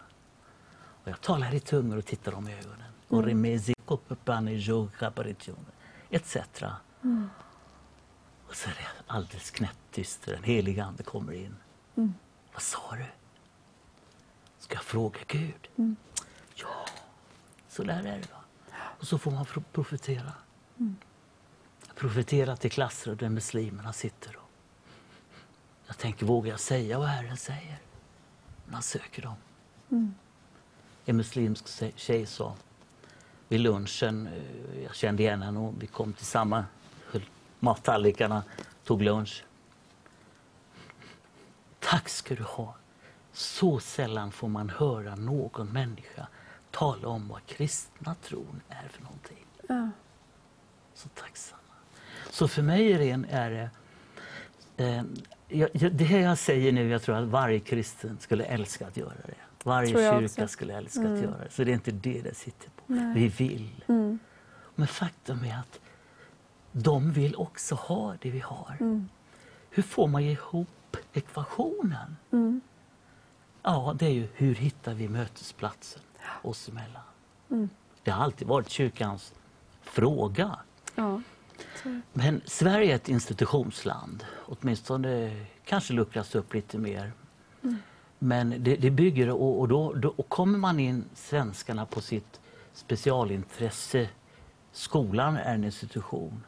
[1.04, 2.84] Och jag talar i tungor och tittar dem i ögonen.
[5.16, 5.58] Paritjone,
[6.10, 6.38] Etc.
[8.50, 11.56] Och så är det alldeles knäpptyst för den heliga Ande kommer in.
[12.54, 13.06] Vad sa du?
[14.60, 15.68] Ska jag fråga Gud?
[16.56, 16.86] Ja,
[17.70, 18.28] så där är det.
[18.32, 18.38] Va?
[19.00, 20.32] Och så får man pro- profetera.
[21.96, 24.36] Profetera till klasser där muslimerna sitter.
[24.36, 24.50] Och
[25.88, 27.78] jag tänker, vågar jag säga vad Herren säger?
[28.66, 29.36] Men han söker dem.
[31.06, 32.56] En muslimsk tjej- sa
[33.48, 36.66] vid lunchen, eh, jag kände igen henne vi kom till samma,
[37.60, 38.44] mattallrikarna,
[38.84, 39.44] tog lunch.
[41.80, 42.76] Tack ska du ha.
[43.34, 46.28] Så sällan får man höra någon människa
[46.72, 49.46] tala om vad kristna tron är för någonting.
[49.68, 49.90] Ja.
[50.94, 51.62] Så tacksamma.
[52.30, 53.70] Så för mig är det...
[54.78, 55.04] Eh,
[55.48, 58.98] jag, jag, det här jag säger nu, jag tror att varje kristen skulle älska att
[58.98, 59.34] göra det.
[59.64, 60.38] Varje kyrka också.
[60.38, 60.48] Mm.
[60.48, 61.50] skulle älska att göra det.
[61.50, 62.84] Så det är inte det det sitter på.
[63.16, 63.84] Vi vill.
[63.88, 64.20] Mm.
[64.76, 65.80] Men faktum är att
[66.72, 68.78] de vill också ha det vi har.
[68.80, 69.10] Mm.
[69.70, 72.18] Hur får man ihop ekvationen?
[72.32, 72.62] Mm.
[73.64, 76.02] Ja, det är ju hur hittar vi mötesplatsen
[76.42, 77.04] oss emellan?
[77.50, 77.70] Mm.
[78.04, 79.34] Det har alltid varit kyrkans
[79.82, 80.60] fråga.
[80.96, 81.22] Ja.
[82.14, 84.24] Men Sverige är ett institutionsland.
[84.46, 87.12] Åtminstone kanske luckras upp lite mer.
[87.64, 87.78] Mm.
[88.20, 92.40] Men det, det, bygger och, och då, då och kommer man in svenskarna på sitt
[92.74, 94.10] specialintresse.
[94.72, 96.44] Skolan är en institution.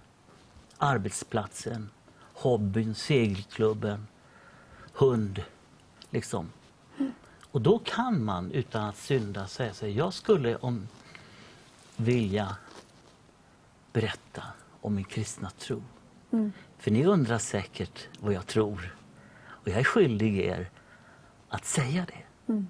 [0.82, 1.90] Arbetsplatsen,
[2.34, 4.08] hobbyn, segelklubben,
[4.94, 5.44] hund.
[6.10, 6.50] Liksom.
[7.52, 10.88] Och då kan man utan att synda säga sig, jag skulle om
[11.96, 12.56] vilja
[13.94, 14.44] berätta
[14.82, 15.84] om min kristna tro.
[16.32, 16.52] Mm.
[16.78, 18.96] För ni undrar säkert vad jag tror.
[19.48, 20.70] Och jag är skyldig er
[21.50, 22.52] att säga det.
[22.52, 22.68] Mm.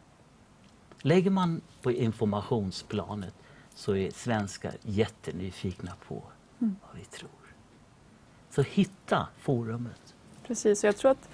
[1.02, 3.34] Lägger man på informationsplanet
[3.76, 6.23] så är svenskar jättenyfikna på
[6.60, 6.76] mm.
[6.88, 7.39] vad vi tror.
[8.49, 10.13] Så hitta forumet.
[10.47, 11.30] Precis, och jag tror att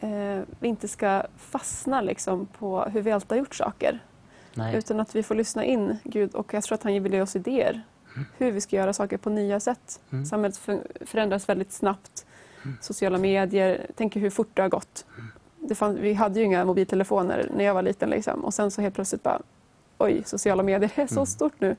[0.00, 4.00] eh, vi inte ska fastna liksom på hur vi alltid har gjort saker.
[4.54, 4.76] Nej.
[4.76, 7.36] Utan att vi får lyssna in Gud och jag tror att han vill ge oss
[7.36, 7.82] idéer
[8.14, 8.26] mm.
[8.38, 10.00] hur vi ska göra saker på nya sätt.
[10.10, 10.26] Mm.
[10.26, 10.60] Samhället
[11.00, 12.26] förändras väldigt snabbt.
[12.64, 12.76] Mm.
[12.80, 15.06] Sociala medier, tänk hur fort det har gått.
[15.60, 18.44] Det fann, vi hade ju inga mobiltelefoner när jag var liten liksom.
[18.44, 19.42] och sen så helt plötsligt bara
[19.98, 21.26] oj, sociala medier är så mm.
[21.26, 21.76] stort nu.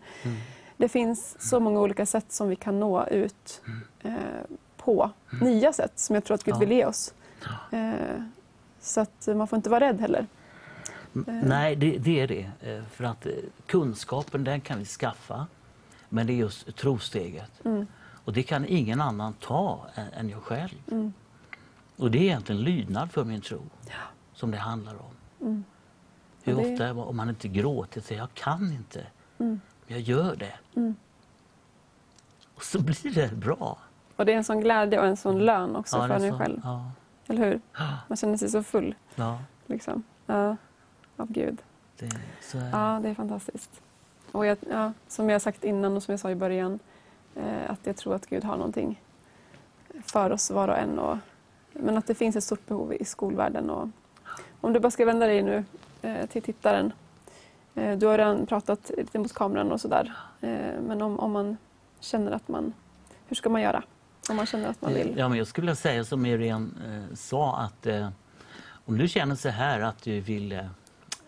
[0.79, 0.87] Mm.
[0.87, 3.61] Det finns så många olika sätt som vi kan nå ut
[4.01, 4.13] eh,
[4.77, 5.11] på.
[5.41, 6.59] Nya sätt som jag tror att Gud ja.
[6.59, 7.13] vill ge oss.
[7.71, 8.23] Eh,
[8.79, 10.27] så att man får inte vara rädd heller.
[11.13, 11.33] Eh.
[11.43, 12.51] Nej, det, det, är det.
[12.61, 13.27] Eh, för att
[13.65, 15.47] kunskapen den kan vi skaffa.
[16.09, 17.65] Men det är just trosteget.
[17.65, 17.87] Mm.
[18.25, 20.77] Och det kan ingen annan ta än jag själv.
[20.91, 21.13] Mm.
[21.97, 23.93] Och det är egentligen lydnad för min tro ja.
[24.33, 25.13] som det handlar om.
[25.41, 25.63] Mm.
[26.43, 26.71] Hur det...
[26.71, 29.05] ofta om man inte gråter säger jag kan inte,
[29.37, 29.61] mm.
[29.89, 30.53] Men jag gör det.
[30.75, 30.95] Mm.
[32.55, 33.77] Och så blir det bra.
[34.15, 36.61] Och det är en sån glädje och en sån lön också ja, för en själv.
[36.63, 36.91] Ja.
[37.27, 37.61] Eller hur?
[38.07, 38.95] Man känner sig så full.
[39.15, 39.39] Ja.
[39.65, 40.03] Liksom.
[40.25, 40.57] Ja,
[41.17, 41.61] av Gud.
[41.99, 42.09] Det,
[42.71, 43.81] ja, det är fantastiskt.
[44.31, 46.79] Och jag, ja, som jag sagt innan och som jag sa i början,
[47.35, 49.01] eh, att jag tror att Gud har någonting
[50.05, 50.99] för oss var och en.
[50.99, 51.17] Och,
[51.73, 53.69] men att det finns ett stort behov i skolvärlden.
[53.69, 53.89] Och,
[54.61, 55.63] om du bara ska vända dig nu
[56.01, 56.93] eh, till tittaren.
[57.75, 60.13] Eh, du har redan pratat lite mot kameran och sådär.
[60.41, 61.57] Eh, men om, om man
[61.99, 62.73] känner att man...
[63.27, 63.83] Hur ska man göra?
[64.29, 65.09] Om man känner att man vill?
[65.09, 68.09] Eh, ja, men jag skulle vilja säga som Irene eh, sa att eh,
[68.85, 70.65] om du känner så här att du vill eh,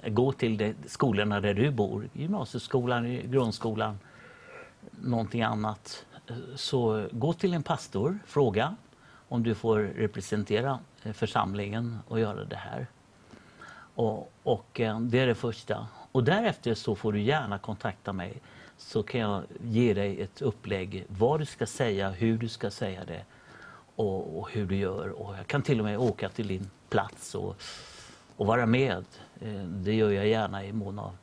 [0.07, 3.99] gå till de skolorna där du bor, gymnasieskolan, grundskolan,
[4.91, 6.05] någonting annat,
[6.55, 8.75] så gå till en pastor, fråga
[9.27, 10.79] om du får representera
[11.13, 12.87] församlingen och göra det här.
[13.95, 14.69] Och, och,
[14.99, 15.87] det är det första.
[16.11, 18.41] Och därefter så får du gärna kontakta mig
[18.77, 23.05] så kan jag ge dig ett upplägg vad du ska säga, hur du ska säga
[23.05, 23.25] det
[23.95, 25.09] och, och hur du gör.
[25.09, 27.61] Och jag kan till och med åka till din plats och,
[28.35, 29.05] och vara med.
[29.39, 31.17] Eh, det gör jag gärna i mån av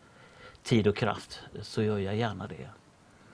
[0.62, 1.40] tid och kraft.
[1.62, 2.68] Så gör jag gärna det.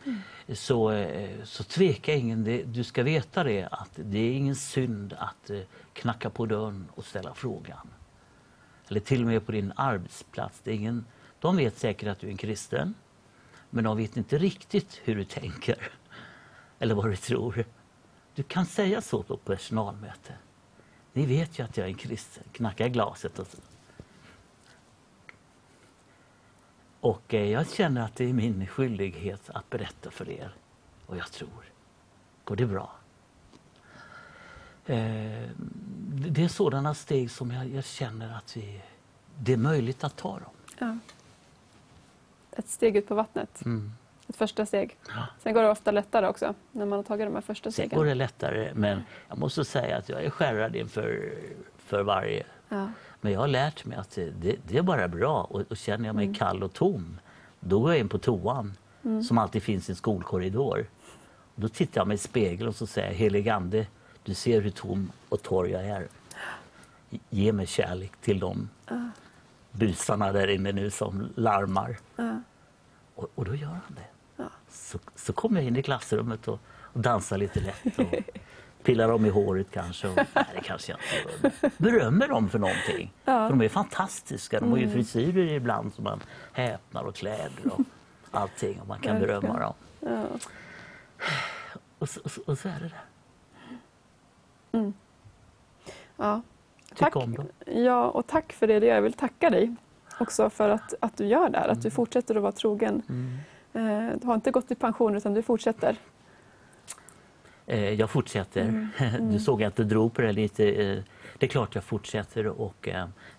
[0.05, 0.19] Mm.
[0.55, 2.73] Så, eh, så tveka ingen.
[2.73, 5.51] Du ska veta det att det är ingen synd att
[5.93, 7.89] knacka på dörren och ställa frågan
[8.89, 10.61] eller till och med på din arbetsplats.
[10.65, 11.05] Det är ingen,
[11.45, 12.95] de vet säkert att du är en kristen,
[13.71, 15.91] men de vet inte riktigt hur du tänker
[16.79, 17.65] eller vad du tror.
[18.35, 20.35] Du kan säga så på personalmöte.
[21.13, 22.45] Ni vet ju att jag är en kristen.
[22.53, 23.59] Knacka glaset och så.
[27.01, 30.55] Och eh, jag känner att det är min skyldighet att berätta för er
[31.07, 31.65] vad jag tror.
[32.45, 32.93] Går det bra?
[34.87, 35.49] Eh,
[36.29, 38.81] det är sådana steg som jag, jag, känner att vi,
[39.39, 40.51] det är möjligt att ta dem.
[40.79, 40.99] Ja.
[42.57, 43.65] Ett steg ut på vattnet.
[43.65, 43.93] Mm.
[44.29, 44.97] Ett första steg.
[45.09, 45.27] Ja.
[45.43, 47.91] Sen går det ofta lättare också när man har tagit de här första stegen.
[47.91, 51.33] Sen går det lättare men jag måste säga att jag är skärrad inför
[51.77, 52.45] för varje.
[52.69, 52.89] Ja.
[53.21, 56.17] Men jag har lärt mig att det, det är bara bra och, och känner jag
[56.17, 56.35] mig mm.
[56.35, 57.21] kall och tom
[57.61, 59.23] då går jag in på toan mm.
[59.23, 60.87] som alltid finns i en skolkorridor.
[61.55, 63.87] Då tittar jag mig i spegeln och så säger jag heligande
[64.23, 66.09] du ser hur tom och torr jag är.
[67.31, 69.09] Ge mig kärlek till de uh.
[69.75, 71.99] Busarna där inne nu som larmar.
[72.19, 72.37] Uh.
[73.15, 74.43] Och, och, då gör han det.
[74.43, 74.49] Uh.
[74.69, 77.99] Så, så kommer jag in i klassrummet och, och dansar lite lätt.
[77.99, 78.15] Och
[78.83, 80.09] pillar dem i håret kanske.
[80.09, 81.71] Och, nej, det kanske jag inte gör.
[81.79, 83.13] Berömmer dem för någonting.
[83.25, 84.61] För de är fantastiska.
[84.61, 84.95] De har ju mm.
[84.95, 86.21] frisyrer ibland som man
[86.53, 87.81] häpnar och kläder och
[88.31, 88.81] allting.
[88.81, 89.75] Och man kan berömma dem.
[91.99, 93.05] Och så, och, så, och så är det där.
[94.73, 94.93] Mm.
[96.17, 96.43] Ja.
[96.97, 97.15] Tack.
[97.67, 98.87] Ja, och tack för det.
[98.87, 99.75] Jag vill tacka dig
[100.19, 101.95] också för att, att du gör det här, att du mm.
[101.95, 103.03] fortsätter att vara trogen.
[103.09, 103.39] Mm.
[103.73, 105.97] Eh, du har inte gått i pension utan du fortsätter.
[107.67, 108.63] Eh, jag fortsätter.
[108.63, 108.89] Mm.
[108.99, 109.33] Mm.
[109.33, 110.65] Du såg att du drog på det lite.
[110.69, 111.03] Eh,
[111.39, 112.89] det är klart jag fortsätter och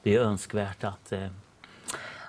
[0.04, 1.14] det är önskvärt att,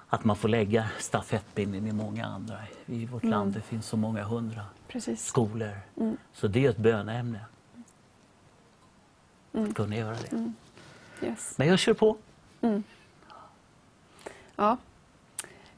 [0.08, 2.58] att man får lägga stafettpinnen med många andra.
[2.86, 3.30] I vårt Mm.
[3.30, 5.26] land det finns så många hundra Precis.
[5.26, 5.78] skolor.
[5.96, 6.16] Mm.
[6.32, 7.40] Så det är ett bönämne.
[9.52, 9.68] Mm.
[9.68, 10.52] Att kunna göra det.
[11.22, 11.58] Yes.
[11.58, 12.16] Men jag kör på.
[14.56, 14.76] Ja.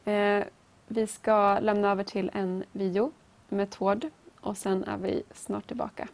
[0.05, 0.45] Eh,
[0.87, 3.13] vi ska lämna över till en video
[3.49, 4.07] med Tord
[4.41, 6.09] och sen är vi snart tillbaka.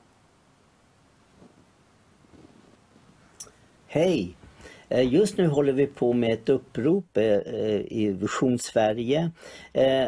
[3.86, 4.36] Hej!
[4.94, 9.30] Eh, just nu håller vi på med ett upprop eh, eh, i Vision Sverige.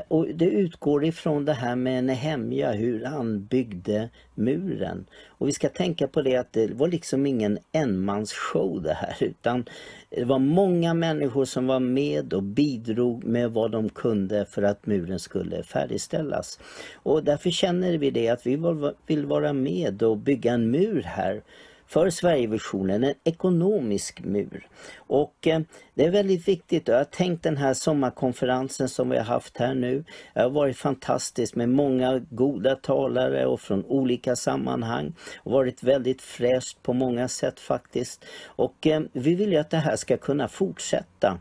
[0.09, 5.07] Och det utgår ifrån det här med Nehemja, hur han byggde muren.
[5.27, 9.65] Och vi ska tänka på det att det var liksom ingen enmansshow det här utan
[10.11, 14.87] det var många människor som var med och bidrog med vad de kunde för att
[14.87, 16.59] muren skulle färdigställas.
[16.95, 18.59] Och därför känner vi det att vi
[19.07, 21.43] vill vara med och bygga en mur här
[21.87, 24.69] för Sverigevisionen, en ekonomisk mur.
[24.97, 25.61] Och eh,
[25.95, 26.89] det är väldigt viktigt.
[26.89, 30.05] Jag har tänkt den här sommarkonferensen som vi har haft här nu.
[30.35, 35.05] Det har varit fantastiskt med många goda talare och från olika sammanhang.
[35.45, 38.25] Det har varit väldigt fräscht på många sätt faktiskt.
[38.47, 41.39] Och eh, vi vill ju att det här ska kunna fortsätta.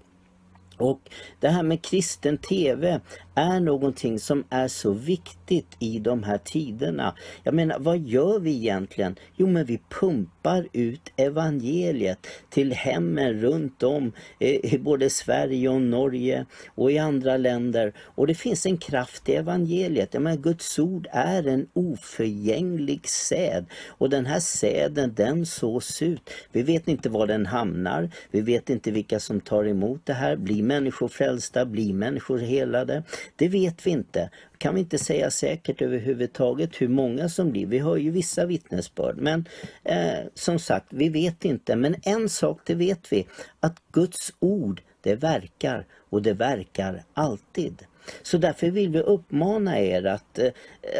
[0.77, 1.09] Och
[1.39, 2.99] det här med kristen TV
[3.35, 7.15] är någonting som är så viktigt i de här tiderna.
[7.43, 9.15] Jag menar, vad gör vi egentligen?
[9.35, 10.34] Jo, men vi pumpar
[10.73, 16.45] ut evangeliet till hemmen runt om eh, i både Sverige och Norge
[16.75, 17.93] och i andra länder.
[17.97, 20.13] Och det finns en kraft i evangeliet.
[20.13, 26.29] Jag menar, Guds ord är en oförgänglig säd och den här säden den sås ut.
[26.51, 28.09] Vi vet inte var den hamnar.
[28.31, 30.35] Vi vet inte vilka som tar emot det här.
[30.35, 31.65] Blir människor frälsta?
[31.65, 33.03] Blir människor helade?
[33.35, 34.29] Det vet vi inte.
[34.57, 37.65] Kan vi inte säga säkert överhuvudtaget hur många som blir.
[37.65, 39.45] Vi har ju vissa vittnesbörd men
[39.83, 41.75] eh, som sagt, vi vet inte.
[41.75, 43.27] Men en sak det vet vi,
[43.59, 47.85] att Guds ord det verkar och det verkar alltid.
[48.23, 50.51] Så därför vill vi uppmana er att, eh,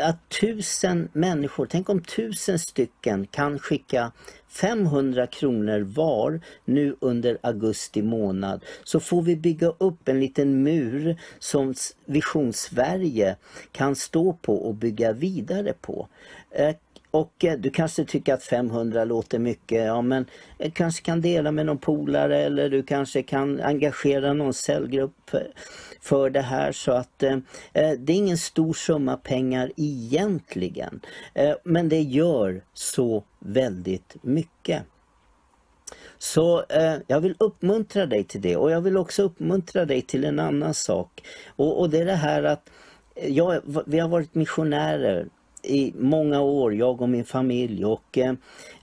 [0.10, 4.12] att tusen människor, tänk om tusen stycken kan skicka
[4.50, 11.22] 500 kronor var nu under augusti månad så får vi bygga upp en liten mur
[11.40, 11.74] som
[12.06, 13.36] Vision Sverige
[13.72, 16.08] kan stå på och bygga vidare på.
[16.52, 16.76] Eh,
[17.16, 20.26] och eh, du kanske tycker att 500 låter mycket, ja men
[20.60, 25.32] eh, kanske kan dela med någon polare eller du kanske kan engagera någon cellgrupp
[26.02, 27.38] för, det här så att eh,
[27.74, 31.02] eh, det är ingen stor summa pengar egentligen.
[31.34, 34.84] Eh, men det gör så väldigt mycket.
[36.18, 40.26] Så eh, jag vill uppmuntra dig till det och jag vill också uppmuntra dig till
[40.26, 41.24] en annan sak.
[41.56, 42.70] Och, och det är det här att
[43.28, 45.28] jag, vi har varit missionärer
[45.66, 47.86] i många år, jag och min familj.
[47.86, 48.34] Och eh,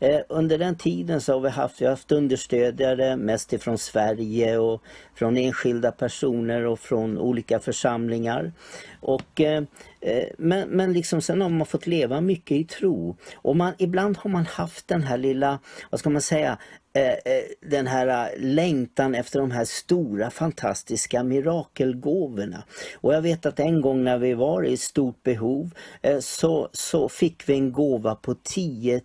[0.01, 4.59] eh, under den tiden så har vi haft, vi har haft understödjare, mest ifrån Sverige
[4.59, 4.83] och
[5.15, 8.53] från enskilda personer och från olika församlingar.
[9.01, 9.63] Och, eh,
[10.01, 13.17] eh men, men liksom sen har man fått leva mycket i tro.
[13.35, 15.59] Och man, ibland har man haft den här lilla,
[15.91, 16.59] vad ska man säga,
[16.95, 22.65] Eh, eh, den här eh, längtan efter de här stora fantastiska mirakelgåvorna.
[22.97, 25.71] Och jag vet att en gång när vi var i stort behov
[26.21, 29.01] så, så fick vi en gåva på 10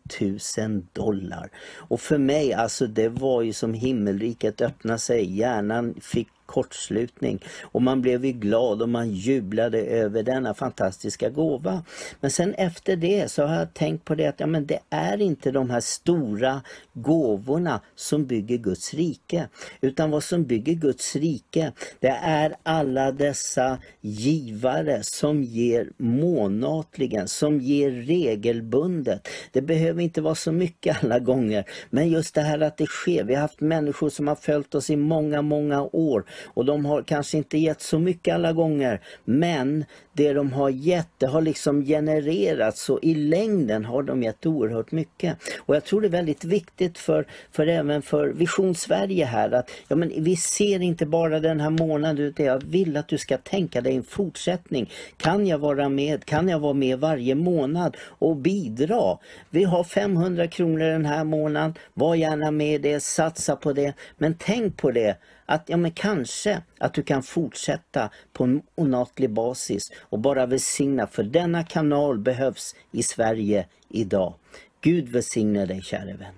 [0.58, 1.50] 000 dollar.
[1.76, 5.38] Och för mig, alltså det var ju som himmelriket öppnade sig.
[5.38, 11.84] Hjärnan fick kortslutning och man blev ju glad och man jublade över denna fantastiska gåva.
[12.20, 15.22] Men sen efter det så har jag tänkt på det att ja, men det är
[15.22, 16.62] inte de här stora
[16.94, 19.48] gåvorna som bygger Guds rike.
[19.82, 27.62] Utan vad som bygger Guds rike det är alla dessa givare som ger månatligen, som
[27.62, 29.28] ger regelbundet.
[29.52, 31.66] Det behöver inte vara så mycket alla gånger.
[31.90, 33.24] Men just det här att det sker.
[33.24, 37.02] Vi har haft människor som har följt oss i många, många år och de har
[37.02, 39.02] kanske inte gett så mycket alla gånger.
[39.26, 39.86] Men
[40.18, 44.92] det de har gett, det har liksom genererats så i längden har de gett oerhört
[44.92, 45.38] mycket.
[45.60, 49.72] Och jag tror det är väldigt viktigt för, för även för Vision Sverige här att
[49.88, 53.38] ja, men vi ser inte bara den här månaden utan jag vill att du ska
[53.38, 54.92] tänka dig en fortsättning.
[55.18, 56.26] Kan jag vara med?
[56.26, 59.18] Kan jag vara med varje månad och bidra?
[59.50, 61.74] Vi har 500 kronor den här månaden.
[61.94, 63.94] Var gärna med det, satsa på det.
[64.18, 69.30] Men tänk på det att ja, men kanske att du kan fortsätta på en månatlig
[69.30, 74.34] basis och bara välsigna för denna kanal behövs i Sverige idag.
[74.82, 76.36] Gud välsigne dig käre vän.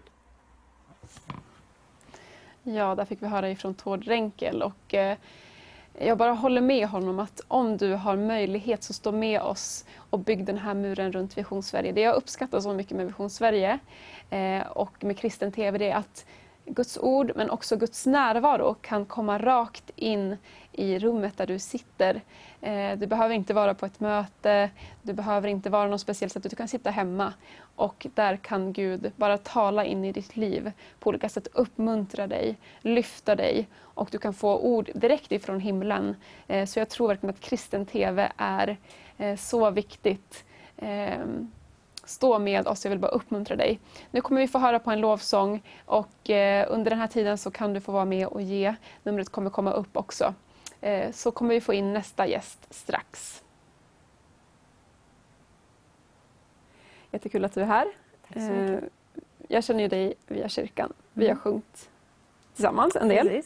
[2.64, 5.18] Ja, där fick vi höra ifrån Tord Renkel och eh,
[6.02, 10.20] jag bara håller med honom att om du har möjlighet så stå med oss och
[10.20, 11.92] bygg den här muren runt Vision Sverige.
[11.92, 13.80] Det jag uppskattar så mycket med Vision Sverige
[14.30, 16.26] eh, och med kristen TV det är att
[16.70, 20.38] Guds ord men också Guds närvaro kan komma rakt in
[20.72, 22.22] i rummet där du sitter.
[22.62, 24.70] Eh, du behöver inte vara på ett möte,
[25.02, 27.34] du behöver inte vara någon speciell sätt, du kan sitta hemma.
[27.76, 32.58] Och där kan Gud bara tala in i ditt liv, på olika sätt uppmuntra dig,
[32.82, 36.16] lyfta dig och du kan få ord direkt ifrån himlen.
[36.48, 38.78] Eh, så jag tror verkligen att kristen TV är
[39.18, 40.46] eh, så viktigt
[40.78, 41.52] ehm,
[42.10, 42.86] stå med oss.
[42.86, 43.80] Jag vill bara uppmuntra dig.
[44.12, 47.52] Nu kommer vi få höra på en lovsång och eh, under den här tiden så
[47.52, 48.76] kan du få vara med och ge.
[49.04, 50.34] Numret kommer komma upp också.
[50.82, 53.44] Eh, så kommer vi få in nästa gäst strax.
[57.12, 57.88] Jättekul att du är här.
[58.30, 58.80] Eh,
[59.48, 60.94] jag känner ju dig via kyrkan.
[61.14, 61.42] Vi har mm.
[61.42, 61.90] sjungit
[62.54, 63.28] tillsammans en del.
[63.28, 63.44] Eh,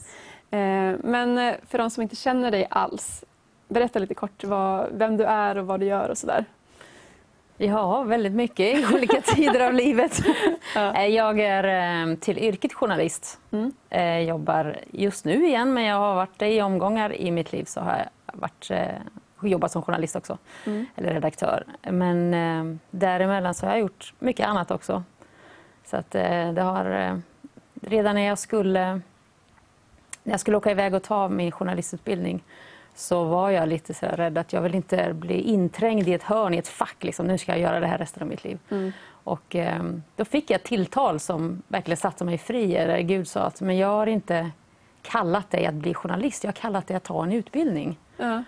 [1.03, 3.23] men för de som inte känner dig alls,
[3.68, 6.45] berätta lite kort vad, vem du är och vad du gör och sådär.
[7.57, 10.19] Ja, väldigt mycket i olika tider av livet.
[10.75, 10.93] Ja.
[10.95, 11.63] Eh, jag är
[12.09, 13.39] eh, till yrket journalist.
[13.51, 13.71] Mm.
[13.89, 17.81] Eh, jobbar just nu igen, men jag har varit i omgångar i mitt liv så
[17.81, 18.71] har jag varit,
[19.41, 20.85] jobbat som journalist också, mm.
[20.95, 21.63] eller redaktör.
[21.81, 25.03] Men däremellan så har jag gjort mycket annat också.
[25.85, 27.21] Så att det har,
[27.81, 29.01] redan när jag skulle,
[30.23, 32.43] när jag skulle åka iväg och ta min journalistutbildning
[32.95, 36.53] så var jag lite så rädd att jag vill inte bli inträngd i ett hörn,
[36.53, 37.03] i ett fack.
[37.03, 37.28] Liksom.
[37.28, 38.60] Nu ska jag göra det här resten av mitt liv.
[38.70, 38.91] Mm.
[39.24, 39.84] Och, eh,
[40.15, 42.74] då fick jag ett tilltal som verkligen satte mig fri.
[42.74, 44.52] Där Gud sa att men jag har inte
[45.02, 47.98] kallat dig att bli journalist, jag har kallat dig att ta en utbildning.
[48.18, 48.44] Mm.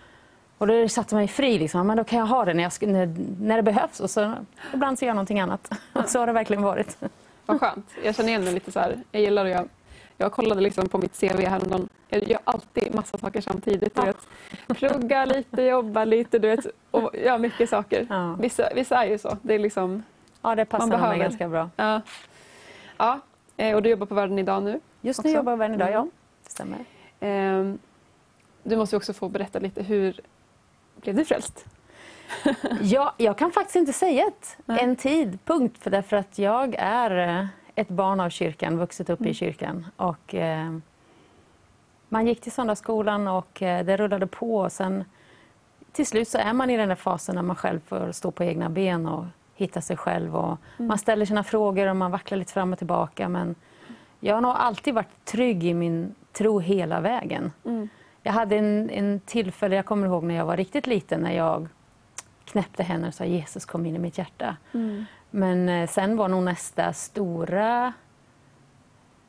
[0.58, 1.60] Och det satte mig fri.
[1.60, 1.88] Liksom.
[1.88, 4.00] Men då kan jag ha det när, jag, när, när det behövs.
[4.00, 4.34] Och så,
[4.74, 5.72] ibland så gör jag någonting annat.
[5.94, 6.98] Och så har det verkligen varit.
[7.46, 7.86] Vad skönt.
[8.04, 8.98] Jag känner igen mig lite så här.
[9.12, 9.70] Jag gillar att jag
[10.18, 11.90] jag kollade liksom på mitt CV häromdagen.
[12.08, 13.96] Jag gör alltid massa saker samtidigt.
[13.96, 14.28] Du vet.
[14.68, 18.08] Plugga lite, jobba lite, du vet, och gör mycket saker.
[18.10, 18.36] Ja.
[18.40, 19.38] Vissa, vissa är ju så.
[19.42, 20.04] Det är liksom,
[20.42, 21.70] ja, det passar mig ganska bra.
[21.76, 22.02] Ja.
[22.98, 23.20] ja,
[23.58, 24.80] eh, och du jobbar på Världen idag nu?
[25.02, 25.38] Just nu också.
[25.38, 26.00] jobbar jag på Världen idag, ja.
[26.00, 26.12] Mm.
[26.44, 26.86] Det stämmer.
[27.20, 27.80] Ehm,
[28.64, 30.20] du måste också få berätta lite, hur
[31.02, 31.66] blev du frälst?
[32.82, 37.46] ja, jag kan faktiskt inte säga ett, en tidpunkt, för därför att jag är eh,
[37.76, 39.32] ett barn av kyrkan, vuxit upp mm.
[39.32, 39.86] i kyrkan.
[39.98, 40.78] Och, eh,
[42.10, 44.58] man gick till söndagsskolan och eh, det rullade på.
[44.58, 45.04] Och sen,
[45.92, 48.44] till slut så är man i den där fasen när man själv får stå på
[48.44, 49.26] egna ben och
[49.56, 50.36] hitta sig själv.
[50.36, 50.88] Och mm.
[50.88, 53.30] Man ställer sina frågor och man vacklar lite fram och tillbaka.
[53.30, 53.56] Men
[54.20, 57.52] jag har nog alltid varit trygg i min tro hela vägen.
[57.66, 57.90] Mm.
[58.24, 61.68] Jag hade en, en tillfälle, jag kommer ihåg när jag var riktigt liten, när jag
[62.46, 64.58] knäppte henne och sa Jesus kom in i mitt hjärta.
[64.74, 65.06] Mm.
[65.30, 67.94] Men eh, sen var nog nästa stora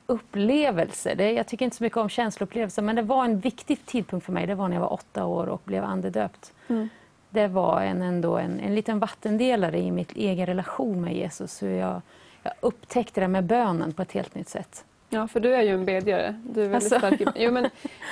[0.07, 4.27] upplevelse, det, jag tycker inte så mycket om känsloupplevelser, men det var en viktig tidpunkt
[4.27, 4.47] för mig.
[4.47, 6.53] Det var när jag var åtta år och blev andedöpt.
[6.69, 6.89] Mm.
[7.31, 11.63] Det var en, ändå en, en liten vattendelare i mitt egen relation med Jesus.
[11.63, 12.03] Hur jag,
[12.43, 14.85] jag upptäckte det med bönen på ett helt nytt sätt.
[15.09, 16.41] Ja, för du är ju en bedjare.
[16.45, 17.17] Du är väldigt alltså.
[17.17, 17.35] stark.
[17.37, 17.71] Jo, men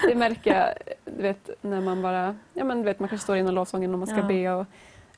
[0.09, 0.75] det märker jag,
[1.17, 2.37] du vet, när man bara...
[2.55, 4.23] Ja, men du vet, man kanske står innan lovsången och man ska ja.
[4.23, 4.51] be.
[4.51, 4.67] Och,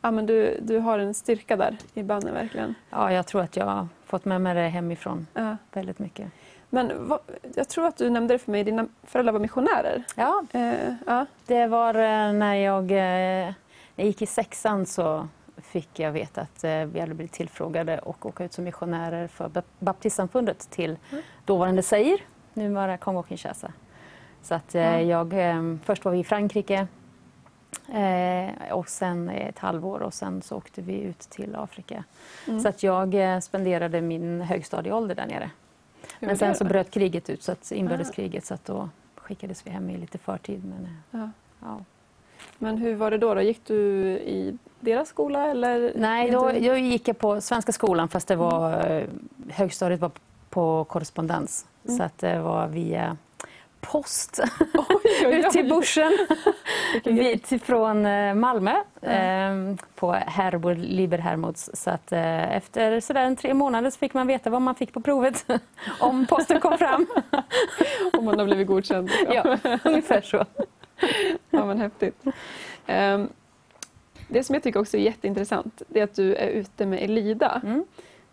[0.02, 2.74] ja, men du, du har en styrka där i bönen verkligen.
[2.90, 5.56] Ja, jag tror att jag har fått med mig det hemifrån ja.
[5.72, 6.30] väldigt mycket.
[6.70, 7.18] Men vad,
[7.54, 10.04] jag tror att du nämnde det för mig, dina föräldrar var missionärer.
[10.16, 11.26] Ja, eh, ja.
[11.46, 13.54] det var eh, när jag, eh, när
[13.96, 18.26] jag gick i sexan så fick jag veta att eh, vi hade blivit tillfrågade och
[18.26, 21.24] åka ut som missionärer för baptistsamfundet till mm.
[21.44, 22.18] dåvarande Zaire,
[22.54, 23.72] numera Kongo-Kinshasa.
[24.42, 25.08] Så att mm.
[25.08, 25.34] jag,
[25.84, 26.86] först var vi i Frankrike
[27.94, 32.04] Eh, och sen ett halvår och sen så åkte vi ut till Afrika.
[32.46, 32.60] Mm.
[32.60, 35.50] Så att jag eh, spenderade min högstadieålder där nere.
[36.20, 39.90] Men sen så bröt kriget ut, så att inbördeskriget, så att då skickades vi hem
[39.90, 40.62] i lite förtid.
[40.64, 40.90] Men, eh,
[41.20, 41.30] ja.
[41.60, 41.84] ja.
[42.58, 43.40] men hur var det då, då?
[43.40, 43.76] Gick du
[44.08, 45.50] i deras skola?
[45.50, 45.92] Eller?
[45.96, 49.28] Nej, då, då gick jag på Svenska skolan fast det var, mm.
[49.50, 50.10] högstadiet var
[50.50, 51.66] på korrespondens.
[51.84, 51.98] Mm.
[51.98, 53.16] Så att det var via
[53.92, 54.40] post
[55.24, 56.12] ut till börsen
[57.62, 59.78] från eh, Malmö mm.
[59.94, 61.70] på Herbo Liber Hermods.
[61.74, 64.92] Så att, eh, efter sådär en tre månader så fick man veta vad man fick
[64.92, 65.46] på provet
[66.00, 67.06] om posten kom fram.
[68.12, 69.10] Om man har blivit godkänd.
[69.32, 70.44] Ja, ungefär så.
[71.50, 72.24] ja, men häftigt.
[72.86, 73.28] Um,
[74.28, 77.60] det som jag tycker också är jätteintressant det är att du är ute med Elida.
[77.64, 77.84] Mm.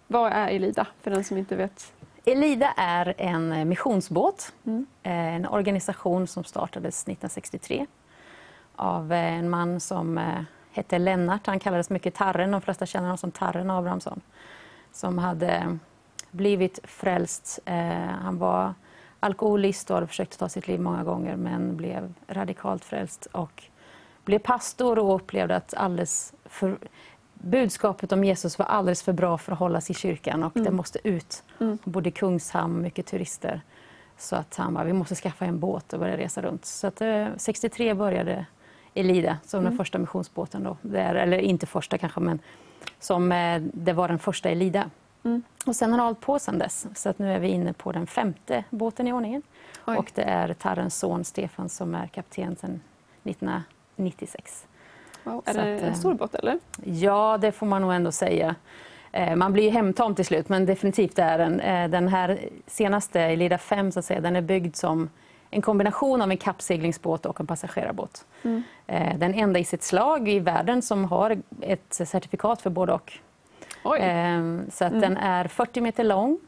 [0.07, 1.93] Vad är Elida för den som inte vet?
[2.25, 4.85] Elida är en eh, missionsbåt, mm.
[5.03, 7.85] En organisation som startades 1963
[8.75, 10.19] av eh, en man som
[10.71, 11.47] hette Lennart.
[11.47, 14.21] Han kallades mycket Tarren, de flesta känner honom som Tarren Abrahamsson.
[14.91, 15.77] Som hade
[16.31, 17.59] blivit frälst.
[18.21, 18.73] Han var
[19.19, 23.63] alkoholist och hade försökt ta sitt liv många gånger men blev radikalt frälst och
[24.25, 26.77] blev pastor och upplevde att alldeles för,
[27.33, 30.65] budskapet om Jesus var alldeles för bra för att hållas i kyrkan och mm.
[30.65, 31.43] det måste ut.
[31.59, 31.77] Mm.
[31.83, 33.61] Både Kungshamn, mycket turister.
[34.17, 36.65] Så att han bara, vi måste skaffa en båt och börja resa runt.
[36.65, 38.45] Så att, eh, 63 började
[38.93, 39.71] Elida som Mm.
[39.71, 40.63] den första missionsbåten.
[40.63, 40.77] Då.
[40.81, 42.39] Där, eller inte första kanske, men
[42.99, 44.89] som, eh, det var den första Elida.
[45.23, 45.43] Mm.
[45.65, 46.87] Och sen har det hållit på sedan dess.
[46.95, 49.41] Så att nu är vi inne på den femte båten i ordningen.
[49.87, 49.97] Oj.
[49.97, 52.81] Och det är Tarrens son Stefan som är kapten sedan
[53.23, 54.67] 1996.
[55.23, 55.41] Wow.
[55.45, 56.59] Är Så det att, en eh, stor båt eller?
[56.83, 58.55] Ja, det får man nog ändå säga.
[59.11, 61.59] Eh, Man blir ju hemtam till slut, men definitivt är den.
[61.59, 65.09] Eh, Den här senaste, Elida 5, så att säga, den är byggd som
[65.49, 68.25] en kombination av en kappseglingsbåt och en passagerarbåt.
[68.43, 68.63] Mm.
[69.19, 73.13] Den enda i sitt slag i världen som har ett certifikat för både och.
[73.83, 76.39] Oj, Eh, Så att den är 40 meter lång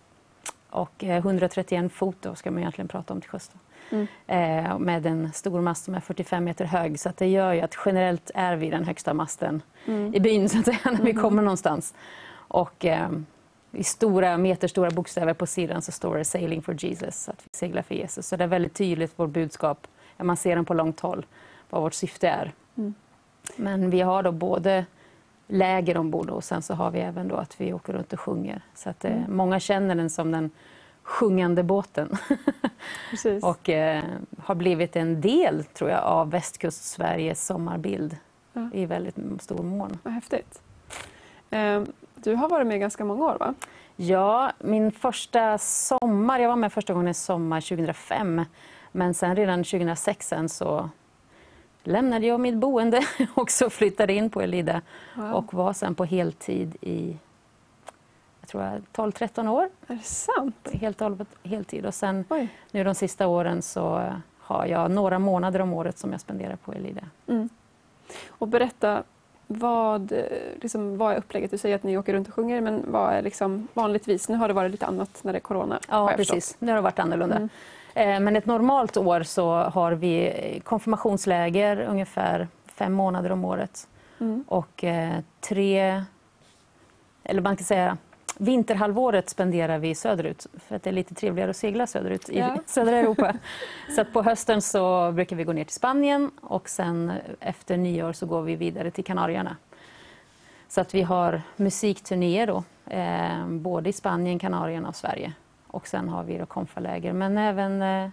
[0.69, 3.52] och eh, 131 fot då ska man egentligen prata om till sjöss.
[3.91, 4.07] Mm.
[4.28, 6.99] Eh, Med en stor mast som är 45 meter hög.
[6.99, 10.14] Så att det gör ju att generellt är vi den högsta masten Mm.
[10.16, 11.94] i byn så att säga, när vi kommer någonstans.
[12.36, 13.10] Och eh,
[13.72, 17.82] i stora, meterstora bokstäver på sidan så står det Sailing for Jesus, att vi seglar
[17.82, 18.28] för Jesus.
[18.28, 19.88] Så det är väldigt tydligt vårt budskap,
[20.18, 21.26] när man ser den på långt håll,
[21.70, 22.52] vad vårt syfte är.
[22.78, 22.94] Mm.
[23.56, 24.86] Men vi har då både
[25.48, 28.62] läger ombord och sen så har vi även då att vi åker runt och sjunger.
[28.76, 30.49] Så att eh, många känner den som den
[31.06, 32.18] sjungande båten
[33.41, 34.03] och eh,
[34.44, 38.18] har blivit en del, tror jag, av västkust-Sveriges sommarbild
[38.53, 38.69] Ja.
[38.73, 39.98] i väldigt stor mån.
[40.03, 40.61] Vad häftigt.
[41.49, 41.82] Eh,
[42.15, 43.53] Du har varit med ganska många år va?
[43.95, 48.45] Ja, min första sommar, jag var med första gången i sommar 2005,
[48.91, 50.90] men sen redan 2006 sen så
[51.84, 53.02] lämnade jag mitt boende
[53.34, 54.82] och så flyttade in på Elida
[55.15, 55.32] Wow.
[55.34, 57.18] och var sen på heltid i
[58.56, 59.69] tror jag 12-13 år.
[59.88, 60.69] Är det sant?
[60.73, 61.86] Helt och hållet heltid.
[61.86, 62.48] Och sen Oj.
[62.72, 66.73] nu de sista åren så har jag några månader om året som jag spenderar på
[66.73, 67.02] Elida.
[67.27, 67.49] Mm.
[68.30, 69.03] Och berätta,
[69.48, 70.19] vad, eh,
[70.61, 71.52] liksom, vad är upplägget?
[71.52, 74.30] Du säger att ni åker runt och sjunger, men vad är liksom vanligtvis?
[74.30, 75.80] Nu har det varit lite annat när det är corona.
[75.90, 76.36] Ja, förstått.
[76.36, 76.56] precis.
[76.60, 77.36] Nu har det varit annorlunda.
[77.36, 77.49] Mm.
[77.94, 83.88] Eh, Men ett normalt år så har vi konfirmationsläger ungefär fem månader om året.
[84.19, 84.44] Mm.
[84.48, 86.03] Och eh, tre,
[87.23, 87.98] eller man kan säga
[88.38, 92.57] vinterhalvåret spenderar vi söderut för att det är lite trevligare att segla söderut i Ja.
[92.66, 93.34] södra Europa.
[93.95, 98.14] så att på hösten så brukar vi gå ner till Spanien och sen efter nyår
[98.14, 99.56] så går vi vidare till Kanarierna.
[100.68, 105.34] Så att vi har musikturnéer då, eh, både i Spanien, Kanarierna och Sverige.
[105.68, 108.10] Och sen har vi då konfaläger, men även eh,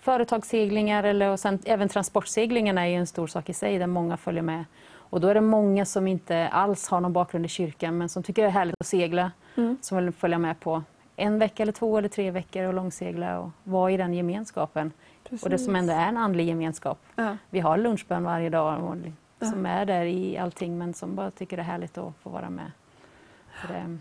[0.00, 4.16] företagsseglingar eller, och sen, även transportseglingarna är ju en stor sak i sig där många
[4.16, 4.64] följer med.
[5.12, 8.22] Och då är det många som inte alls har någon bakgrund i kyrkan men som
[8.22, 9.76] tycker det är härligt att segla, Mm.
[9.80, 10.82] som vill följa med på
[11.16, 14.92] en vecka eller två eller tre veckor och långsegla och vara i den gemenskapen.
[15.42, 16.98] Och det som ändå är en andlig gemenskap.
[17.16, 17.36] Ja.
[17.50, 18.96] Vi har lunchbön varje dag och
[19.38, 19.50] Ja.
[19.50, 22.50] som är där i allting men som bara tycker det är härligt att få vara
[22.50, 22.70] med.
[23.68, 23.98] Det,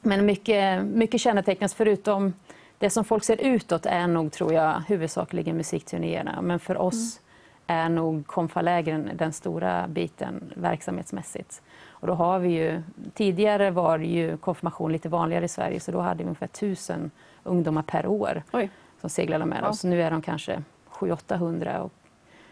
[0.00, 2.32] men mycket, mycket kännetecknas förutom
[2.78, 6.42] det som folk ser utåt är nog, tror jag, huvudsakligen musikturnéerna.
[6.42, 7.20] Men för oss
[7.66, 11.62] är nog konfalägren den stora biten verksamhetsmässigt.
[11.90, 12.82] Och då har vi ju,
[13.14, 17.10] tidigare var ju konfirmation lite vanligare i Sverige så då hade vi ungefär tusen
[17.44, 18.70] ungdomar per år Oj,
[19.00, 19.70] som seglade med Wow.
[19.70, 19.84] oss.
[19.84, 21.92] Nu är de kanske 700-800 och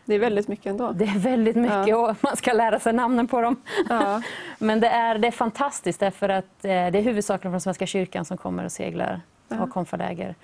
[0.05, 0.93] det är väldigt mycket ändå.
[0.93, 2.11] det är väldigt mycket Ja.
[2.11, 3.57] och man ska lära sig namnen på dem.
[3.89, 4.23] Ja.
[4.59, 8.25] Men det är, det är fantastiskt därför att eh, det är huvudsakligen från Svenska kyrkan
[8.25, 9.73] som kommer och seglar och har Ja.
[9.73, 10.35] konfaläger.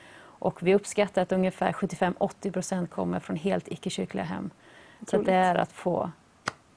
[0.40, 4.50] Och vi uppskattar att ungefär 75-80 procent kommer från helt icke-kyrkliga hem.
[5.10, 6.10] Så det är att få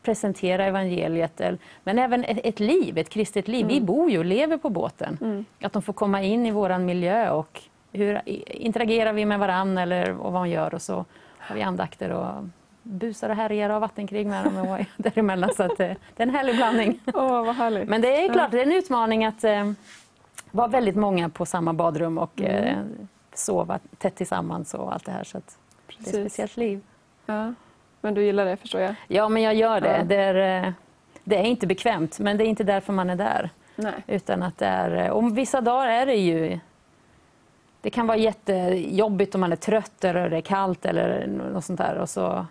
[0.03, 3.68] presentera evangeliet, eller- men även ett, liv, ett kristet liv.
[3.68, 5.18] Vi bor ju och lever på båten.
[5.22, 5.45] Mm.
[5.61, 7.61] Att de får komma in i vår miljö och
[7.91, 11.06] hur interagerar vi med varann eller och vad man gör och så
[11.38, 12.44] har vi andakter och
[12.84, 15.49] busar och härjar och vattenkrig med dem och däremellan.
[15.57, 16.99] Så att, eh, det är en härlig blandning.
[17.14, 17.90] Åh, vad härligt.
[17.90, 19.72] Men det är klart, det är en utmaning att eh,
[20.52, 22.77] vara väldigt många på samma badrum och eh,
[23.38, 25.23] sova tätt tillsammans och allt det här.
[25.23, 25.41] Så
[25.88, 26.81] det är ett speciellt liv.
[27.26, 27.53] Ja.
[28.01, 28.95] Men du gillar det förstår jag?
[29.07, 29.97] Ja, men jag gör det.
[29.97, 30.03] Ja.
[30.03, 30.73] Det, är, eh,
[31.23, 33.49] det är inte bekvämt, men det är inte därför man är där.
[33.76, 33.93] Nej.
[34.07, 36.60] Utan att det är, om vissa dagar är det ju...
[37.81, 41.80] Det kan vara jättejobbigt om man är trött eller det är kallt eller något sånt
[41.80, 41.95] där.
[41.95, 42.45] Och så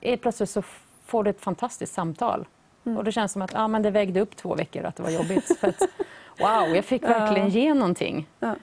[0.00, 0.62] är plötsligt så
[1.04, 2.46] får du ett fantastiskt samtal.
[2.84, 2.98] Mm.
[2.98, 5.10] Och det känns som att ja, men det vägde upp två veckor att det var
[5.10, 5.58] jobbigt.
[5.58, 5.80] För att,
[6.38, 8.28] wow, jag fick verkligen ge någonting.
[8.40, 8.54] Ja.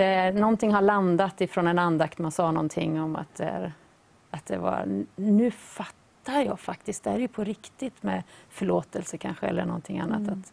[0.00, 2.18] Det, någonting har landat ifrån en andakt.
[2.18, 3.72] Man sa någonting om att det,
[4.30, 5.04] att det var...
[5.16, 7.04] Nu fattar jag faktiskt.
[7.04, 10.18] Det är ju på riktigt med förlåtelse kanske eller någonting annat.
[10.20, 10.32] Mm.
[10.32, 10.52] Att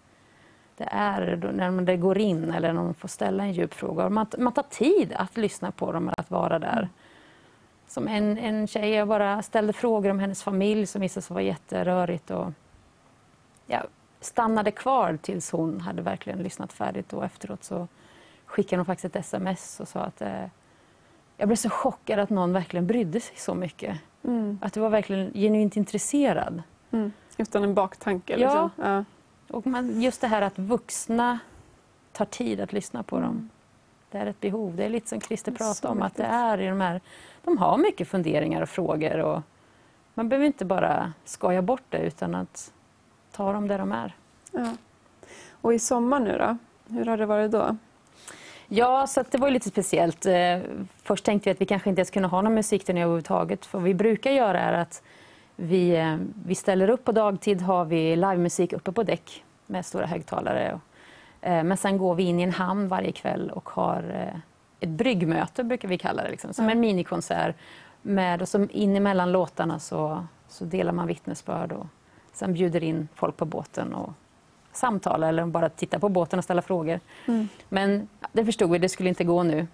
[0.77, 4.09] det är när man- det går in eller när man får ställa en djup fråga.
[4.09, 6.89] Man, man tar tid att lyssna på dem och att vara där.
[7.87, 11.43] Som en, en tjej, jag bara ställde frågor om hennes familj som visade sig vara
[11.43, 12.31] jätterörigt.
[12.31, 12.51] Och
[13.65, 13.81] jag
[14.21, 17.87] stannade kvar tills hon hade verkligen lyssnat färdigt och efteråt så
[18.47, 20.45] skickade hon faktiskt ett sms och sa att eh,
[21.37, 23.97] jag blev så chockad att någon verkligen brydde sig så mycket.
[24.23, 24.59] Mm.
[24.61, 26.63] Att du var verkligen genuint intresserad.
[26.91, 27.11] Mm.
[27.37, 28.33] Utan en baktanke.
[28.33, 28.37] Ja.
[28.37, 28.85] Liksom.
[28.85, 29.03] Ja.
[29.49, 31.39] Och man, just det här att vuxna
[32.11, 33.27] tar tid att lyssna på Mm.
[33.29, 33.49] dem.
[34.11, 34.75] Det är ett behov.
[34.75, 37.01] Det är lite som Christer pratade om, att det är i de här...
[37.43, 39.41] De har mycket funderingar och frågor och
[40.13, 42.73] man behöver inte bara skoja bort det utan att
[43.31, 44.15] ta dem där de är.
[44.51, 44.75] Ja.
[45.51, 46.57] Och i sommar nu då?
[46.95, 47.77] Hur har det varit då?
[48.67, 50.25] Ja, så det var lite speciellt.
[50.25, 50.59] Eh,
[51.03, 53.65] Först tänkte vi att vi kanske inte ens kunde ha någon musikturné överhuvudtaget.
[53.65, 55.03] För vad vi brukar göra är att
[55.55, 56.15] vi, eh,
[56.45, 60.79] vi ställer upp på dagtid, har vi livemusik uppe på däck med stora högtalare.
[61.41, 64.31] Eh, Men sen går vi in i en hamn varje kväll och har
[64.79, 67.55] ett bryggmöte, brukar vi kalla det, liksom, som en minikonsert.
[68.01, 71.87] Med, och som in emellan låtarna så, så delar man vittnesbörd och
[72.33, 74.13] sen bjuder in folk på båten och
[74.77, 76.99] samtalar eller bara titta på båten och ställa frågor.
[77.25, 77.49] Mm.
[77.69, 79.67] Men det förstod vi, det skulle inte gå nu.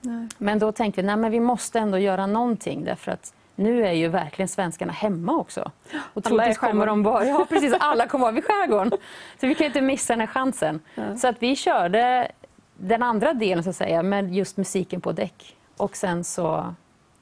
[0.00, 0.28] Nej.
[0.38, 3.92] Men då tänkte vi, nej men vi måste ändå göra någonting därför att nu är
[3.92, 5.70] ju verkligen svenskarna hemma också.
[6.14, 8.90] Och troligtvis kommer de vara, ja precis, alla kommer vara vid skärgården.
[9.40, 10.80] Så vi kan inte missa den här chansen.
[10.94, 11.16] Ja.
[11.16, 12.32] Så att vi körde
[12.76, 15.56] den andra delen så att säga med just musiken på däck.
[15.76, 16.74] Och sen så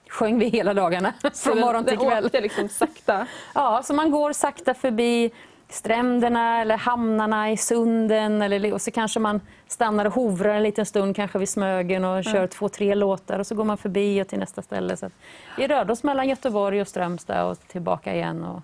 [0.09, 2.25] sjöng vi hela dagarna Så från morgon till kväll.
[2.25, 3.27] åkte liksom sakta.
[3.55, 5.31] Ja, så man går sakta förbi
[5.69, 10.87] stränderna eller hamnarna i sunden eller, och så kanske man stannar och hovrar en liten
[10.87, 14.29] stund kanske vid Smögen och kör två, tre låtar och så går man förbi och
[14.29, 14.97] till nästa ställe.
[14.97, 15.11] Så
[15.59, 18.45] vi rörde oss mellan Göteborg och Strömstad och tillbaka igen.
[18.45, 18.63] Och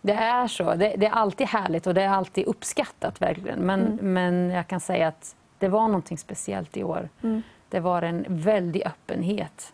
[0.00, 0.74] det är så.
[0.74, 3.58] Det, det är alltid härligt och det är alltid uppskattat verkligen.
[3.58, 7.08] Men, men jag kan säga att det var någonting speciellt i år.
[7.22, 7.42] Mm.
[7.68, 9.72] Det var en väldig öppenhet.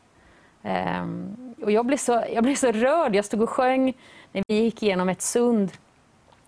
[0.63, 3.15] Ehm, och jag, blev så, jag blev så rörd.
[3.15, 3.93] Jag stod och sjöng
[4.33, 5.73] när vi gick igenom ett sund.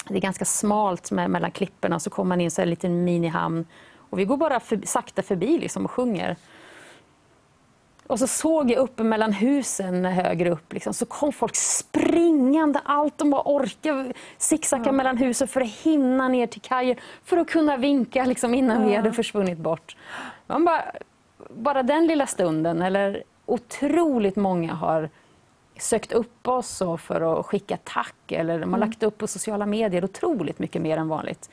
[0.09, 3.05] Det är ganska smalt med, mellan klipporna och så kommer man in i en liten
[3.05, 3.66] minihamn.
[4.10, 6.36] Och vi går bara för, sakta förbi liksom och sjunger.
[8.06, 13.18] Och så såg jag uppe mellan husen högre upp, liksom, så kom folk springande, allt
[13.18, 17.76] de bara orkade, zigzacka mellan husen för att hinna ner till kajen, för att kunna
[17.76, 18.97] vinka liksom, innan vi Ja.
[18.97, 19.97] hade försvunnit bort.
[20.47, 20.85] Man bara,
[21.51, 25.10] bara den lilla stunden, eller otroligt många har
[25.78, 29.66] sökt upp oss och för att skicka tack, eller de har lagt upp på sociala
[29.66, 31.51] medier otroligt mycket mer än vanligt.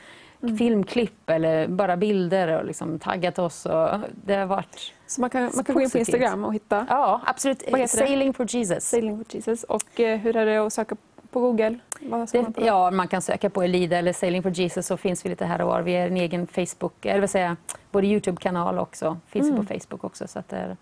[0.57, 3.65] Filmklipp eller bara bilder och liksom taggat oss.
[3.65, 3.89] Och
[4.25, 5.97] det har varit Så man kan, man kan gå in på.
[5.97, 7.63] Instagram och hitta Ja, absolut.
[7.71, 7.87] Det?
[7.87, 8.83] Sailing for Jesus.
[8.83, 9.63] Sailing with Jesus.
[9.63, 10.95] Och eh, hur är det att söka
[11.31, 11.79] på Google?
[12.27, 14.97] Ska man på Det, ja, man kan söka på Elida eller Sailing for Jesus så
[14.97, 15.81] finns vi lite här och var.
[15.81, 17.55] Vi är en egen Facebook, eller vad säger jag,
[17.91, 19.17] både Youtube-kanal också.
[19.27, 19.65] Finns Mm.
[19.65, 20.27] på Facebook också.
[20.27, 20.77] Så att det är,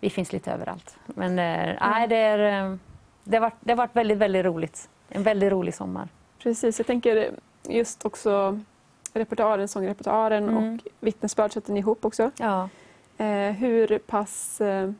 [0.00, 0.96] vi finns lite överallt.
[1.06, 2.76] Men eh, nej, det, är, eh,
[3.24, 4.88] det, har varit, det har varit väldigt, väldigt roligt.
[5.08, 6.08] En väldigt rolig sommar.
[6.42, 7.30] Precis, jag tänker
[7.68, 8.60] just också
[9.12, 10.74] repertoaren, sångrepertoaren Mm.
[10.74, 12.30] och vittnesbörd sätter ni ihop också.
[12.38, 12.68] Ja.
[13.18, 14.60] Eh, hur pass...
[14.60, 14.90] Eh,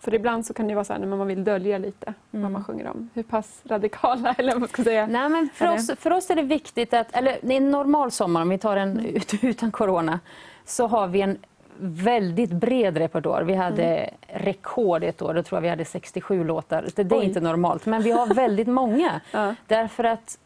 [0.00, 2.52] för ibland så kan det vara så här när man vill dölja lite vad Mm.
[2.52, 3.10] man sjunger om.
[3.14, 5.06] Hur pass radikala, eller vad man ska säga.
[5.06, 8.48] Nej, men för, oss, för oss är det viktigt att, eller en normal sommar, om
[8.48, 9.04] vi tar en Mm.
[9.16, 10.20] ut, utan corona,
[10.64, 11.38] så har vi en
[11.82, 13.42] väldigt bred repertoar.
[13.42, 14.14] Vi hade Mm.
[14.28, 16.86] rekord ett år, då tror jag vi hade 67 låtar.
[16.96, 19.20] Det, det är inte normalt, men vi har väldigt många.
[19.32, 19.54] Ja.
[19.66, 20.38] Därför att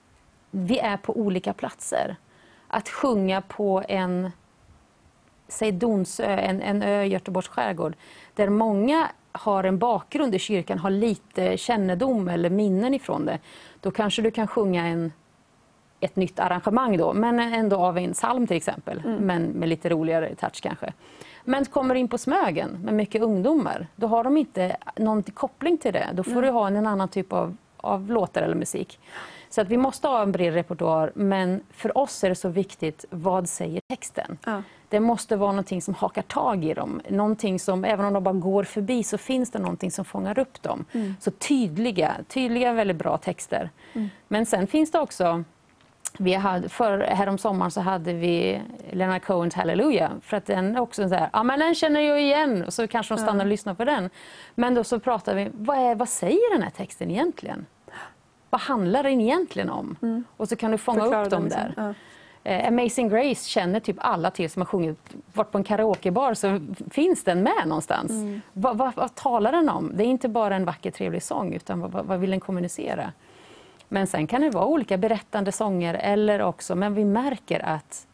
[0.51, 2.17] vi är på olika platser.
[2.69, 4.31] Att sjunga på en,
[5.49, 7.95] säg Donsö, en, en ö i Göteborgs skärgård,
[8.35, 13.39] där många har en bakgrund i kyrkan, har lite kännedom eller minnen ifrån det.
[13.81, 15.13] Då kanske du kan sjunga en,
[16.05, 20.35] ett nytt arrangemang då, men ändå av en psalm till exempel, men med lite roligare
[20.35, 20.93] touch kanske.
[21.45, 25.93] Men kommer in på Smögen med mycket ungdomar, då har de inte någon koppling till
[25.93, 26.09] det.
[26.13, 28.99] Då får du ha en, annan typ av, av låtar eller musik.
[29.49, 33.05] Så att vi måste ha en bred repertoar, men för oss är det så viktigt,
[33.11, 34.39] vad säger texten?
[34.47, 34.63] Ja.
[34.89, 37.01] Det måste vara någonting som hakar tag i dem.
[37.09, 40.63] Någonting som, även om de bara går förbi, så finns det någonting som fångar upp
[40.63, 40.85] dem.
[41.21, 43.71] Så tydliga, tydliga, väldigt bra texter.
[44.29, 45.45] Men sen finns det också
[46.19, 48.61] vi hade, för, härom sommaren så hade vi
[48.91, 50.11] Leonard Cohens Hallelujah.
[50.23, 52.65] För att den är också så här, ja men den känner jag igen.
[52.65, 54.11] Och så kanske de stannar och lyssnar på den.
[54.55, 57.67] Men då så pratar vi, vad, är, vad säger den här texten egentligen?
[58.51, 60.25] Vad handlar den egentligen om?
[60.37, 61.67] Och så kan du fånga Förklara upp dem den där.
[61.67, 61.85] liksom.
[61.85, 61.95] Ja.
[62.51, 64.99] Eh, Amazing Grace känner typ alla till som har sjungit,
[65.33, 66.61] varit på en karaokebar så
[66.91, 68.13] finns den med någonstans.
[68.53, 69.93] Vad, vad, vad talar den om?
[69.95, 73.13] Det är inte bara en vacker trevlig sång utan vad, vad vill den kommunicera?
[73.89, 78.07] Men sen kan det vara olika berättande sånger eller också, men vi märker att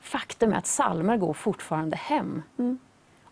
[0.00, 2.42] faktum är att salmer går fortfarande hem.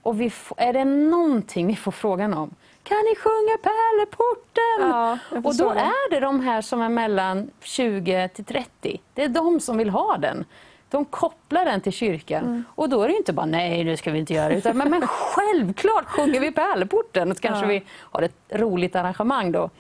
[0.03, 4.91] Och vi är det någonting vi får frågan om, kan ni sjunga Pärleporten?
[4.91, 5.81] Ja, och då det.
[5.81, 9.01] är det de här som är mellan 20 till 30.
[9.15, 10.45] Det är de som vill ha den.
[10.91, 12.45] De kopplar den till kyrkan.
[12.45, 12.65] Mm.
[12.75, 14.55] Och då är det inte bara nej, nu ska vi inte göra det.
[14.55, 17.35] Utan, men, men självklart sjunger vi Pärleporten.
[17.35, 17.69] Så kanske ja.
[17.69, 19.71] vi har ett roligt arrangemang då.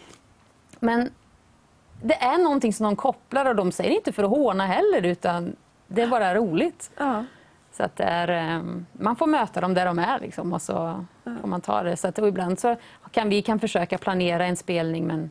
[0.81, 1.11] Men
[2.02, 5.56] det är någonting som de kopplar och de säger inte för att håna heller utan
[5.86, 6.90] det är bara roligt.
[6.97, 7.24] Ja.
[7.73, 11.05] Så att är, ehm, man får möta dem där de är liksom, och så
[11.40, 11.97] får man ta det.
[11.97, 12.77] Så att, ibland så
[13.10, 15.31] kan vi kan försöka planera en spelning men,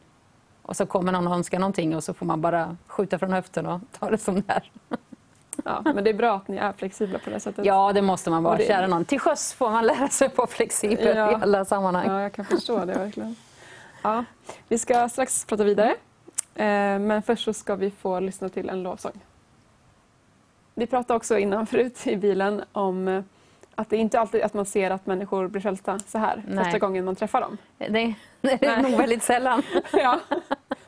[0.61, 3.65] och så kommer någon och önskar någonting och så får man bara skjuta från höften
[3.65, 4.71] och ta det som det är.
[5.65, 7.65] Ja, men det är bra att ni är flexibla på det sättet.
[7.65, 8.57] Ja, det måste man vara.
[8.57, 8.67] Det...
[8.67, 9.05] Kära någon.
[9.05, 11.31] Till sjöss får man lära sig att vara flexibel ja.
[11.31, 12.07] i alla sammanhang.
[12.07, 13.35] Ja, jag kan förstå det verkligen.
[14.01, 14.25] Ja,
[14.67, 15.95] vi ska strax prata vidare.
[16.55, 19.21] Eh, men först så ska vi få lyssna till en lovsång.
[20.73, 23.23] Vi pratade också innan förut i bilen om eh,
[23.75, 26.63] att det inte alltid att man ser att människor blir frälsta så här Nej.
[26.63, 27.57] första gången man träffar dem.
[27.77, 27.87] Det,
[28.41, 29.63] det är nog väldigt sällan.
[29.93, 30.19] ja,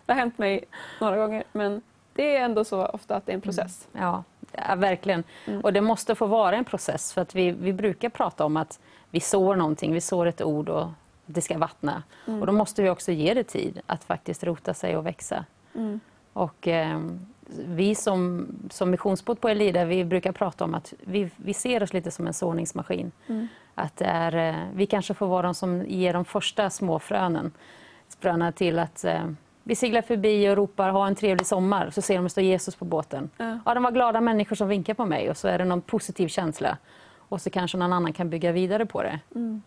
[0.06, 0.64] det har hänt mig
[1.02, 1.82] några gånger men
[2.14, 3.88] det är ändå så ofta att det är en process.
[3.94, 4.06] Mm.
[4.06, 5.24] Ja, ja, verkligen.
[5.46, 5.62] Mm.
[5.62, 8.80] Och det måste få vara en process för att vi, vi brukar prata om att
[9.10, 10.88] vi sår någonting, vi sår ett ord och
[11.26, 12.04] det ska vattna.
[12.28, 12.40] Mm.
[12.40, 15.46] Och då måste vi också ge det tid att faktiskt rota sig och växa.
[15.78, 16.00] Mm.
[16.34, 17.00] Och eh,
[17.50, 21.94] vi som, som missionsbåt på Elida, vi brukar prata om att vi, vi ser oss
[21.94, 23.12] lite som en såningsmaskin.
[23.28, 23.48] Mm.
[23.76, 27.52] Att är, eh, vi kanske får vara de som ger de första små frönen,
[28.20, 29.30] fröna till att eh,
[29.64, 32.76] vi seglar förbi och ropar ha en trevlig sommar, så ser de att står Jesus
[32.76, 33.30] på båten.
[33.38, 33.60] Mm.
[33.66, 36.28] Ja, de var glada människor som vinkar på mig och så är det någon positiv
[36.28, 36.78] känsla.
[37.30, 39.20] Och så kanske någon annan kan bygga vidare på det.
[39.36, 39.62] Mm.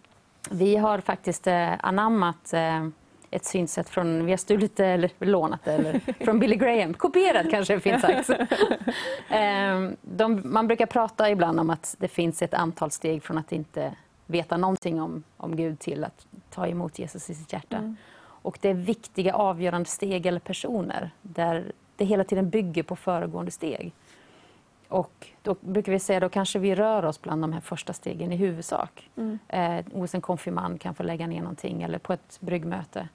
[0.51, 2.89] Vi har faktiskt eh, anammat eh,
[3.31, 6.95] ett synsätt från, vi har stulit det eller lånat det, eller från Billy Graham.
[6.95, 8.31] Kopierat kanske finns sagt.
[9.29, 13.53] Ehm, de, man brukar prata ibland om att det finns ett antal steg från att
[13.53, 13.95] inte
[14.27, 17.77] veta någonting om, om Gud till att ta emot Jesus i sitt hjärta.
[17.77, 17.97] Mm.
[18.43, 23.51] Och det är viktiga avgörande steg eller personer där det hela tiden bygger på föregående
[23.51, 23.93] steg.
[24.89, 28.33] Och då brukar vi säga att kanske vi rör oss bland de här första stegen
[28.33, 29.11] i huvudsak.
[29.17, 29.39] Mm.
[29.49, 33.09] Eh, hos en konfirmand kan få lägga ner någonting eller på ett bryggmöte.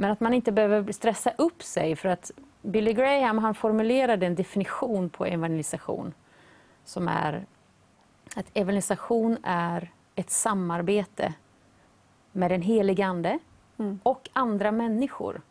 [0.00, 2.30] Men att man inte behöver stressa upp sig för att
[2.62, 6.14] Billy Graham han formulerade en definition på evangelisation
[6.84, 7.46] som är
[8.36, 11.34] att evangelisation är ett samarbete
[12.32, 13.38] med den helige Ande
[13.78, 14.00] mm.
[14.02, 15.42] och andra människor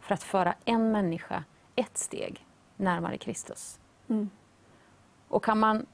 [0.00, 1.44] för att föra en människa
[1.76, 2.46] ett steg
[2.76, 3.80] närmare Kristus.
[4.08, 4.30] Mm.
[5.28, 5.86] Och kan man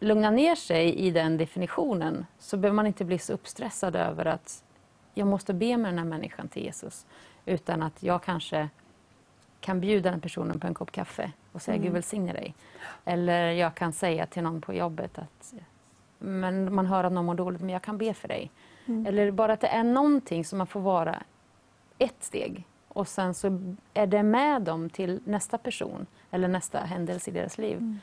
[0.00, 4.64] lugna ner sig i den definitionen så behöver man inte bli så uppstressad över att
[5.18, 7.06] jag måste be med den här människan till Jesus.
[7.48, 8.68] Utan att jag kanske
[9.60, 11.84] kan bjuda den personen på en kopp kaffe och säga mm.
[11.84, 12.54] Gud välsigne dig.
[13.04, 15.54] Eller jag kan säga till någon på jobbet att
[16.18, 18.50] men man hör att någon mår dåligt, men jag kan be för dig.
[18.86, 19.06] Mm.
[19.06, 21.22] Eller bara att det är någonting som man får vara
[21.98, 27.30] ett steg och sen så är det med dem till nästa person eller nästa händelse
[27.30, 27.98] i deras liv.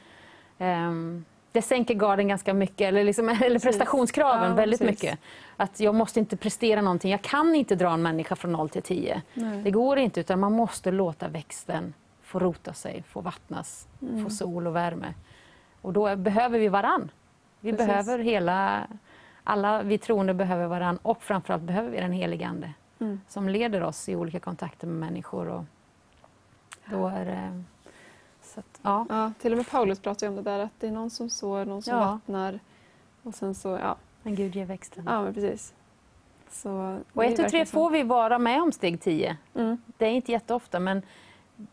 [0.57, 0.89] Mm.
[0.89, 5.03] Um, det sänker garden ganska mycket, eller, liksom, eller prestationskraven ja, väldigt precis.
[5.03, 5.19] mycket.
[5.57, 7.11] Att jag måste inte prestera någonting.
[7.11, 9.21] Jag kan inte dra en människa från 0 till 10.
[9.63, 14.23] Det går inte, utan man måste låta växten få rota sig, få vattnas, mm.
[14.23, 15.13] få sol och värme.
[15.81, 17.11] Och då behöver vi varann.
[17.59, 17.87] Vi precis.
[17.87, 18.87] behöver hela,
[19.43, 23.21] alla vi troende behöver varann och framförallt behöver vi den helige Ande mm.
[23.27, 25.47] som leder oss i olika kontakter med människor.
[25.47, 25.63] Och
[26.85, 27.25] då är
[28.57, 29.05] att, ja.
[29.09, 29.31] ja.
[29.39, 31.65] till och med Paulus pratar ju om det där att det är någon som sår,
[31.65, 31.99] någon som ja.
[31.99, 32.59] vattnar.
[33.23, 33.95] Och sen så, ja.
[34.23, 35.03] Men Gud ger växten.
[35.07, 35.73] Ja, men precis.
[36.51, 39.37] Så, och ett och tre får vi vara med om steg tio.
[39.55, 39.77] Mm.
[39.97, 41.01] Det är inte jätteofta men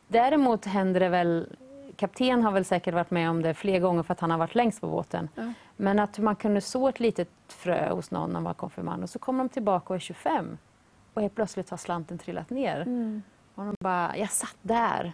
[0.08, 1.46] däremot händer det väl
[1.96, 4.54] Kapten har väl säkert varit med om det fler gånger för att han har varit
[4.54, 5.28] längst på båten.
[5.34, 5.52] Ja.
[5.76, 9.10] Men att man kunde så ett litet frö hos någon när man var konfirmand och
[9.10, 10.58] så kommer de tillbaka och är 25
[11.14, 12.80] och helt plötsligt har slanten trillat ner.
[12.80, 13.22] Mm.
[13.54, 15.12] Och de bara, jag satt där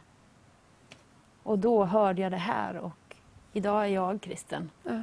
[1.49, 3.17] och då hörde jag det här och
[3.53, 4.71] idag är jag kristen.
[4.83, 5.03] Ja.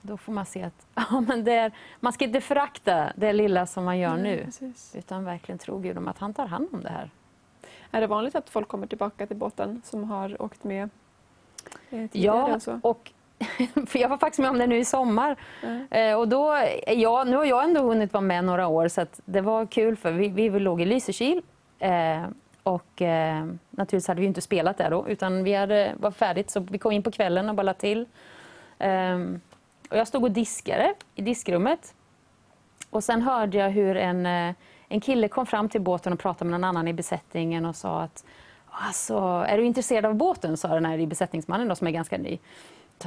[0.00, 3.66] Då får man se att ja, men det är, man ska inte förakta det lilla
[3.66, 4.44] som man gör Nej, nu.
[4.44, 4.94] Precis.
[4.96, 7.10] Utan verkligen tro Gud om att han tar hand om det här.
[7.90, 10.90] Är det vanligt att folk kommer tillbaka till båten som har åkt med
[11.90, 13.12] eh, Ja, och, och
[13.86, 15.36] för jag var faktiskt med om det nu i sommar.
[15.62, 15.86] Mm.
[15.90, 19.40] Eh, och då, ja, nu har jag ändå hunnit vara med några år så det
[19.40, 21.42] var kul för vi, vi låg i Lysekil
[21.78, 22.22] eh,
[22.62, 26.60] och eh, naturligtvis hade vi inte spelat där då, utan vi hade, var färdigt så
[26.60, 28.06] vi kom in på kvällen och bara lade till.
[28.78, 29.40] Um,
[29.90, 31.94] och jag stod och diskade i diskrummet.
[32.90, 34.54] Och sen hörde jag hur en, eh,
[34.88, 38.02] en kille kom fram till båten och pratade med någon annan i besättningen och sa
[38.02, 38.24] att
[38.74, 40.56] Alltså, är du intresserad av båten?
[40.56, 42.38] sa den här besättningsmannen då, som är ganska ny.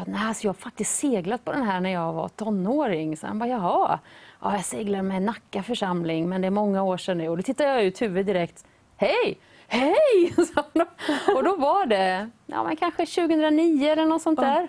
[0.06, 3.18] Nej, alltså, jag har faktiskt seglat på den här när jag var tonåring.
[3.18, 3.99] Så han bara, jaha.
[4.41, 7.30] Ja, jag seglar med Nacka församling, men det är många år sedan nu.
[7.30, 8.65] Och då tittade jag ut huvudet direkt
[8.97, 9.39] hej!
[9.67, 10.35] Hej!
[11.35, 14.67] och då var det ja, men kanske 2009 eller något sånt där.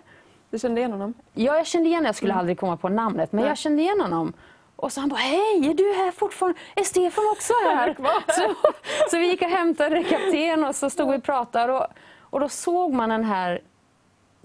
[0.51, 1.15] Du kände igen honom?
[1.35, 2.41] Ja, jag kände igen Jag skulle mm.
[2.41, 3.49] aldrig komma på namnet, men Nej.
[3.49, 4.33] jag kände igen honom.
[4.77, 6.59] Och så han bara, hej, är du här fortfarande?
[6.75, 7.97] Är Stefan också här?
[8.29, 8.55] så,
[9.11, 11.73] så vi gick och hämtade kapten och så stod vi och pratade.
[11.73, 11.87] Och,
[12.21, 13.63] och då såg man den här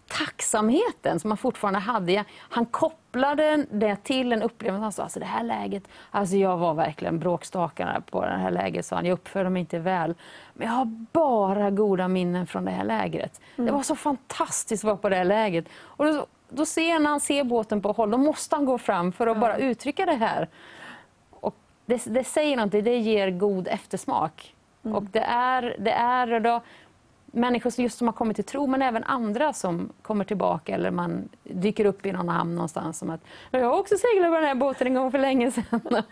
[0.08, 2.26] tacksamheten som han fortfarande hade.
[2.38, 2.66] Han
[3.12, 4.82] kopplade det till en upplevelse.
[4.82, 8.86] Han sa, alltså det här läget, alltså jag var verkligen bråkstakare på det här läget,
[8.86, 9.06] sa han.
[9.06, 10.16] Jag uppförde mig inte väl.
[10.54, 13.42] Men jag har bara goda minnen från det här lägret.
[13.56, 13.66] Mm.
[13.66, 15.66] Det var så fantastiskt att vara på det här läget.
[15.80, 19.12] Och då, då ser när han ser båten på håll, då måste han gå fram
[19.12, 19.42] för att ja.
[19.42, 20.48] bara uttrycka det här.
[21.30, 21.56] Och
[21.86, 24.56] det, det säger någonting, det ger god eftersmak.
[24.84, 24.98] Mm.
[24.98, 26.62] Och det är, det är då,
[27.32, 31.30] människor just som har kommit till tro, men även andra som kommer tillbaka eller man
[31.44, 33.22] dyker upp i någon hamn någonstans som att
[33.52, 35.82] jag har också seglat på den här båten en gång för länge sedan.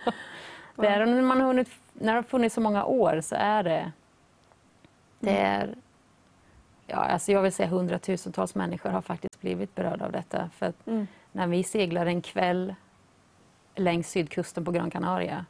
[0.76, 3.64] det är, när, man har hunnit, när det har funnits så många år så är
[3.64, 3.91] det,
[5.20, 5.76] det är
[6.88, 10.50] ja, alltså jag vill säga hundratusentals människor har faktiskt blivit berörda av detta.
[10.50, 11.08] För mm.
[11.32, 12.76] när vi seglar en kväll
[13.76, 15.46] längs sydkusten på Gran Canaria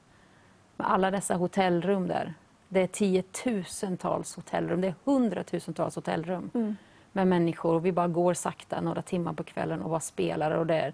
[0.77, 2.33] med alla dessa hotellrum där.
[2.69, 6.75] Det är tiotusentals hotellrum, det är hundratusentals hotellrum mm.
[7.11, 7.73] med människor.
[7.73, 10.51] Och vi bara går sakta några timmar på kvällen och bara spelar.
[10.51, 10.93] Och det, är,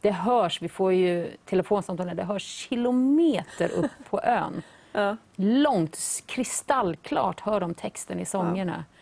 [0.00, 4.62] det hörs, vi får ju telefonsamtal, det hörs kilometer upp på ön.
[4.92, 5.16] ja.
[5.36, 8.84] Långt, kristallklart hör de texten i sångerna.
[8.88, 8.96] Ja.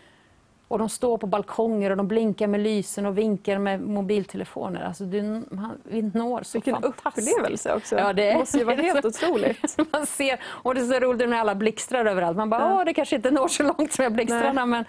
[0.68, 4.82] Och de står på balkonger och de blinkar med lysen och vinkar med mobiltelefoner.
[4.84, 7.96] Alltså du, man, vi når så Vilken upplevelse också.
[7.96, 9.76] Ja, det, det måste ju vara helt otroligt.
[9.92, 12.36] man ser, och det är så roligt med alla blixtrar överallt.
[12.36, 12.84] Man bara, ja.
[12.84, 14.66] det kanske inte når så långt med blixtrarna.
[14.66, 14.84] Men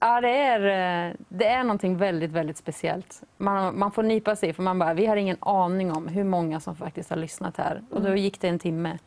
[0.00, 3.22] ja, det, är, det är någonting väldigt, väldigt speciellt.
[3.36, 6.60] Man, man får nypa sig för man bara, vi har ingen aning om hur många
[6.60, 7.82] som faktiskt har lyssnat här.
[7.90, 8.18] Och då mm.
[8.18, 8.98] gick det en timme.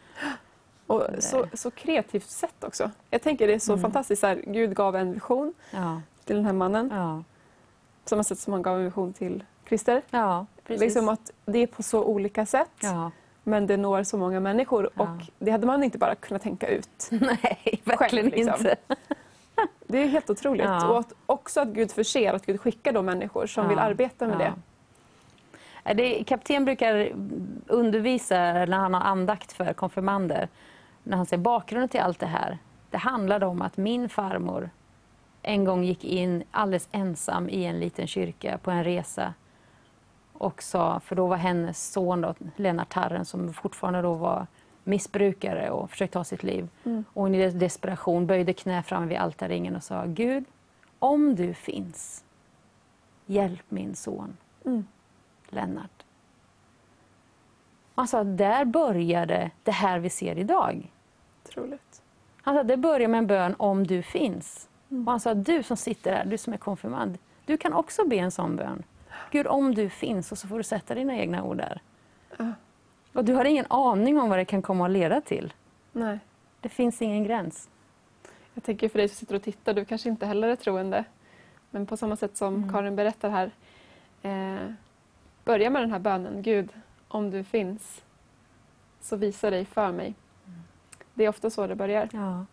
[0.88, 2.92] Och så, så kreativt sätt också.
[3.10, 3.82] Jag tänker det är så mm.
[3.82, 4.20] fantastiskt.
[4.20, 6.02] Så här, Gud gav en vision ja.
[6.26, 6.90] till den här mannen.
[6.94, 7.24] Ja.
[8.04, 10.02] På samma sätt som han gav en vision till Christer.
[10.10, 12.72] Ja, liksom att det är på så olika sätt.
[12.80, 13.12] Ja.
[13.44, 17.08] Men det når så många människor och det hade man inte bara kunnat tänka ut.
[17.10, 18.54] Nej, verkligen själv, liksom.
[18.58, 18.76] inte.
[19.88, 20.66] Det är helt otroligt.
[20.66, 24.54] Och att, också att Gud förser, att Gud skickar då människor som vill arbeta med
[25.84, 25.94] det.
[25.94, 26.24] det.
[26.24, 27.12] Kapten brukar
[27.68, 30.48] undervisa när han har andakt för konfirmander
[31.06, 32.58] när han ser bakgrunden till allt det här.
[32.90, 34.70] Det handlade om att min farmor
[35.42, 39.34] en gång gick in alldeles ensam i en liten kyrka på en resa
[40.34, 44.48] och sa, för då var hennes son då, Lennart Tarren som fortfarande då var
[44.84, 46.68] missbrukare och försökte ta sitt liv.
[46.84, 47.06] Mm.
[47.14, 50.46] Och hon i desperation böjde knä fram vid altarringen och sa Gud,
[51.00, 52.24] om du finns,
[53.26, 54.86] hjälp min son mm.
[55.50, 56.06] Lennart.
[57.96, 60.92] Han sa, där började det här vi ser idag.
[61.56, 62.02] Otroligt.
[62.42, 64.70] Han sa, det börjar med en bön om du finns.
[64.92, 65.08] Mm.
[65.08, 68.16] Och han sa, du som sitter här, du som är konfirmand, du kan också be
[68.16, 68.84] en sån bön.
[69.32, 71.82] Gud, om du finns, och så får du sätta dina egna ord där.
[72.40, 72.52] Uh.
[73.14, 75.54] Och du har ingen aning om vad det kan komma att leda till.
[75.92, 76.20] Nej.
[76.62, 77.70] Det finns ingen gräns.
[78.54, 81.04] Jag tänker för dig som sitter och tittar, du kanske inte heller är troende.
[81.70, 82.72] Men på samma sätt som mm.
[82.72, 83.52] Karin berättar här,
[84.22, 84.72] eh,
[85.44, 86.42] börja med den här bönen.
[86.42, 86.70] Gud,
[87.08, 88.04] om du finns,
[89.02, 90.16] så visa dig för mig.
[91.16, 92.10] Det är ofta så det börjar.
[92.14, 92.46] Ja.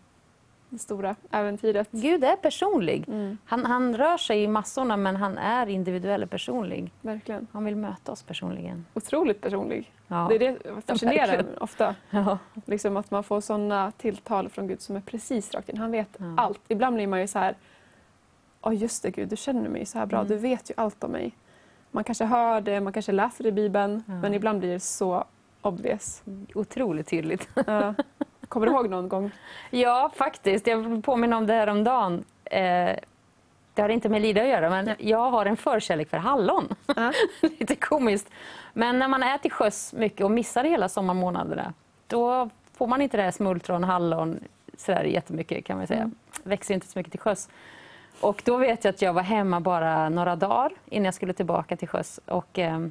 [0.69, 1.87] Det stora äventyret.
[1.91, 3.07] Gud är personlig.
[3.07, 3.37] Mm.
[3.45, 6.91] Han, han rör sig i massorna men han är individuell och personlig.
[7.01, 7.47] Verkligen.
[7.51, 8.85] Han vill möta oss personligen.
[8.93, 9.93] Otroligt personlig.
[10.07, 10.27] Ja.
[10.29, 11.95] Det är det fascinerar ja, ofta.
[12.09, 12.37] Ja.
[12.65, 15.77] Liksom att man får sådana tilltal från Gud som är precis rakt in.
[15.77, 16.33] Han vet ja.
[16.37, 16.61] allt.
[16.67, 17.55] Ibland blir man ju så här,
[18.61, 20.19] ja oh, just det Gud, du känner mig så här bra.
[20.19, 20.29] Mm.
[20.29, 21.31] Du vet ju allt om mig.
[21.91, 25.23] Man kanske hör det, man kanske läser det i Bibeln, men ibland blir det så
[25.61, 26.23] obvious.
[26.55, 27.49] Otroligt tydligt.
[28.53, 29.31] Kommer du ihåg någon gång?
[29.69, 30.67] Ja, faktiskt.
[30.67, 32.23] Jag påminna om det här om dagen.
[32.45, 32.95] Eh,
[33.73, 36.75] det har inte med Lida att göra, men jag har en förkärlek för hallon.
[36.97, 37.09] Uh.
[37.41, 38.29] Lite komiskt.
[38.73, 41.73] Men när man är till sjöss mycket och missar hela sommarmånaderna,
[42.07, 44.39] då får man inte det här smultron, hallon
[44.77, 46.01] sådär jättemycket kan man säga.
[46.01, 46.15] Mm.
[46.43, 47.49] Växer inte så mycket till sjöss.
[48.19, 51.77] Och då vet jag att jag var hemma bara några dagar innan jag skulle tillbaka
[51.77, 52.19] till sjöss.
[52.25, 52.87] Och, eh,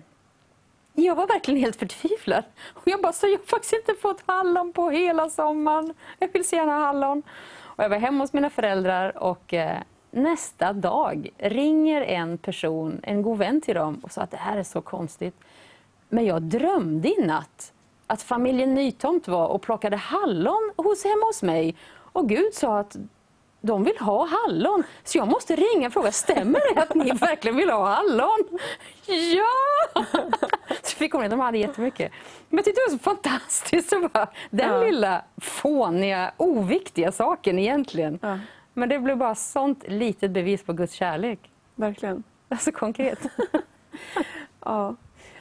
[0.95, 2.45] jag var verkligen helt förtvivlad.
[2.75, 5.95] Och jag bara, så jag har faktiskt inte fått hallon på hela sommaren.
[6.19, 7.23] Jag vill så gärna ha hallon.
[7.61, 9.79] Och jag var hemma hos mina föräldrar och eh,
[10.11, 14.57] nästa dag ringer en person, en god vän till dem och sa att det här
[14.57, 15.35] är så konstigt.
[16.09, 17.73] Men jag drömde i natt
[18.07, 21.77] att familjen Nytomt var och plockade hallon hos, hemma hos mig.
[21.91, 22.97] Och Gud sa att
[23.63, 24.85] de vill ha hallon.
[25.05, 28.59] Så jag måste ringa och fråga, stämmer det att ni verkligen vill ha hallon?
[29.07, 30.05] Ja!
[30.83, 32.13] Så fick hon det, de hade jättemycket.
[32.49, 33.93] Men jag tyckte det var så fantastiskt.
[34.13, 34.83] bara, den ja.
[34.83, 38.19] lilla fåniga, oviktiga saken egentligen.
[38.23, 38.39] Ja.
[38.75, 41.51] Men det blev bara sånt litet bevis på Guds kärlek.
[41.75, 42.23] Verkligen.
[42.49, 43.19] Det är så konkret.
[44.65, 44.97] ja.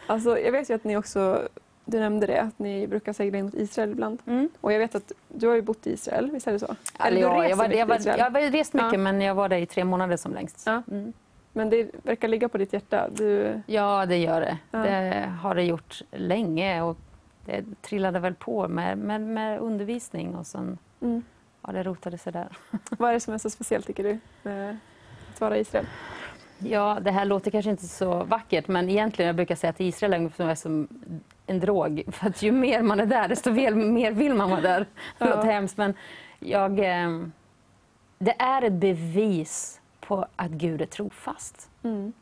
[0.07, 1.48] Alltså, jag vet ju att ni också,
[1.85, 4.19] du nämnde det, att ni brukar segla in mot Israel ibland.
[4.25, 4.49] Mm.
[4.61, 6.75] Och jag vet att du har ju bott i Israel, visst är det så?
[6.99, 8.97] Eller, du ja, jag, var, jag, var, jag har rest mycket Ja.
[8.97, 10.63] men jag var där i tre månader som längst.
[10.65, 10.83] Ja.
[10.91, 11.13] Mm.
[11.53, 13.09] Men det verkar ligga på ditt hjärta.
[13.09, 13.61] Du...
[13.65, 14.57] Ja, det gör det.
[14.71, 16.97] Det har det gjort länge och
[17.45, 21.23] det trillade väl på med, med, med undervisning och sen Mm.
[21.61, 22.47] ja, det rotade sig där.
[22.89, 24.77] Vad är det som är så speciellt tycker du med
[25.33, 25.85] att vara i Israel?
[26.59, 30.13] Ja, det här låter kanske inte så vackert men egentligen jag brukar säga att Israel
[30.37, 30.87] är som
[31.51, 32.03] en drog.
[32.11, 34.79] För att ju mer man är där desto väl, mer vill man vara där.
[34.79, 35.35] Det Ja.
[35.35, 35.93] låter hemskt men
[36.39, 37.21] jag, eh,
[38.17, 41.69] det är ett bevis på att Gud är trofast.
[41.83, 42.13] Mm.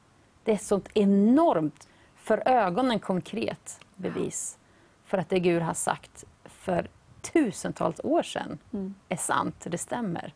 [0.44, 4.58] Det är ett sånt enormt, för ögonen konkret bevis
[5.06, 6.88] för att det Gud har sagt för
[7.22, 8.94] tusentals år sedan Mm.
[9.10, 10.34] är sant, det stämmer.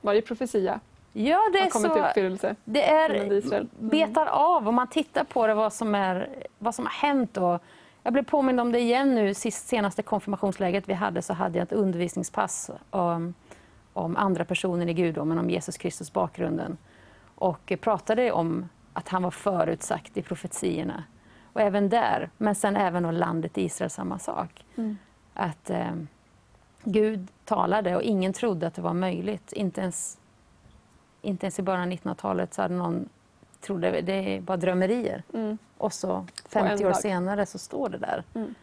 [0.00, 0.80] Varje profetia
[1.14, 2.08] Ja, det har kommit till så...
[2.08, 2.56] uppfyllelse.
[2.64, 3.10] Det är.
[3.14, 3.62] Mm.
[3.78, 6.28] betar av om man tittar på det, vad som, är,
[6.58, 7.36] vad som har hänt.
[7.36, 7.62] Och
[8.02, 11.62] jag blev påmind om det igen nu, sist, senaste konfirmationsläget vi hade så hade jag
[11.62, 13.34] ett undervisningspass om,
[13.92, 16.76] om andra personer i gudomen, om Jesus Kristus bakgrunden.
[17.34, 21.04] Och pratade om att han var förutsagt i profetierna.
[21.52, 24.64] Och även där, men sen även om landet Israel, samma sak.
[24.76, 24.98] Mm.
[25.34, 25.94] Att eh,
[26.84, 29.52] Gud talade och ingen trodde att det var möjligt.
[29.52, 30.18] Inte ens,
[31.22, 33.08] inte ens i början av 1900-talet så hade någon
[33.62, 35.22] trodde det är bara drömmerier.
[35.34, 35.58] Mm.
[35.78, 38.22] Och så en 50 år senare så står det där.
[38.34, 38.54] Mm.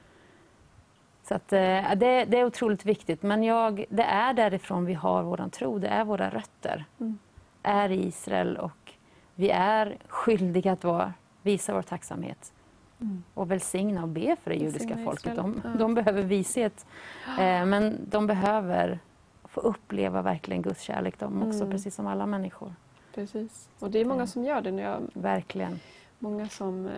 [1.23, 3.23] Så att, eh, det, det är otroligt viktigt.
[3.23, 5.79] Men jag, det är därifrån vi har vår tro.
[5.79, 6.85] Det är våra rötter.
[6.99, 7.17] Mm.
[7.63, 8.93] Är i Israel och
[9.35, 12.53] vi är skyldiga att vara, visa vår tacksamhet.
[13.01, 13.23] Mm.
[13.33, 15.35] Och välsigna och be för det Välsigna judiska folket.
[15.35, 15.69] De, Ja.
[15.79, 16.85] de behöver vishet.
[17.39, 18.99] Eh, men de behöver
[19.43, 21.71] få uppleva verkligen Guds kärlek de också, Mm.
[21.71, 22.73] precis som alla människor.
[23.15, 23.69] Precis.
[23.79, 24.81] Och det är många som gör det nu.
[24.81, 25.79] Jag, Verkligen.
[26.19, 26.91] många som eh,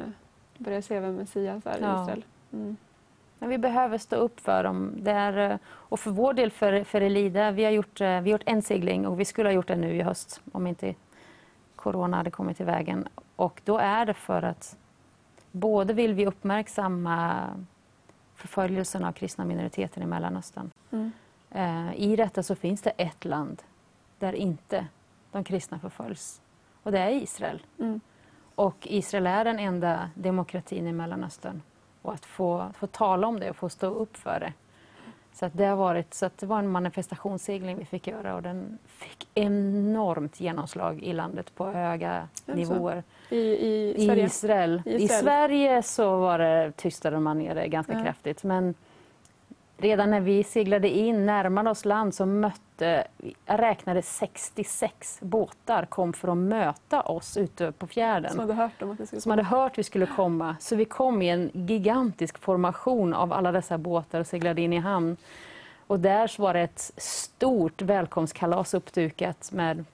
[0.58, 2.02] börjar se vem Messias är i Ja.
[2.04, 2.26] Israel.
[2.54, 2.78] Mm.
[3.40, 4.94] Men vi behöver stå upp för dem.
[4.98, 8.14] Det är, eh, och för vår del, för, för Elida, vi har, gjort, eh, vi
[8.14, 10.96] har gjort en segling och vi skulle ha gjort den nu i höst om inte
[11.76, 13.08] corona hade kommit i vägen.
[13.36, 14.78] Och då är det för att
[15.52, 17.48] både vill vi uppmärksamma
[18.36, 20.72] förföljelsen av kristna minoriteter i Mellanöstern.
[20.92, 21.12] Mm.
[21.96, 23.62] I detta så finns det ett land
[24.20, 24.88] där inte
[25.32, 26.42] de kristna förföljs.
[26.84, 27.62] Och det är Israel.
[27.80, 28.00] Mm.
[28.56, 31.62] Och Israel är den enda demokratin i Mellanöstern.
[32.02, 34.54] Och att få, få tala om det och få stå upp för det.
[35.34, 38.42] Så, att det, har varit, så att det var en manifestationssegling vi fick göra och
[38.42, 43.04] den fick enormt genomslag i landet på höga det nivåer.
[43.30, 44.26] I, i I Sverige?
[44.26, 44.82] Israel.
[44.86, 45.24] I I Israel.
[45.24, 48.04] Sverige så var det tystade man ner det ganska Ja.
[48.04, 48.44] kraftigt.
[48.44, 48.74] Men
[49.78, 56.14] redan när vi seglade in, närmade oss land, så mötte, jag räknade 66 båtar kom
[56.14, 59.30] för att möta oss ute på fjärden Som hade hört om att det skulle som
[59.30, 60.56] hade hört vi skulle komma.
[60.60, 64.78] Så vi kom i en gigantisk formation av alla dessa båtar och seglade in i
[64.78, 65.18] hamn.
[65.88, 69.86] Och där var det ett stort välkomstkalas uppdukat med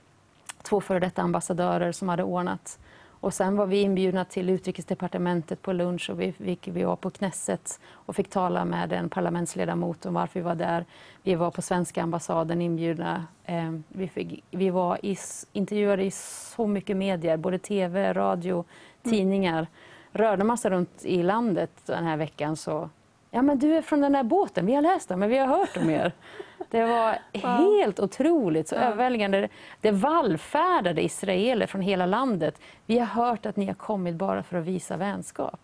[0.64, 2.80] två före detta ambassadörer som hade ordnat.
[3.28, 7.10] Och sen var vi inbjudna till utrikesdepartementet på lunch och vi, vi, vi var på
[7.10, 10.86] Knesset och fick tala med en parlamentsledamot om varför vi var där.
[11.24, 13.26] Vi var på svenska ambassaden inbjudna.
[13.46, 15.18] Eh, vi, fick, vi var i,
[15.54, 18.66] intervjuade i så mycket medier, både tv, radio,
[19.04, 19.68] tidningar.
[20.12, 22.90] Rörde man sig runt i landet den här veckan så
[23.32, 25.48] Ja men du är från den där båten, vi har läst om men vi har
[25.48, 26.12] hört om er.
[26.70, 28.80] Det var helt otroligt, så Ja.
[28.82, 29.50] överväldigande.
[29.82, 32.62] Det vallfärdade israeler från hela landet.
[32.86, 35.60] Vi har hört att ni har kommit bara för att visa vänskap.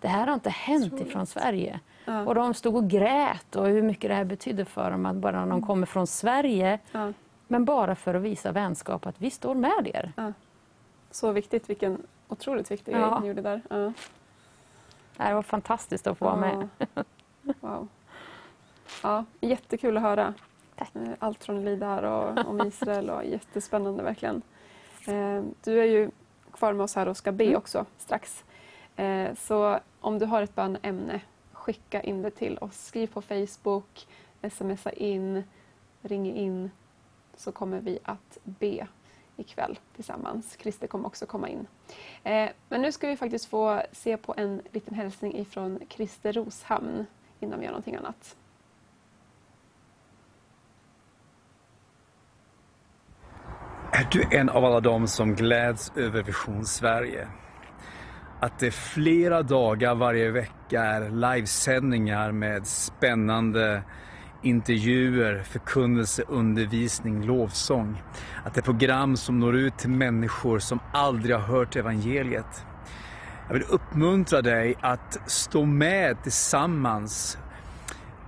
[0.00, 1.06] Det här har inte hänt Otroligt.
[1.08, 1.80] ifrån Sverige.
[2.04, 2.22] Ja.
[2.26, 5.46] Och de stod och grät och hur mycket det här betydde för dem att bara
[5.46, 7.12] de kommer från Sverige Ja.
[7.46, 10.12] men bara för att visa vänskap att vi står med er.
[11.10, 12.98] Så viktigt, vilken otroligt viktig Ja.
[13.10, 13.62] grej ni gjorde där.
[13.70, 13.92] Ja.
[15.28, 16.68] Det var fantastiskt att få vara med.
[16.94, 17.02] Ja.
[17.60, 17.88] Wow.
[19.02, 20.34] Ja, jättekul att höra.
[20.76, 20.94] Tack.
[20.96, 24.42] Eh, Allt från Elida och om Israel och jättespännande verkligen.
[25.06, 26.10] Eh, Du är ju
[26.52, 27.56] kvar med oss här och ska be Mm.
[27.56, 28.44] också strax.
[28.96, 31.20] Eh, Så om du har ett bönämne,
[31.52, 32.84] skicka in det till oss.
[32.86, 34.06] Skriv på Facebook,
[34.50, 35.42] smsa in,
[36.02, 36.70] ring in
[37.36, 38.86] så kommer vi att be
[39.36, 40.56] ikväll tillsammans.
[40.60, 41.66] Christer kommer också komma in.
[42.68, 47.06] Men nu ska vi faktiskt få se på en liten hälsning ifrån Christer Roshamn
[47.40, 48.36] innan vi gör någonting annat.
[53.98, 57.28] Är du en av alla dem som gläds över Vision Sverige?
[58.40, 63.82] Att det flera dagar varje vecka är livesändningar med spännande
[64.42, 68.02] intervjuer, förkunnelse, undervisning, lovsång.
[68.44, 72.66] Att det är program som når ut till människor som aldrig har hört evangeliet.
[73.46, 77.38] Jag vill uppmuntra dig att stå med tillsammans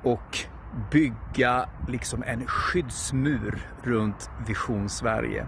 [0.02, 0.38] och
[0.90, 5.46] bygga liksom en skyddsmur runt Vision Sverige.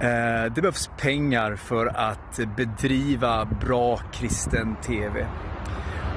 [0.00, 5.26] Eh, det behövs pengar för att bedriva bra kristen TV.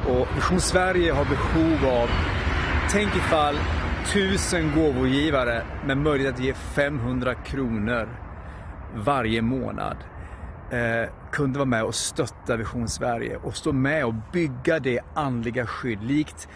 [0.08, 2.10] Och Vision Sverige har behov av,
[2.92, 3.56] tänk ifall
[4.14, 8.10] tusen gåvogivare med möjlighet att ge 500 kronor
[8.96, 9.98] varje månad
[10.72, 15.66] eh, kunde vara med och stötta Vision Sverige och stå med och bygga det andliga
[15.66, 16.48] skydd likt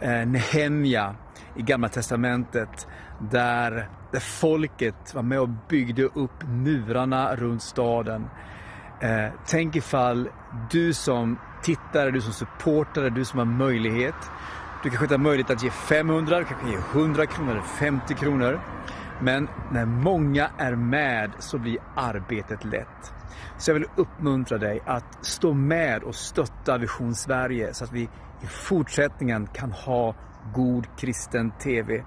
[0.00, 1.14] eh, Nehemja
[1.56, 2.86] i Gamla Testamentet
[3.18, 8.28] där, där folket var med och byggde upp murarna runt staden.
[9.00, 10.28] Eh, tänk ifall
[10.70, 14.14] du som tittare, du som supportare, du som har möjlighet.
[14.82, 18.14] Du kanske inte har möjlighet att ge 500, du kanske ge 100 kronor eller 50
[18.14, 18.60] kronor.
[19.20, 23.14] Men när många är med så blir arbetet lätt.
[23.58, 28.02] Så jag vill uppmuntra dig att stå med och stötta Vision Sverige så att vi
[28.42, 30.14] i fortsättningen kan ha
[30.54, 32.04] god kristen TV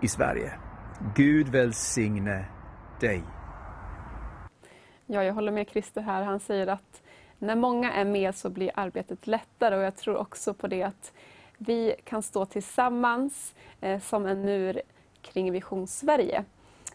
[0.00, 0.63] i Sverige.
[1.12, 2.44] Gud välsigne
[3.00, 3.22] dig.
[5.06, 6.22] Ja, jag håller med Christer här.
[6.22, 7.02] Han säger att
[7.38, 11.12] när många är med så blir arbetet lättare och jag tror också på det att
[11.58, 14.80] vi kan stå tillsammans eh, som en mur
[15.22, 16.44] kring Vision Sverige.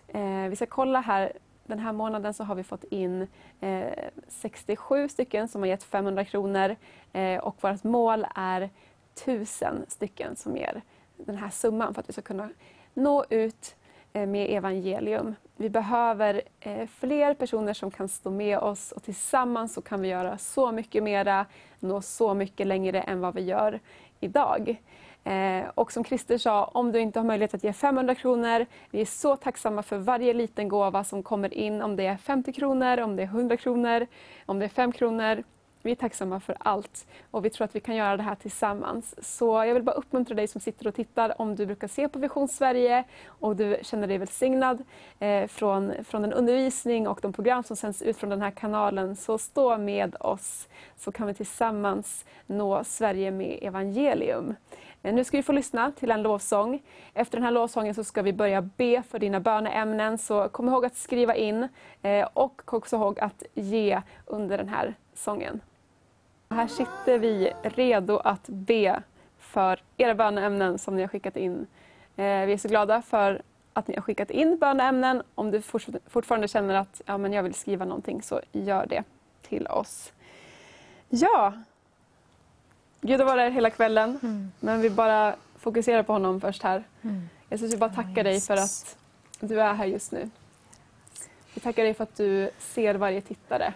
[0.08, 1.34] Eh, vi ska kolla här
[1.66, 3.28] den här månaden så har vi fått in
[3.60, 6.76] eh, 67 stycken som har gett 500 kronor
[7.14, 8.70] eh, och vårt mål är
[9.16, 10.82] 1000 stycken som ger
[11.18, 12.50] den här summan för att vi ska kunna
[12.94, 13.76] nå ut
[14.14, 15.36] Eh, med evangelium.
[15.56, 20.08] Vi behöver eh, fler personer som kan stå med oss och tillsammans så kan vi
[20.08, 21.46] göra så mycket mera,
[21.80, 23.80] nå så mycket längre än vad vi gör
[24.20, 24.82] idag.
[25.24, 29.02] Eh, och som Christer sa, om du inte har möjlighet att ge 500 kronor, vi
[29.02, 33.00] är så tacksamma för varje liten gåva som kommer in, om det är 50 kronor,
[33.00, 34.08] om det är 100 kronor,
[34.46, 35.44] om det är 5 kronor.
[35.82, 39.16] Vi är tacksamma för allt och vi tror att vi kan göra det här tillsammans.
[39.38, 42.20] Så jag vill bara uppmuntra dig som sitter och tittar om du brukar se på
[42.20, 44.84] Vision Sverige och du känner dig välsignad
[45.20, 49.16] eh, från, från den undervisning och de program som sänds ut från den här kanalen.
[49.16, 54.56] Så stå med oss så kan vi tillsammans nå Sverige med evangelium.
[55.04, 56.82] Eh, nu ska vi få lyssna till en lovsång.
[57.14, 60.18] Efter den här lovsången så ska vi börja be för dina böneämnen.
[60.18, 61.68] Så kom ihåg att skriva in
[62.02, 65.62] eh, och också ihåg att ge under den här sången.
[66.52, 69.04] Här sitter vi redo att be
[69.40, 71.68] för era böneämnen som ni har skickat in.
[72.16, 73.42] Eh, vi är så glada för
[73.74, 75.24] att ni har skickat in böneämnen.
[75.36, 75.62] Om du
[76.08, 79.04] fortfarande känner att ja, men jag vill skriva någonting så gör det
[79.42, 80.12] till oss.
[81.10, 81.54] Ja,
[83.02, 84.52] Gud har varit här hela kvällen, mm.
[84.60, 86.84] men vi bara fokuserar på honom först här.
[87.02, 87.30] Mm.
[87.50, 88.98] Jesus, vi bara tackar dig för att
[89.40, 90.30] du är här just nu.
[91.54, 93.74] Vi tackar dig för att du ser varje tittare.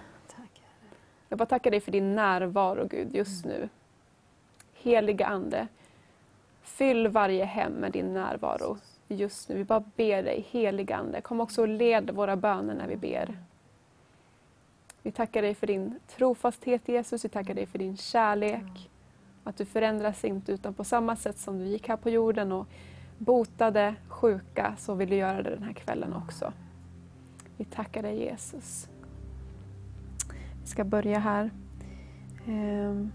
[1.34, 3.58] Jag bara tackar dig för din närvaro, Gud, just mm.
[3.58, 3.70] nu.
[4.74, 5.68] Heliga Ande,
[6.62, 8.78] fyll varje hem med din närvaro
[9.08, 9.56] just nu.
[9.56, 13.38] Vi bara ber dig, heliga Ande, kom också och led våra böner när vi ber.
[15.02, 18.90] Vi tackar dig för din trofasthet Jesus, vi tackar dig för din kärlek.
[19.44, 22.68] Att du förändras inte utan på samma sätt som du gick här på jorden och
[23.18, 26.54] botade sjuka så vill du göra det den här kvällen också.
[27.58, 28.88] Vi tackar dig Jesus.
[30.64, 31.52] Ska börja här.
[32.48, 33.12] Ehm.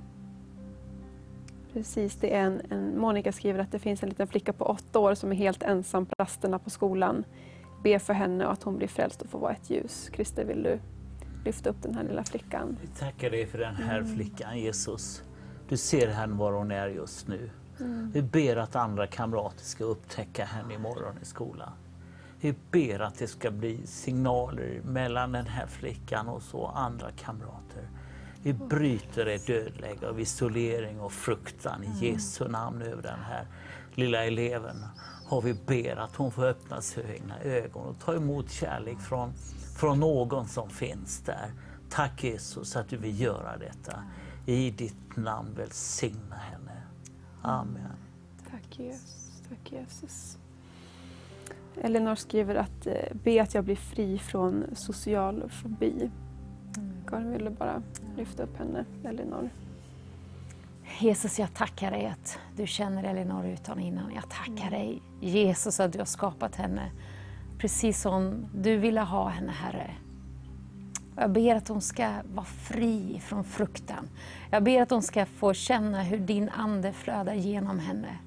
[1.73, 4.99] Precis, det är en, en, Monica skriver att det finns en liten flicka på åtta
[4.99, 7.25] år som är helt ensam på rasterna på skolan.
[7.83, 10.11] Be för henne och att hon blir frälst och får vara ett ljus.
[10.15, 10.79] Christer, vill du
[11.45, 12.77] lyfta upp den här lilla flickan?
[12.81, 14.15] Vi tackar dig för den här mm.
[14.15, 15.23] flickan Jesus.
[15.69, 17.51] Du ser henne var hon är just nu.
[17.81, 18.11] Mm.
[18.11, 21.73] Vi ber att andra kamrater ska upptäcka henne imorgon i skolan.
[22.41, 27.89] Vi ber att det ska bli signaler mellan den här flickan och så andra kamrater.
[28.43, 31.99] Vi bryter ett dödläge av isolering och fruktan i mm.
[31.99, 33.47] Jesu namn över den här
[33.95, 34.77] lilla eleven.
[35.29, 39.33] Och vi ber att hon får öppna sina ögon och ta emot kärlek från,
[39.77, 41.53] från någon som finns där.
[41.91, 44.03] Tack Jesus att du vill göra detta.
[44.47, 46.83] I ditt namn välsigna henne.
[47.43, 47.97] Amen.
[48.51, 49.43] Tack Jesus.
[49.49, 50.38] Tack Jesus.
[51.83, 56.11] Elinor skriver att eh, be att jag blir fri från social fobi.
[56.77, 56.93] Mm.
[57.07, 57.83] Karin ville bara
[58.17, 59.51] lyfta upp henne, Elinor.
[61.01, 64.13] Jesus, jag tackar dig att du känner Elinor utan innan.
[64.15, 66.91] Jag tackar dig Jesus att du har skapat henne
[67.59, 69.91] precis som du ville ha henne, Herre.
[71.17, 74.09] Jag ber att hon ska vara fri från fruktan.
[74.51, 78.19] Jag ber att hon ska få känna hur din Ande flödar genom henne.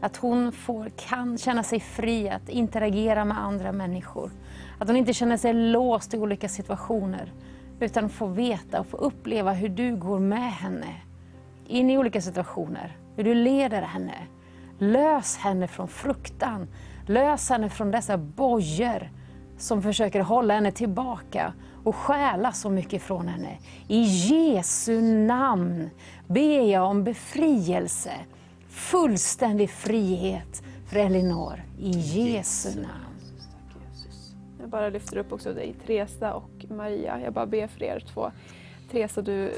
[0.00, 4.30] Att hon får, kan känna sig fri att interagera med andra människor.
[4.78, 7.32] Att hon inte känner sig låst i olika situationer.
[7.80, 10.94] Utan får veta och få uppleva hur du går med henne
[11.66, 12.96] in i olika situationer.
[13.16, 14.14] Hur du leder henne.
[14.78, 16.68] Lös henne från fruktan.
[17.06, 19.10] Lös henne från dessa bojor
[19.58, 21.52] som försöker hålla henne tillbaka
[21.84, 23.58] och stjäla så mycket från henne.
[23.88, 25.90] I Jesu namn
[26.26, 28.12] ber jag om befrielse,
[28.78, 31.62] fullständig frihet för Elinor.
[31.78, 33.20] I Jesu namn.
[34.60, 37.20] Jag bara lyfter upp också dig, Teresa och Maria.
[37.20, 38.30] Jag bara ber för er två.
[38.90, 39.52] Teresa, du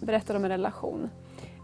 [0.00, 1.10] berättar om en relation.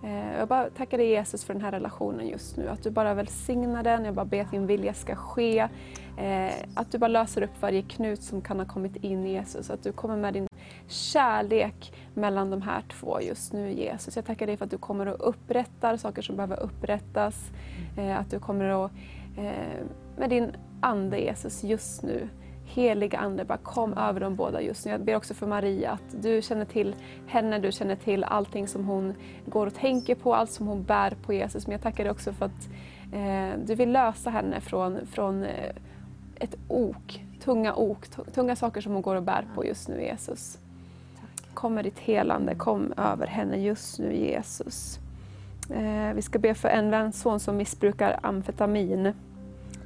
[0.04, 2.68] Eh, jag bara tackar dig Jesus för den här relationen just nu.
[2.68, 4.04] Att du bara välsignar den.
[4.04, 5.68] Jag bara ber att din vilja ska ske.
[6.16, 9.70] Eh, att du bara löser upp varje knut som kan ha kommit in i Jesus.
[9.70, 10.48] Att du kommer med din
[10.88, 14.16] kärlek mellan de här två just nu Jesus.
[14.16, 17.50] Jag tackar dig för att du kommer att upprätta saker som behöver upprättas.
[17.98, 18.92] Eh, att du kommer att
[20.16, 22.28] med din Ande Jesus just nu
[22.66, 24.92] Heliga Ande, bara kom över dem båda just nu.
[24.92, 26.94] Jag ber också för Maria att du känner till
[27.26, 29.14] henne, du känner till allting som hon
[29.46, 31.66] går och tänker på, allt som hon bär på Jesus.
[31.66, 32.68] Men jag tackar dig också för att
[33.12, 35.74] eh, du vill lösa henne från, från eh,
[36.40, 40.58] ett ok, tunga ok, tunga saker som hon går och bär på just nu Jesus.
[41.54, 44.98] Kom med ditt helande, kom över henne just nu Jesus.
[45.70, 49.12] Eh, vi ska be för en son som missbrukar amfetamin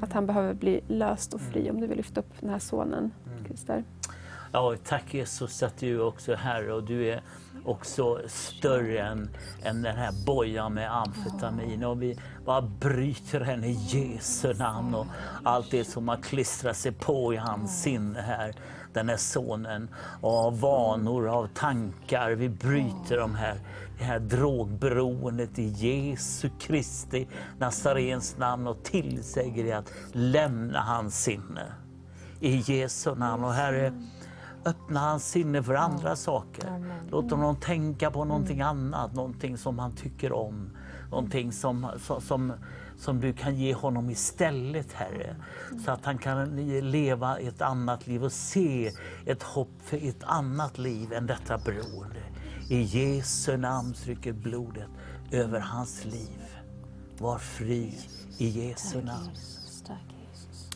[0.00, 1.70] att han behöver bli löst och fri.
[1.70, 3.44] Om du vill lyfta upp den här sonen, mm.
[3.44, 3.84] Christer.
[4.52, 7.22] Ja, tack Jesus att du också är Herre och du är
[7.64, 9.30] också större än,
[9.62, 11.84] än den här bojan med amfetamin.
[11.84, 15.06] Och vi bara bryter henne i Jesu namn och
[15.44, 18.54] allt det som har klistrat sig på i hans sinne här
[18.92, 19.88] den här sonen.
[20.20, 22.30] Och av vanor, av tankar.
[22.30, 23.60] Vi bryter de här,
[23.98, 27.28] det här drogberoendet i Jesu Kristi
[27.58, 31.72] Nazarens namn och tillsäger det att lämna hans sinne.
[32.40, 33.44] I Jesu namn.
[33.44, 33.92] Och Herre,
[34.64, 36.84] öppna hans sinne för andra saker.
[37.10, 40.70] Låt honom tänka på någonting annat, någonting som han tycker om.
[41.10, 41.86] Någonting som,
[42.20, 42.52] som,
[42.98, 45.36] som du kan ge honom istället, Herre.
[45.84, 46.56] Så att han kan
[46.90, 48.92] leva ett annat liv och se
[49.26, 52.22] ett hopp för ett annat liv än detta beroende.
[52.68, 54.88] I Jesu namn stryker blodet
[55.30, 56.40] över hans liv.
[57.18, 57.98] Var fri
[58.38, 59.30] i Jesu namn.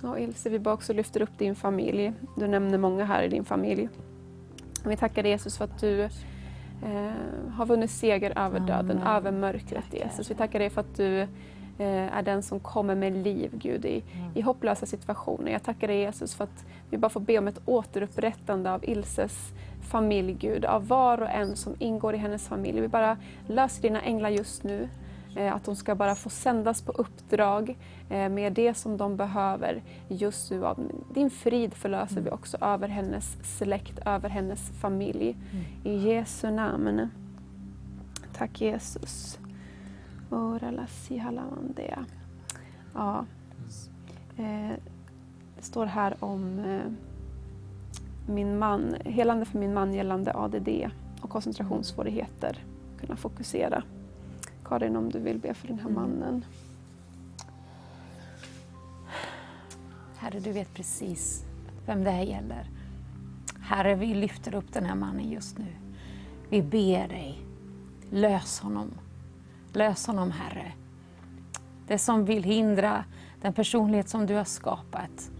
[0.04, 2.12] Ja, Ilse, vi bara också lyfter upp din familj.
[2.36, 3.88] Du nämner många här i din familj.
[4.86, 7.12] Vi tackar dig Jesus för att du eh,
[7.52, 9.16] har vunnit seger över döden, Amen.
[9.16, 10.30] över mörkret Jesus.
[10.30, 11.26] Vi tackar dig för att du
[11.78, 14.30] Eh, är den som kommer med liv, Gud, i, mm.
[14.34, 15.52] i hopplösa situationer.
[15.52, 19.52] Jag tackar dig Jesus för att vi bara får be om ett återupprättande av Ilses
[19.90, 22.80] familj, Gud, av var och en som ingår i hennes familj.
[22.80, 23.16] Vi bara
[23.46, 24.88] löser dina änglar just nu,
[25.36, 27.76] att de ska bara få sändas på uppdrag
[28.10, 30.74] eh, med det som de behöver just nu.
[31.14, 32.24] Din frid förlöser mm.
[32.24, 35.36] vi också över hennes släkt, över hennes familj.
[35.52, 35.64] Mm.
[35.84, 37.08] I Jesu namn.
[38.36, 39.38] Tack Jesus.
[42.94, 43.26] Ja.
[44.36, 44.76] Eh,
[45.56, 46.92] det står här om eh,
[48.26, 50.68] min man, helande för min man gällande ADD
[51.20, 52.64] och koncentrationssvårigheter.
[53.00, 53.82] Kunna fokusera.
[54.64, 55.94] Karin, om du vill be för den här mm.
[55.94, 56.44] mannen.
[60.16, 61.44] Herre, du vet precis
[61.86, 62.70] vem det här gäller.
[63.60, 65.66] Herre, vi lyfter upp den här mannen just nu.
[66.48, 67.40] Vi ber dig,
[68.10, 68.90] lös honom.
[69.72, 70.72] Lös honom, Herre.
[71.86, 73.04] Det som vill hindra
[73.40, 75.30] den personlighet som du har skapat.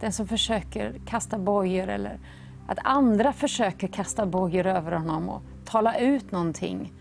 [0.00, 2.18] Den som försöker kasta bojor eller
[2.66, 6.92] att andra försöker kasta bojor över honom och tala ut någonting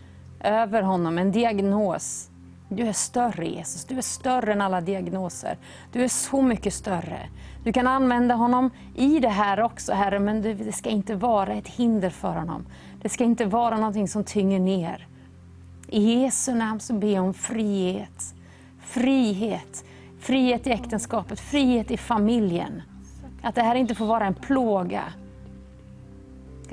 [0.44, 2.30] över honom, en diagnos.
[2.70, 5.58] Du är större Jesus, du är större än alla diagnoser.
[5.92, 7.20] Du är så mycket större.
[7.64, 11.68] Du kan använda honom i det här också Herre, men det ska inte vara ett
[11.68, 12.66] hinder för honom.
[13.02, 15.08] Det ska inte vara någonting som tynger ner.
[15.88, 18.36] I Jesu namn så ber jag om frihet.
[18.82, 19.86] Frihet.
[20.20, 22.82] Frihet i äktenskapet, frihet i familjen.
[23.42, 25.04] Att det här inte får vara en plåga.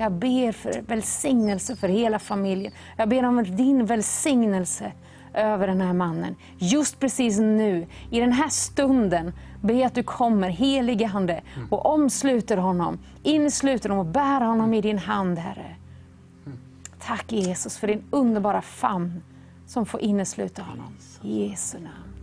[0.01, 2.73] Jag ber för välsignelse för hela familjen.
[2.97, 4.91] Jag ber om din välsignelse
[5.33, 6.35] över den här mannen.
[6.57, 11.85] Just precis nu, i den här stunden, ber jag att du kommer, helige Ande, och
[11.85, 15.75] omsluter honom, insluter honom och bär honom i din hand, Herre.
[16.99, 19.23] Tack Jesus för din underbara famn
[19.67, 20.93] som får innesluta honom.
[21.21, 22.15] I Jesu namn.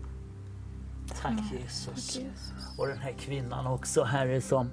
[1.23, 2.21] Tack Jesus.
[2.79, 4.71] Och den här kvinnan också, Herre, som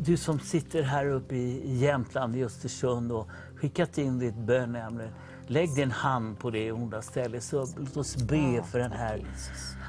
[0.00, 5.10] du som sitter här uppe i Jämtland, i Östersund och skickat in ditt bönämne.
[5.46, 7.44] Lägg din hand på det onda stället.
[7.44, 9.24] Så låt oss be för den här,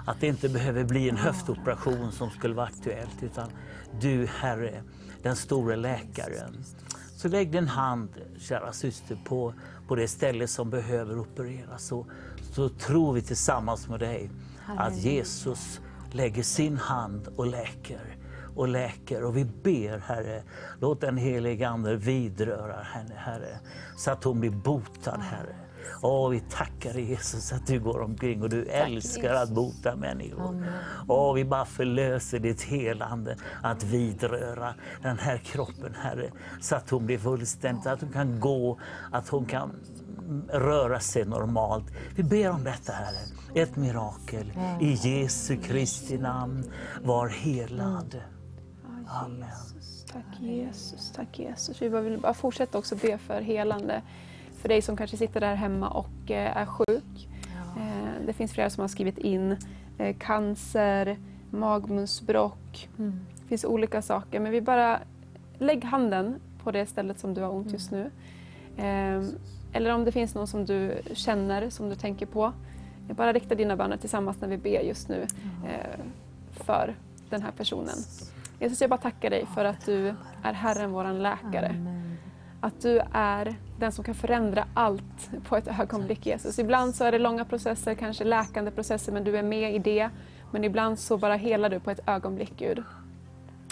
[0.06, 3.50] att det inte behöver bli en höftoperation som skulle vara aktuellt, utan
[4.02, 4.84] du Herre,
[5.22, 6.64] den store läkaren.
[7.16, 8.10] Så lägg din hand,
[8.40, 9.54] kära syster, på,
[9.88, 11.86] på det ställe som behöver opereras.
[11.86, 12.06] Så,
[12.54, 14.30] så tror vi tillsammans med dig
[14.78, 15.82] att Jesus
[16.12, 18.11] lägger sin hand och läker
[18.56, 19.24] och läker.
[19.24, 20.44] Och vi ber, Herre,
[20.80, 23.60] låt den helige Ande vidröra henne, Herre,
[23.98, 25.56] så att hon blir botad, Herre.
[26.02, 30.66] Åh, vi tackar dig Jesus att du går omkring och du älskar att bota människor.
[31.08, 37.06] Åh, vi bara förlöser ditt helande att vidröra den här kroppen, Herre, så att hon
[37.06, 38.80] blir fullständig, att hon kan gå,
[39.12, 39.72] att hon kan
[40.50, 41.86] röra sig normalt.
[42.16, 43.18] Vi ber om detta, Herre.
[43.56, 44.54] Ett mirakel.
[44.82, 46.64] I Jesu Kristi namn,
[47.04, 48.16] var helad.
[49.12, 49.50] Amen.
[50.12, 51.82] Tack Jesus, tack Jesus.
[51.82, 54.02] Vi vill bara fortsätta också be för helande
[54.62, 57.30] för dig som kanske sitter där hemma och eh, är sjuk.
[57.78, 59.58] Eh, det finns flera som har skrivit in
[59.98, 61.18] eh, cancer,
[61.50, 62.90] magmunsbråck.
[63.00, 63.20] Mm.
[63.42, 65.00] Det finns olika saker men vi bara
[65.60, 68.12] lägg handen på det stället som du har ont just nu.
[68.78, 69.36] Mm.
[69.74, 72.54] Eller om det finns någon som du känner, som du tänker på.
[73.10, 75.28] Bara rikta dina böner tillsammans när vi ber just nu
[76.52, 76.96] för
[77.30, 77.96] den här personen.
[78.62, 80.14] Jesus, jag bara tackar dig för att du
[80.44, 81.76] är Herren, vår läkare.
[82.60, 86.60] Att du är den som kan förändra allt på ett ögonblick, Jesus.
[86.60, 90.10] Ibland så är det långa processer, kanske läkande processer, men du är med i det.
[90.52, 92.84] Men ibland så bara helar du på ett ögonblick, Gud.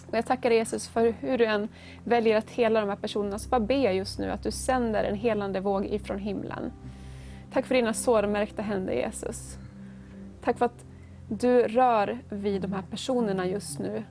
[0.07, 1.67] Och jag tackar dig Jesus för hur du än
[2.03, 5.03] väljer att hela de här personerna, så bara ber jag just nu att du sänder
[5.03, 6.71] en helande våg ifrån himlen.
[7.53, 9.57] Tack för dina sårmärkta händer Jesus.
[10.43, 10.85] Tack för att
[11.27, 14.03] du rör vid de här personerna just nu.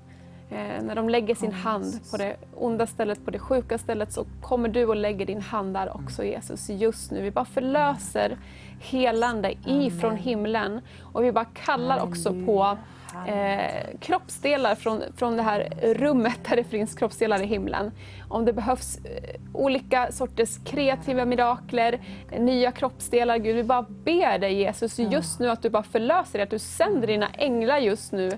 [0.50, 4.24] Eh, när de lägger sin hand på det onda stället, på det sjuka stället, så
[4.42, 7.22] kommer du och lägger din hand där också Jesus, just nu.
[7.22, 8.36] Vi bara förlöser
[8.80, 12.78] helande ifrån himlen och vi bara kallar också på
[13.26, 17.92] eh, kroppsdelar från, från det här rummet där det finns kroppsdelar i himlen.
[18.28, 24.38] Om det behövs eh, olika sorters kreativa mirakler, eh, nya kroppsdelar, Gud, vi bara ber
[24.38, 28.12] dig Jesus just nu att du bara förlöser det, att du sänder dina änglar just
[28.12, 28.28] nu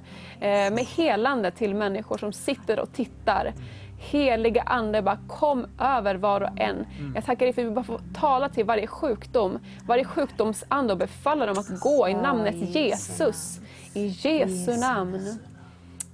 [0.41, 3.53] eh, med helande till människor som sitter och tittar.
[4.03, 6.77] Heliga Ande, bara kom över var och en.
[6.77, 7.13] Mm.
[7.15, 10.99] Jag tackar dig för att vi bara får tala till varje sjukdom, varje sjukdomsande och
[10.99, 13.61] befalla dem att gå i namnet Jesus.
[13.95, 15.39] I Jesu namn.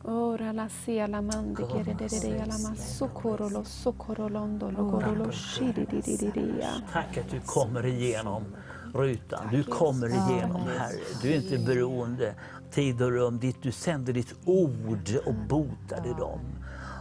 [0.09, 4.85] Ora la sia la mandi kere de de de la masokoro lo sokoro londo lo
[4.85, 8.45] goro lo shidi di di di di Tack att du kommer igenom
[8.95, 9.49] rutan.
[9.51, 11.01] Du kommer igenom Herre.
[11.23, 12.35] Du är inte beroende
[12.71, 16.41] tid och rum dit du sänder ditt ord och botade dem.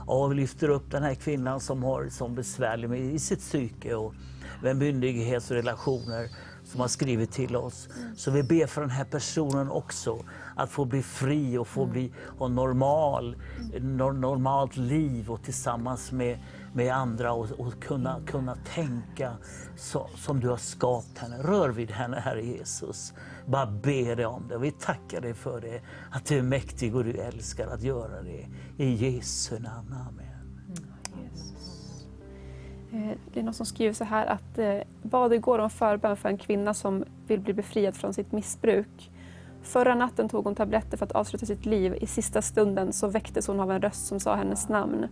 [0.05, 3.95] Och vi lyfter upp den här kvinnan som har som besvärlig med i sitt psyke
[3.95, 4.13] och
[4.61, 6.29] med myndighetsrelationer
[6.65, 7.89] som har skrivit till oss.
[8.15, 10.23] Så vi ber för den här personen också
[10.55, 11.93] att få bli fri och få mm.
[11.93, 13.35] bli ha normal,
[14.13, 16.39] normalt liv och tillsammans med,
[16.73, 19.31] med andra och, och kunna, kunna tänka
[19.77, 21.37] så, som du har skapat henne.
[21.37, 23.13] Rör vid henne, Herre Jesus.
[23.45, 24.57] Bara be dig om det.
[24.57, 28.47] Vi tackar dig för det, att du är mäktig och du älskar att göra det.
[28.77, 29.93] I Jesu namn.
[29.93, 30.25] Amen.
[32.91, 36.29] Eh, det är någon som skriver så här att eh, bad igår om förbön för
[36.29, 39.11] en kvinna som vill bli befriad från sitt missbruk.
[39.61, 41.97] Förra natten tog hon tabletter för att avsluta sitt liv.
[42.01, 45.07] I sista stunden så väcktes hon av en röst som sa hennes namn.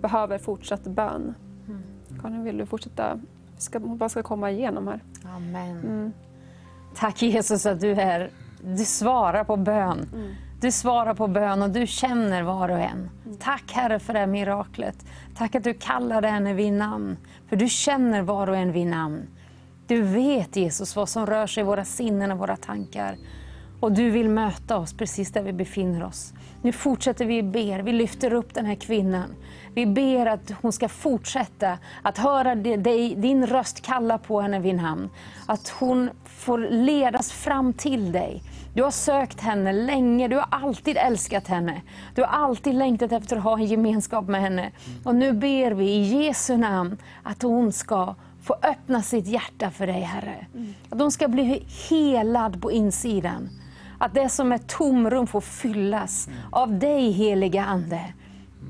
[0.00, 1.34] Behöver fortsatt bön.
[1.68, 1.82] Mm.
[2.20, 3.20] Karin, vill du fortsätta?
[3.58, 5.00] Ska, hon bara ska komma igenom här.
[5.36, 5.80] Amen.
[5.80, 6.12] Mm.
[6.94, 8.30] Tack Jesus att du är
[8.64, 10.08] du svarar på bön.
[10.14, 10.34] Mm.
[10.62, 13.10] Du svarar på bön och du känner var och en.
[13.24, 13.36] Mm.
[13.38, 15.04] Tack Herre för det här miraklet.
[15.34, 17.16] Tack att du kallade henne vid namn.
[17.48, 19.22] För du känner var och en vid namn.
[19.86, 23.16] Du vet Jesus vad som rör sig i våra sinnen och våra tankar.
[23.80, 26.32] Och du vill möta oss precis där vi befinner oss.
[26.62, 29.34] Nu fortsätter vi ber, vi lyfter upp den här kvinnan.
[29.74, 34.74] Vi ber att hon ska fortsätta att höra dig, din röst kalla på henne vid
[34.74, 35.10] namn.
[35.46, 36.10] Att hon
[36.42, 38.42] får ledas fram till dig.
[38.74, 41.82] Du har sökt henne länge, du har alltid älskat henne.
[42.14, 44.70] Du har alltid längtat efter att ha en gemenskap med henne.
[45.04, 49.86] Och nu ber vi i Jesu namn att hon ska få öppna sitt hjärta för
[49.86, 50.46] dig, Herre.
[50.90, 53.48] Att hon ska bli helad på insidan.
[53.98, 58.00] Att det som är tomrum får fyllas av dig, heliga Ande.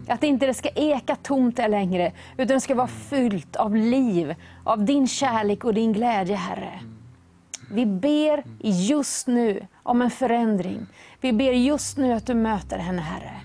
[0.08, 4.34] Att inte det ska eka tomt där längre, utan det ska vara fyllt av liv,
[4.64, 6.91] av din kärlek och din glädje, Herre.
[7.72, 10.86] Vi ber just nu om en förändring.
[11.20, 13.40] Vi ber just nu att du möter henne, Herre.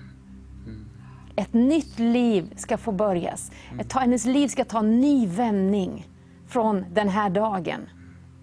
[1.36, 3.50] Ett nytt liv ska få börjas.
[3.80, 6.08] Ett, hennes liv ska ta en ny vändning
[6.48, 7.80] från den här dagen.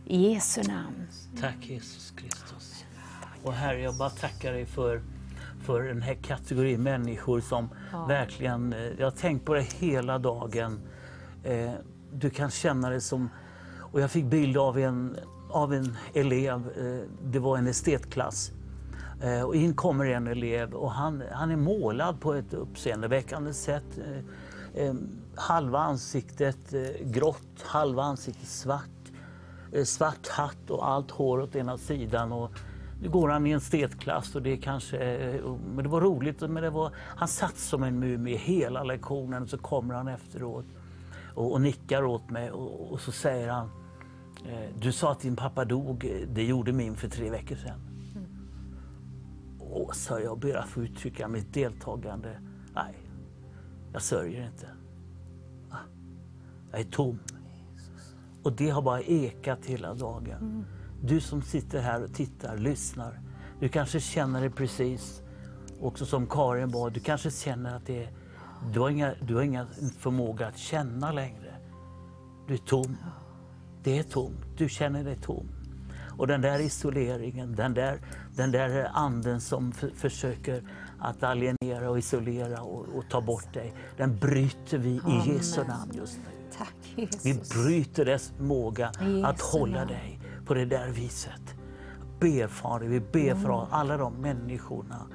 [0.06, 1.08] I Jesu namn.
[1.42, 2.86] Tack Jesus Kristus.
[3.44, 5.02] Och Herre, jag bara tackar dig för,
[5.66, 8.06] för den här kategorin människor som Ja.
[8.06, 10.80] verkligen, eh, jag har tänkt på det hela dagen.
[11.44, 11.72] Eh,
[12.14, 13.30] du kan känna det som,
[13.92, 15.18] och jag fick bild av en,
[15.50, 18.52] av en elev, eh, det var en estetklass.
[19.22, 24.00] Eh, och in kommer en elev och han, han är målad på ett uppseendeväckande sätt.
[24.76, 24.94] Eh,
[25.36, 28.90] halva ansiktet grått, halva ansiktet svart
[29.84, 32.32] svart hatt och allt hår åt ena sidan.
[32.32, 32.52] Och
[33.02, 34.98] nu går han i en estetklass och det är kanske,
[35.76, 36.42] men det var roligt.
[36.42, 40.66] Men det var, han satt som en mumie hela lektionen så kommer han efteråt
[41.36, 43.70] och, och nickar åt mig och, och så säger han
[44.80, 47.80] du sa att din pappa dog, det gjorde min för tre veckor sedan.
[49.60, 52.40] Och så jag ber att få uttrycka mitt deltagande.
[52.76, 52.96] Nej,
[53.94, 54.68] jag sörjer inte.
[55.70, 55.78] Ah,
[56.72, 57.20] Jag är tom.
[58.44, 60.66] Och det har bara ekat hela dagen.
[61.04, 63.20] Du som sitter här och tittar, lyssnar.
[63.60, 65.22] Du kanske känner det precis,
[65.82, 68.10] också som Karin bad, du kanske känner att det är,
[68.74, 69.68] du har inga, du har inga
[70.00, 71.56] förmåga att känna längre.
[72.48, 72.98] Du är tom.
[73.86, 74.46] Det är tomt.
[74.58, 75.48] Du känner dig tom.
[76.18, 78.00] Och den där isoleringen, den där,
[78.36, 80.64] den där anden som för, försöker
[81.00, 85.92] att alienera och isolera och, och ta bort dig, den bryter vi i Jesu namn
[85.94, 86.58] just nu.
[86.58, 86.76] Tack
[87.24, 89.88] Vi bryter dess förmåga I att hålla namn.
[89.88, 91.56] dig på det där viset.
[92.20, 93.44] Ber Fader, vi ber Mm.
[93.44, 95.08] för alla de människorna.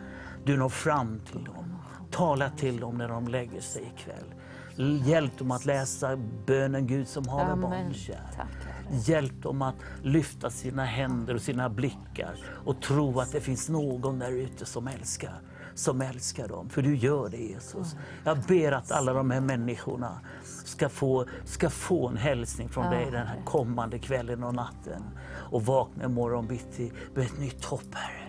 [0.45, 1.77] Du når fram till dem.
[2.11, 4.35] Tala till dem när de lägger sig ikväll.
[4.81, 6.17] Hjälp dem att läsa
[6.47, 7.71] bönen Gud som har med Amen.
[7.71, 8.21] barn kär.
[8.37, 8.97] Tack Herre.
[9.05, 12.35] Hjälp dem att lyfta sina händer och sina blickar
[12.65, 15.41] och tro att det finns någon där ute som älskar.
[15.75, 16.69] Som älskar dem.
[16.69, 17.97] För du gör det Jesus.
[18.25, 20.21] Jag ber att alla de här människorna
[20.65, 25.03] ska få, ska få en hälsning från dig den här kommande kvällen och natten.
[25.51, 28.29] Och vakna imorgon bitti med ett nytt hopp Herre.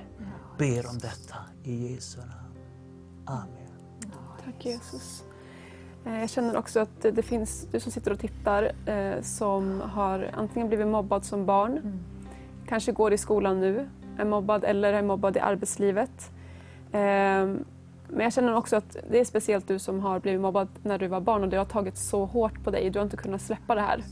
[0.57, 2.31] Ber om detta i Jesu namn.
[3.25, 4.11] Amen.
[4.45, 5.23] Tack Jesus.
[6.05, 10.29] Eh, Jag känner också att det finns du som sitter och tittar eh, som har
[10.33, 11.99] antingen blivit mobbad som barn,
[12.67, 16.31] kanske går i skolan nu, är mobbad eller är mobbad i arbetslivet.
[16.91, 17.45] Eh,
[18.13, 21.07] Men jag känner också att det är speciellt du som har blivit mobbad när du
[21.07, 22.89] var barn och det har tagit så hårt på dig.
[22.89, 24.03] Du har inte kunnat släppa det här.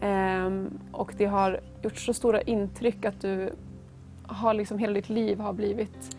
[0.00, 0.50] Eh,
[0.92, 3.50] Och det har gjort så stora intryck att du
[4.26, 6.16] har liksom hela ditt liv har blivit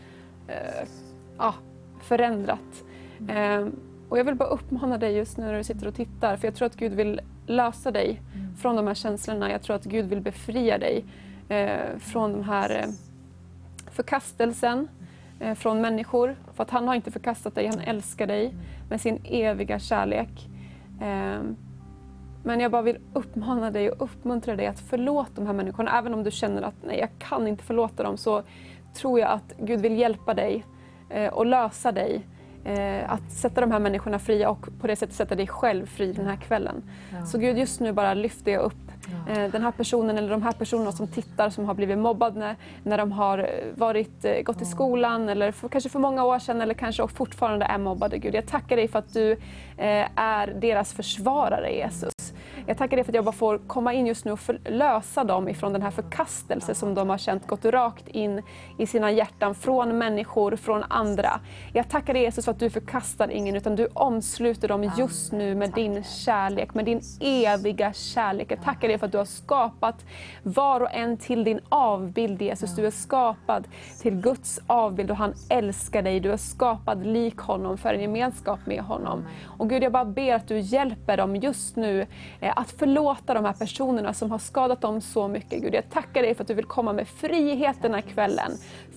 [0.48, 0.88] eh,
[1.38, 1.54] ja,
[2.02, 2.84] förändrat.
[3.30, 3.68] Eh,
[4.10, 6.56] och jag vill bara uppmana dig just nu när du sitter och tittar, för jag
[6.56, 8.22] tror att Gud vill lösa dig
[8.62, 9.52] från de här känslorna.
[9.52, 11.06] Jag tror att Gud vill befria dig
[11.50, 12.90] eh, från de här eh,
[13.92, 14.88] förkastelsen
[15.40, 16.36] eh, från människor.
[16.54, 18.54] För att han har inte förkastat dig, han älskar dig
[18.90, 20.48] med sin eviga kärlek.
[21.02, 21.42] Eh,
[22.44, 25.98] men jag bara vill uppmana dig och uppmuntra dig att förlåta de här människorna.
[25.98, 28.44] Även om du känner att nej, jag kan inte förlåta dem så
[28.94, 30.66] tror jag att Gud vill hjälpa dig
[31.10, 32.26] eh, och lösa dig.
[32.68, 36.14] Eh, att sätta de här människorna fria och på det sättet sätta dig själv fri
[36.14, 36.84] den här kvällen.
[37.26, 38.92] Så Gud, just nu bara lyfter jag upp
[39.30, 42.56] eh, den här personen eller de här personerna som tittar som har blivit mobbade när,
[42.84, 43.46] när de har eh,
[43.76, 47.66] varit, eh, gått i skolan eller för, kanske för många år sedan eller kanske fortfarande
[47.66, 48.18] är mobbade.
[48.18, 49.32] Gud, jag tackar dig för att du
[49.78, 52.17] eh, är deras försvarare Jesus.
[52.70, 55.50] Jag tackar dig för att jag bara får komma in just nu och lösa dem
[55.50, 58.42] ifrån den här förkastelse som de har känt gått rakt in
[58.78, 61.40] i sina hjärtan från människor, från andra.
[61.74, 65.56] Jag tackar dig Jesus för att du förkastar ingen utan du omsluter dem just nu
[65.56, 68.52] med din kärlek, med din eviga kärlek.
[68.52, 70.06] Jag tackar dig för att du har skapat
[70.44, 72.76] var och en till din avbild Jesus.
[72.76, 73.68] Du är skapad
[74.02, 76.20] till Guds avbild och han älskar dig.
[76.20, 79.28] Du är skapad lik honom för en gemenskap med honom.
[79.58, 82.08] Och Gud, jag bara ber att du hjälper dem just nu
[82.40, 85.62] eh, att förlåta de här personerna som har skadat dem så mycket.
[85.62, 88.52] Gud, jag tackar dig för att du vill komma med frihet den här kvällen.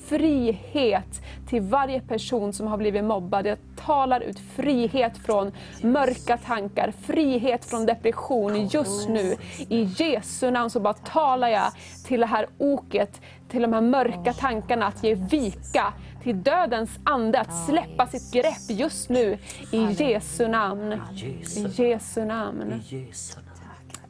[0.07, 3.47] Frihet till varje person som har blivit mobbad.
[3.47, 9.37] Jag talar ut frihet från mörka tankar, frihet från depression just nu.
[9.69, 11.73] I Jesu namn så bara talar jag
[12.07, 17.41] till det här oket, till de här mörka tankarna att ge vika till dödens ande
[17.41, 19.39] att släppa sitt grepp just nu
[19.71, 21.03] i Jesu namn.
[21.13, 22.73] Jesu I Jesu namn.
[22.73, 23.51] I Jesu namn.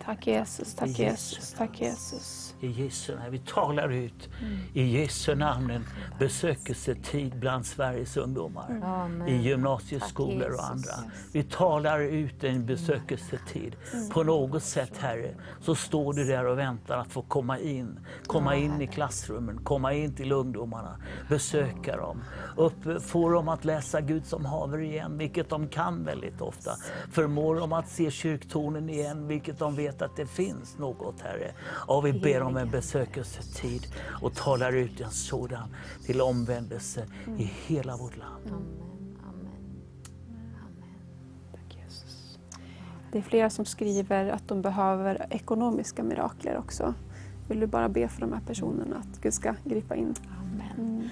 [0.04, 2.54] Tack Jesus, I tack Jesu Jesus, tack Jesus.
[2.60, 3.30] I Jesu namn.
[3.30, 4.28] Vi talar ut
[4.74, 5.84] i Jesu namn en
[6.18, 8.80] besökelsetid bland Sveriges ungdomar.
[8.84, 9.28] Amen.
[9.28, 10.92] I gymnasieskolor och andra.
[11.32, 13.76] Vi talar ut en besökelsetid.
[14.12, 18.00] På något sätt Herre, så står du där och väntar att få komma in.
[18.26, 20.96] Komma in i klassrummen, komma in till ungdomarna,
[21.28, 22.22] besöka dem.
[22.56, 26.70] Upp, få dem att läsa Gud som haver igen, vilket de kan väldigt ofta.
[27.12, 31.52] Förmår dem att se kyrktornen igen, vilket de vet vet att det finns något, Herre.
[31.86, 33.82] Och vi ber om en besökelsetid
[34.22, 35.74] och talar ut en sådan
[36.06, 37.06] till omvändelse
[37.38, 38.52] i hela vårt land.
[41.52, 42.38] Tack Jesus.
[43.12, 46.94] Det är flera som skriver att de behöver ekonomiska mirakler också.
[47.48, 50.14] Vill du bara be för de här personerna att Gud ska gripa in?
[50.40, 51.10] Amen.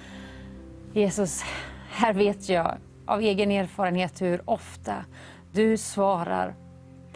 [0.93, 1.41] Jesus,
[1.89, 5.05] här vet jag av egen erfarenhet hur ofta
[5.51, 6.55] du svarar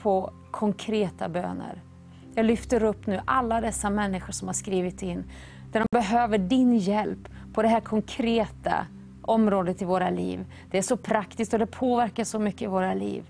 [0.01, 1.81] på konkreta böner.
[2.35, 5.23] Jag lyfter upp nu alla dessa människor som har skrivit in,
[5.71, 8.87] där de behöver din hjälp på det här konkreta
[9.21, 10.45] området i våra liv.
[10.71, 13.23] Det är så praktiskt och det påverkar så mycket i våra liv.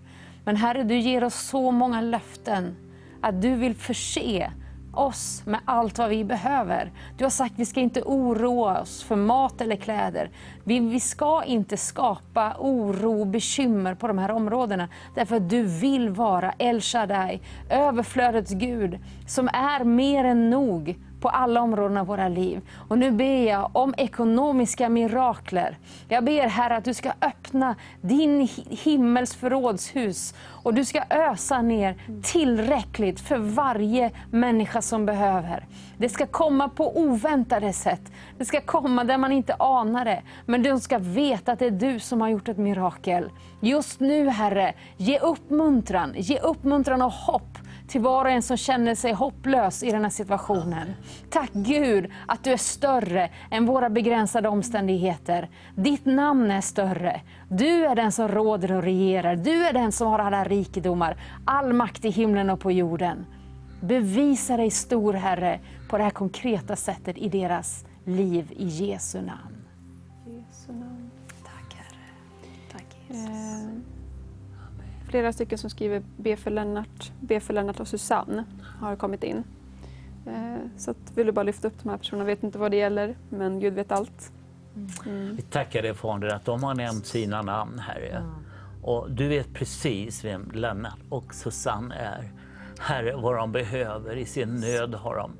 [0.45, 2.75] Men Herre, du ger oss så många löften
[3.21, 4.51] att du vill förse
[4.93, 6.91] oss med allt vad vi behöver.
[7.17, 10.29] Du har sagt att vi ska inte oroa oss för mat eller kläder.
[10.63, 14.87] Vi, vi ska inte skapa oro och bekymmer på de här områdena.
[15.15, 21.29] Därför att du vill vara El Shaddai, överflödets Gud, som är mer än nog på
[21.29, 22.61] alla områden av våra liv.
[22.87, 25.77] Och nu ber jag om ekonomiska mirakler.
[26.07, 30.33] Jag ber Herre att du ska öppna din himmels förrådshus
[30.63, 35.65] och du ska ösa ner tillräckligt för varje människa som behöver.
[35.97, 38.11] Det ska komma på oväntade sätt.
[38.37, 40.21] Det ska komma där man inte anar det.
[40.45, 43.29] Men de ska veta att det är du som har gjort ett mirakel.
[43.59, 47.57] Just nu Herre, ge uppmuntran, ge uppmuntran och hopp
[47.93, 50.93] till var och en som känner sig hopplös i den här situationen.
[51.29, 55.49] Tack Gud att du är större än våra begränsade omständigheter.
[55.75, 57.21] Ditt namn är större.
[57.49, 59.35] Du är den som råder och regerar.
[59.35, 63.25] Du är den som har alla rikedomar, all makt i himlen och på jorden.
[63.81, 65.59] Bevisa dig stor Herre
[65.89, 69.65] på det här konkreta sättet i deras liv i Jesu namn.
[70.25, 71.11] Jesu namn.
[71.43, 71.99] Tack Herre.
[72.71, 73.29] Tack Jesus.
[73.29, 73.72] Eh,
[75.13, 78.45] flera stycken som skriver be för Lennart, be för Lennart och Susanne
[78.79, 79.43] har kommit in.
[80.27, 82.77] Eh, så att, vill du bara lyfta upp de här personerna, vet inte vad det
[82.77, 84.31] gäller, men Gud vet allt.
[85.05, 85.35] Mm.
[85.35, 88.23] Vi tackar dig Fader att de har nämnt sina namn, Herre.
[88.83, 92.31] Och du vet precis vem Lennart och Susanne är.
[92.79, 94.15] Herre, vad de behöver.
[94.15, 95.31] I sin nöd har de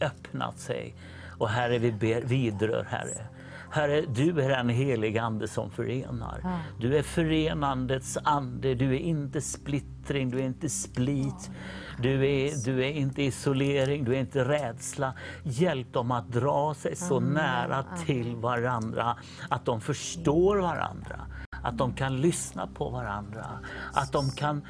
[0.00, 0.94] öppnat sig.
[1.38, 3.26] Och Herre, vi ber, vidrör Herre.
[3.74, 6.60] Herre, du är en helig ande som förenar.
[6.80, 11.50] Du är förenandets ande, du är inte splittring, du är inte split.
[11.98, 15.14] Du är, du är inte isolering, du är inte rädsla.
[15.42, 19.16] Hjälp dem att dra sig så nära till varandra
[19.50, 21.20] att de förstår varandra.
[21.64, 23.46] Att de kan lyssna på varandra,
[23.92, 24.62] att de kan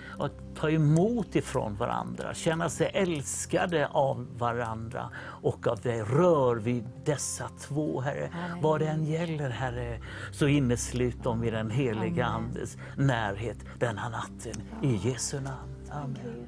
[0.55, 5.11] ta emot ifrån varandra, känna sig älskade av varandra
[5.43, 6.03] och av dig.
[6.03, 8.31] Rör vid dessa två, Herre.
[8.63, 10.01] Vad det än gäller, Herre,
[10.33, 14.63] så inneslut dem i den heliga Andes närhet denna natten.
[14.83, 15.75] I Jesu namn.
[15.91, 16.47] Amen.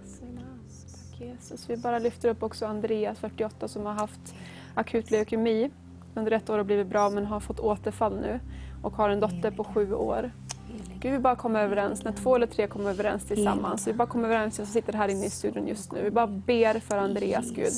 [1.19, 1.71] Tack Jesus.
[1.71, 4.35] Vi bara lyfter upp också Andreas, 48, som har haft
[4.75, 5.71] akut leukemi
[6.15, 8.41] under ett år och blivit bra men har fått återfall nu
[8.83, 10.31] och har en dotter på sju år.
[11.07, 13.89] Gud, vi bara kommer överens, när två eller tre kommer överens tillsammans.
[13.89, 16.03] Vi bara kommer överens, jag sitter här inne i studion just nu.
[16.03, 17.73] Vi bara ber för Andreas, Gud.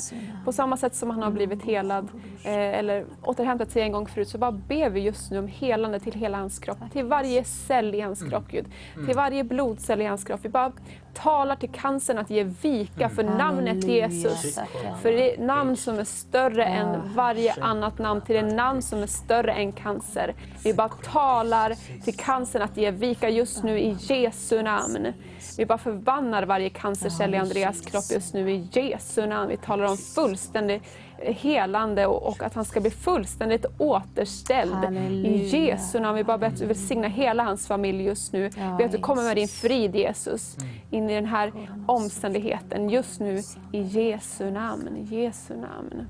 [0.45, 2.07] På samma sätt som han har blivit helad
[2.43, 5.99] eh, eller återhämtat sig en gång förut, så bara ber vi just nu om helande
[5.99, 6.77] till hela hans kropp.
[6.91, 8.65] Till varje cell i hans kropp, Gud.
[9.05, 10.39] Till varje blodcell i hans kropp.
[10.43, 10.71] Vi bara
[11.13, 14.59] talar till cancern att ge vika för namnet Jesus.
[15.01, 19.03] För det är namn som är större än varje annat namn, till det namn som
[19.03, 20.33] är större än cancer.
[20.63, 25.13] Vi bara talar till cancern att ge vika just nu i Jesu namn.
[25.57, 29.49] Vi bara förbannar varje cancercell i Andreas kropp just nu i Jesu namn.
[29.49, 30.81] Vi talar om fullständig
[31.21, 34.73] helande och, att han ska bli fullständigt återställd.
[34.73, 35.29] Halleluja.
[35.29, 36.17] I Jesu namn.
[36.17, 38.49] Vi bara ber att du välsigna hela hans familj just nu.
[38.57, 40.57] Ja, Ber att du kommer med din frid Jesus
[40.91, 41.51] in i den här
[41.87, 43.41] omständigheten just nu
[43.71, 44.97] i Jesu namn.
[44.97, 46.07] I Jesu namn.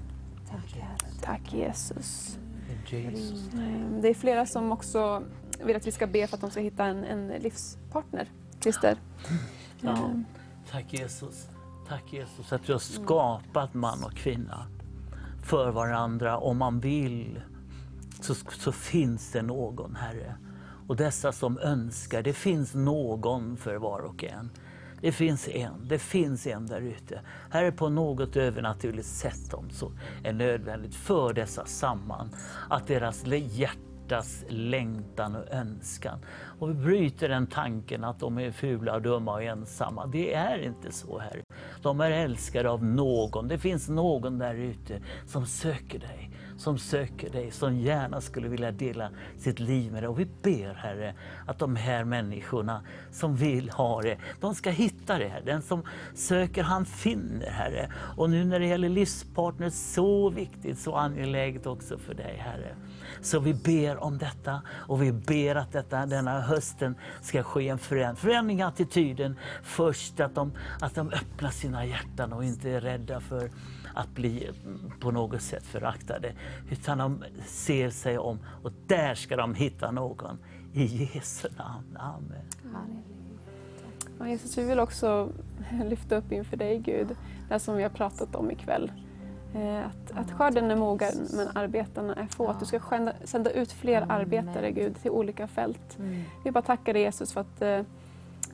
[1.22, 2.38] Tack Jesus.
[2.90, 3.50] Jesus.
[4.02, 5.24] Det är flera som också
[5.66, 8.28] vill att vi ska be för att de ska hitta en, en livspartner.
[8.60, 8.98] Christer.
[9.82, 10.12] Ja.
[10.72, 11.48] Tack Jesus.
[11.88, 14.66] Tack Jesus att du har skapat man och kvinna
[15.44, 16.38] för varandra.
[16.38, 17.42] Om man vill
[18.22, 20.36] så, så finns det någon, Herre.
[20.88, 24.50] Och dessa som önskar, det finns någon för var och en.
[25.02, 27.22] Det finns en, det finns en där ute.
[27.50, 29.92] Här är på något övernaturligt sätt om så
[30.24, 32.30] är nödvändigt för dessa samman.
[32.70, 33.26] Att deras
[34.10, 36.20] hjärtas längtan och önskan.
[36.60, 40.08] Och vi bryter den tanken att de är fula, dumma och ensamma.
[40.08, 41.44] Det är inte så här.
[41.82, 43.48] De är älskade av någon.
[43.48, 46.30] Det finns någon där ute som söker dig.
[46.60, 50.08] som söker dig, som gärna skulle vilja dela sitt liv med dig.
[50.08, 51.16] Och vi ber Herre
[51.48, 52.82] att de här människorna
[53.12, 55.28] som vill ha det, de ska hitta det.
[55.28, 55.42] Här.
[55.42, 55.84] Den som
[56.14, 57.92] söker han finner Herre.
[58.18, 62.76] Och nu när det gäller livspartner, så viktigt, så angeläget också för dig Herre.
[63.22, 67.78] Så vi ber om detta och vi ber att detta, denna hösten ska ske en
[67.78, 69.36] förändring, förändring i attityden.
[69.64, 70.52] Först att de,
[70.82, 73.50] att de öppnar sina hjärtan och inte är rädda för
[73.94, 76.34] att bli mm, på något sätt föraktade.
[76.72, 80.38] Utan de ser sig om och där ska de hitta någon.
[80.74, 81.98] I Jesu namn.
[81.98, 83.04] Amen.
[84.20, 85.30] Och Jesus, vi vill också
[85.84, 87.16] lyfta upp inför dig Gud,
[87.50, 88.92] det som vi har pratat om ikväll.
[89.56, 92.48] Eh, att, att skörden är mogen men arbetarna är få.
[92.48, 92.80] Att du ska
[93.24, 95.98] sända ut fler arbetare Gud till olika fält.
[96.00, 96.24] Mm.
[96.44, 97.70] Vi bara tackar dig Jesus för att eh,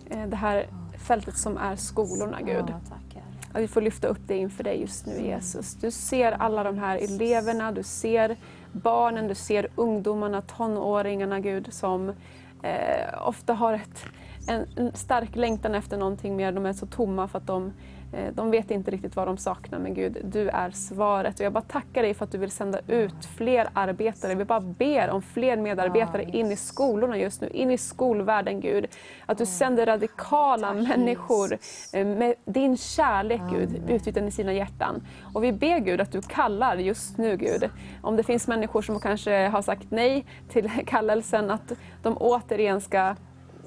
[0.09, 0.67] eh, det här
[0.97, 2.73] fältet som är skolorna Gud.
[3.53, 5.73] Att vi får lyfta upp det inför dig just nu Jesus.
[5.76, 8.38] Du ser alla de här eleverna, du ser
[8.72, 12.09] barnen, du ser ungdomarna, tonåringarna Gud som
[12.61, 14.05] eh, ofta har ett,
[14.47, 16.51] en, en stark längtan efter någonting mer.
[16.51, 17.73] De är så tomma för att de
[18.34, 21.40] de vet inte riktigt vad de saknar, men Gud, du är svaret.
[21.40, 24.36] Och jag bara tackar dig för att du vill sända ut fler arbetare.
[24.36, 28.88] Vi bara ber om fler medarbetare in i skolorna just nu, in i skolvärlden Gud.
[29.26, 31.58] Att du sänder radikala människor
[31.94, 35.08] eh, med din kärlek Gud, utbyten i sina hjärtan.
[35.34, 37.70] Och vi ber Gud att du kallar just nu Gud.
[38.02, 41.72] Om det finns människor som kanske har sagt nej till kallelsen, att
[42.04, 43.16] de återigen ska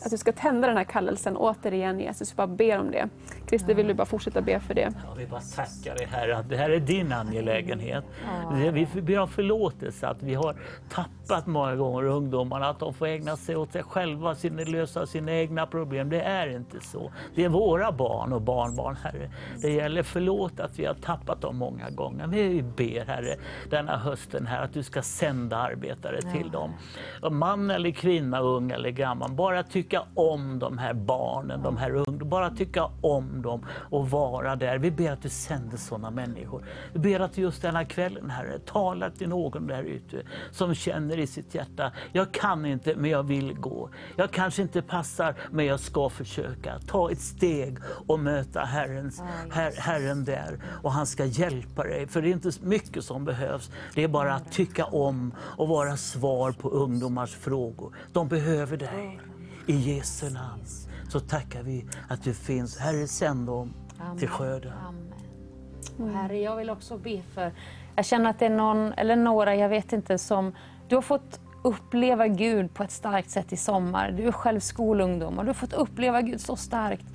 [0.03, 2.33] att du ska tända den här kallelsen återigen Jesus.
[2.33, 3.09] Vi bara ber om det.
[3.49, 4.93] Christer, vill du bara fortsätta be för det?
[5.05, 8.05] Ja, vi bara tackar dig Herre att det här är din angelägenhet.
[8.25, 8.71] Ja.
[8.71, 10.57] Vi ber om förlåtelse att vi har
[10.89, 15.33] tappat många gånger ungdomarna, att de får ägna sig åt sig själva, sin, lösa sina
[15.33, 16.11] egna problem.
[16.11, 17.13] Det är inte så.
[17.35, 19.31] Det är våra barn och barnbarn Herre.
[19.63, 22.27] Det gäller förlåt att vi har tappat dem många gånger.
[22.27, 23.37] Men vi ber Herre
[23.71, 26.67] denna hösten här att du ska sända arbetare till ja.
[27.21, 27.39] dem.
[27.39, 32.25] Man eller kvinna, ung eller gammal, bara tycka om de här barnen, de här ungdomarna,
[32.25, 34.79] bara tycka om dem och vara där.
[34.79, 36.65] Vi ber att du sänder sådana människor.
[36.93, 41.19] Vi ber att du just denna kvällen, Herre, talar till någon där ute som känner
[41.19, 43.91] i sitt hjärta, jag kan inte men jag vill gå.
[44.17, 46.79] Jag kanske inte passar men jag ska försöka.
[46.87, 52.07] Ta ett steg och möta Herrens, her, Herren där och han ska hjälpa dig.
[52.07, 53.71] För det är inte mycket som behövs.
[53.95, 57.95] Det är bara att tycka om och vara svar på ungdomars frågor.
[58.13, 59.21] De behöver dig.
[59.69, 60.65] I Jesu namn
[61.09, 62.79] så tackar vi att du finns.
[62.79, 64.19] Herre, sänd dem Amen.
[64.19, 64.73] till skörden.
[65.99, 66.15] Mm.
[66.15, 67.53] Herre, jag vill också be för,
[67.97, 70.53] jag känner att det är någon eller några, jag vet inte, som
[70.89, 74.11] du har fått uppleva Gud på ett starkt sätt i sommar.
[74.11, 77.07] Du är själv skolungdom och du har fått uppleva Gud så starkt.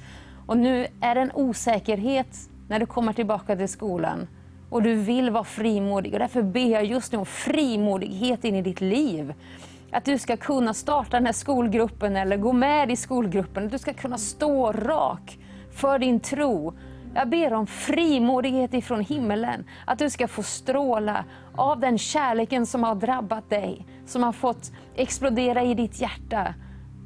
[0.45, 4.27] Och nu är det en osäkerhet när du kommer tillbaka till skolan
[4.69, 6.13] och du vill vara frimodig.
[6.13, 9.33] Och därför ber jag just nu om frimodighet in i ditt liv.
[9.93, 13.65] Att du ska kunna starta den här skolgruppen eller gå med i skolgruppen.
[13.65, 15.39] Att du ska kunna stå rak
[15.71, 16.73] för din tro.
[17.15, 19.65] Jag ber om frimodighet ifrån himmelen.
[19.85, 23.87] Att du ska få stråla av den kärleken som har drabbat dig.
[24.05, 26.53] Som har fått explodera i ditt hjärta.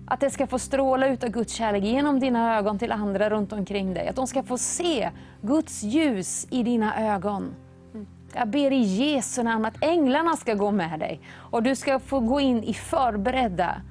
[0.07, 3.53] Att det ska få stråla ut av Guds kärlek genom dina ögon till andra runt
[3.53, 4.07] omkring dig.
[4.07, 5.09] Att de ska få se
[5.41, 7.55] Guds ljus i dina ögon.
[8.33, 12.19] Jag ber i Jesu namn att änglarna ska gå med dig och du ska få
[12.19, 13.81] gå in i förberedda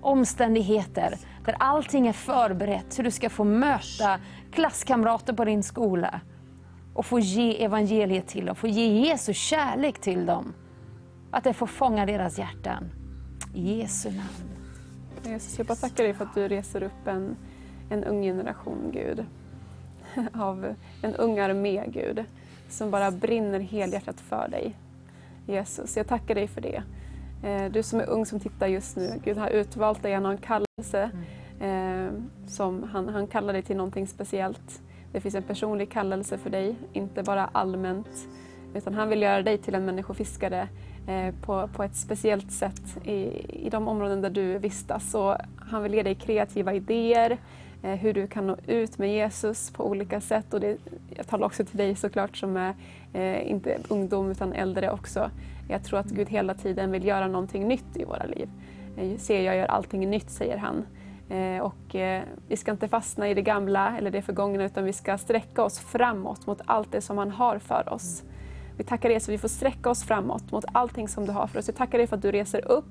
[0.00, 4.20] omständigheter där allting är förberett så du ska få möta
[4.52, 6.20] klasskamrater på din skola
[6.94, 10.54] och få ge evangeliet till dem, få ge Jesu kärlek till dem.
[11.30, 12.90] Att det får fånga deras hjärtan.
[13.54, 14.52] I Jesu namn.
[15.24, 17.36] Jesus, jag bara tackar dig för att du reser upp en,
[17.90, 19.24] en ung generation, Gud.
[20.34, 22.24] Av en ung armé, Gud
[22.72, 24.76] som bara brinner helhjärtat för dig.
[25.46, 26.82] Jesus, jag tackar dig för det.
[27.42, 30.32] Eh, du som är ung som tittar just nu, Gud har utvalt dig, han har
[30.32, 31.10] en kallelse.
[31.60, 32.12] Eh,
[32.46, 34.82] som han, han kallar dig till någonting speciellt.
[35.12, 38.28] Det finns en personlig kallelse för dig, inte bara allmänt.
[38.74, 40.68] Utan han vill göra dig till en människofiskare
[41.08, 43.14] eh, på, på ett speciellt sätt i,
[43.66, 45.10] i de områden där du vistas.
[45.10, 47.38] Så han vill ge dig kreativa idéer,
[47.82, 50.54] Eh, hur du kan nå ut med Jesus på olika sätt.
[50.54, 50.76] Och det,
[51.16, 52.74] jag talar också till dig såklart som är
[53.12, 55.30] eh, inte ungdom utan äldre också.
[55.68, 58.48] Jag tror att Gud hela tiden vill göra någonting nytt i våra liv.
[58.96, 60.84] Eh, Se, jag gör allting nytt, säger han.
[61.28, 64.92] Eh, och eh, vi ska inte fastna i det gamla eller det förgångna utan vi
[64.92, 68.22] ska sträcka oss framåt mot allt det som han har för oss.
[68.76, 71.58] Vi tackar dig så vi får sträcka oss framåt mot allting som du har för
[71.58, 71.68] oss.
[71.68, 72.90] Vi tackar dig för att du reser upp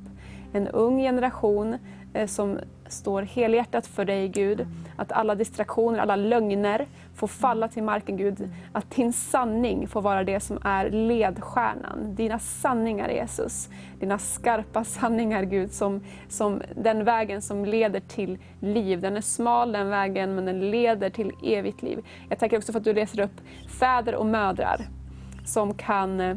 [0.53, 1.77] en ung generation
[2.13, 4.67] Eh, som står helhjärtat för dig Gud.
[4.95, 8.49] Att alla distraktioner, alla lögner får falla till marken Gud.
[8.71, 12.15] Att din sanning får vara det som är ledstjärnan.
[12.15, 13.69] Dina sanningar Jesus.
[13.99, 19.01] Dina skarpa sanningar Gud, som, som den vägen som leder till liv.
[19.01, 22.05] Den är smal den vägen men den leder till evigt liv.
[22.29, 23.41] Jag tackar också för att du reser upp
[23.79, 24.81] fäder och mödrar
[25.45, 26.35] som kan eh,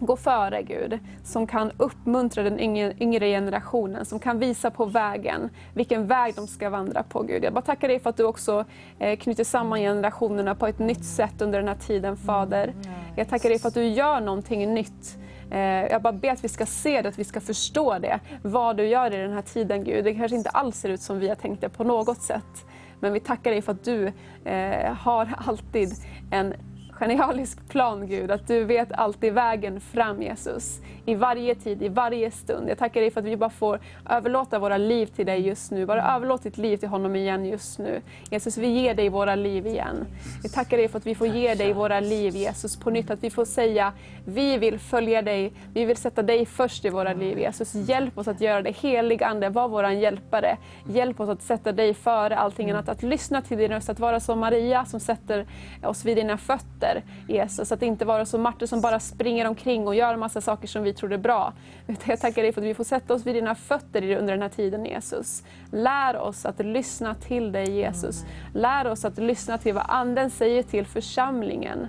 [0.00, 2.60] gå före Gud, som kan uppmuntra den
[3.00, 7.44] yngre generationen, som kan visa på vägen, vilken väg de ska vandra på Gud.
[7.44, 8.64] Jag bara tackar dig för att du också
[8.98, 12.74] eh, knyter samman generationerna på ett nytt sätt under den här tiden Fader.
[13.16, 15.18] Jag tackar dig för att du gör någonting nytt.
[15.50, 18.76] Eh, jag bara ber att vi ska se det, att vi ska förstå det, vad
[18.76, 20.04] du gör i den här tiden Gud.
[20.04, 22.66] Det kanske inte alls ser ut som vi har tänkt det på något sätt.
[23.00, 24.12] Men vi tackar dig för att du
[24.44, 25.92] eh, har alltid
[26.30, 26.54] en
[27.00, 30.80] genialisk plan Gud, att du vet alltid vägen fram Jesus.
[31.10, 32.70] I varje tid, i varje stund.
[32.70, 33.80] Jag tackar dig för att vi bara får
[34.10, 35.86] överlåta våra liv till dig just nu.
[35.86, 38.00] Bara överlåt ditt liv till honom igen just nu.
[38.30, 40.06] Jesus, vi ger dig våra liv igen.
[40.42, 43.10] Jag tackar dig för att vi får ge dig våra liv Jesus på nytt.
[43.10, 43.92] Att vi får säga,
[44.24, 47.74] vi vill följa dig, vi vill sätta dig först i våra liv Jesus.
[47.74, 48.76] Hjälp oss att göra det.
[48.76, 50.56] Helig Ande, var vår hjälpare.
[50.88, 52.88] Hjälp oss att sätta dig före allting annat.
[52.88, 55.46] Att lyssna till din röst, att vara som Maria som sätter
[55.82, 57.72] oss vid dina fötter fötter, Jesus.
[57.72, 60.92] Att inte vara som Martin som bara springer omkring och gör massa saker som vi
[61.00, 61.52] tror det är bra.
[62.04, 64.48] Jag tackar dig för att vi får sätta oss vid dina fötter under den här
[64.48, 65.44] tiden, Jesus.
[65.72, 68.24] Lär oss att lyssna till dig, Jesus.
[68.54, 71.86] Lär oss att lyssna till vad Anden säger till församlingen.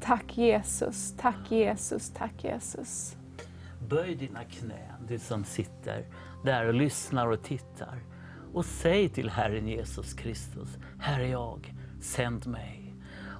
[0.00, 3.16] Tack Jesus, tack Jesus, tack Jesus.
[3.88, 6.04] Böj dina knän, du som sitter
[6.44, 7.98] där och lyssnar och tittar.
[8.52, 12.77] Och säg till Herren Jesus Kristus, Här är jag, sänd mig.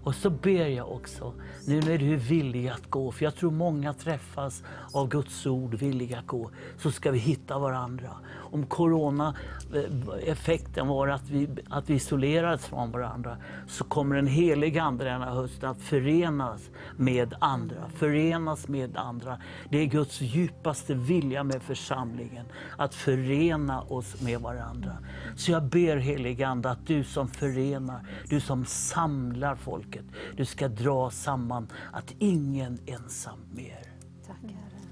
[0.09, 1.33] Och så ber jag också,
[1.67, 4.63] nu när du är villig att gå, för jag tror många träffas
[4.93, 8.11] av Guds ord, villiga att gå, så ska vi hitta varandra.
[8.51, 14.83] Om coronaeffekten eh, var att vi, att vi isolerades från varandra, så kommer den heliga
[14.83, 19.39] Ande denna höst att förenas med andra, förenas med andra.
[19.71, 22.47] Det är Guds djupaste vilja med församlingen,
[22.77, 24.99] att förena oss med varandra.
[25.37, 30.37] Så jag ber heliga Ande att du som förenar, du som samlar folket, folket.
[30.37, 33.83] Du ska dra samman att ingen ensam mer.
[34.27, 34.83] Tack Herre.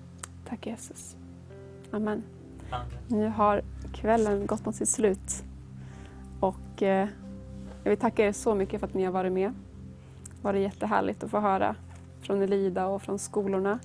[0.49, 1.17] Tack Jesus.
[1.91, 2.23] Amen.
[2.71, 2.87] Amen.
[3.09, 3.63] Nu har
[3.93, 5.45] kvällen gått mot sitt slut.
[6.41, 7.09] Och eh,
[7.85, 9.53] jag vill tacka er så mycket för att ni har varit med.
[10.25, 11.77] Det har varit jättehärligt att få höra
[12.21, 13.79] från Elida och från skolorna.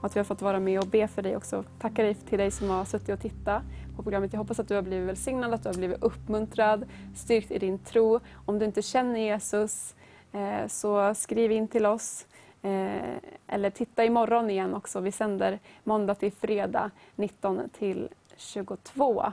[0.00, 1.64] Och att vi har fått vara med och be för dig också.
[1.78, 3.62] Tackar dig till dig som har suttit och tittat
[3.96, 4.32] på programmet.
[4.32, 6.84] Jag hoppas att du har blivit välsignad, att du har blivit uppmuntrad,
[7.14, 8.20] styrkt i din tro.
[8.46, 9.94] Om du inte känner Jesus,
[10.32, 12.26] Eh, så skriv in till oss.
[12.62, 15.00] Eh, eller titta imorgon igen också.
[15.00, 19.32] Vi sänder måndag till fredag 19 till 22.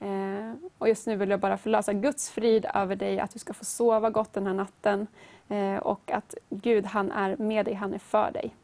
[0.00, 3.54] Eh, och just nu vill jag bara förlösa Guds frid över dig, att du ska
[3.54, 5.06] få sova gott den här natten
[5.80, 8.54] och att Gud han är med dig, han är för dig.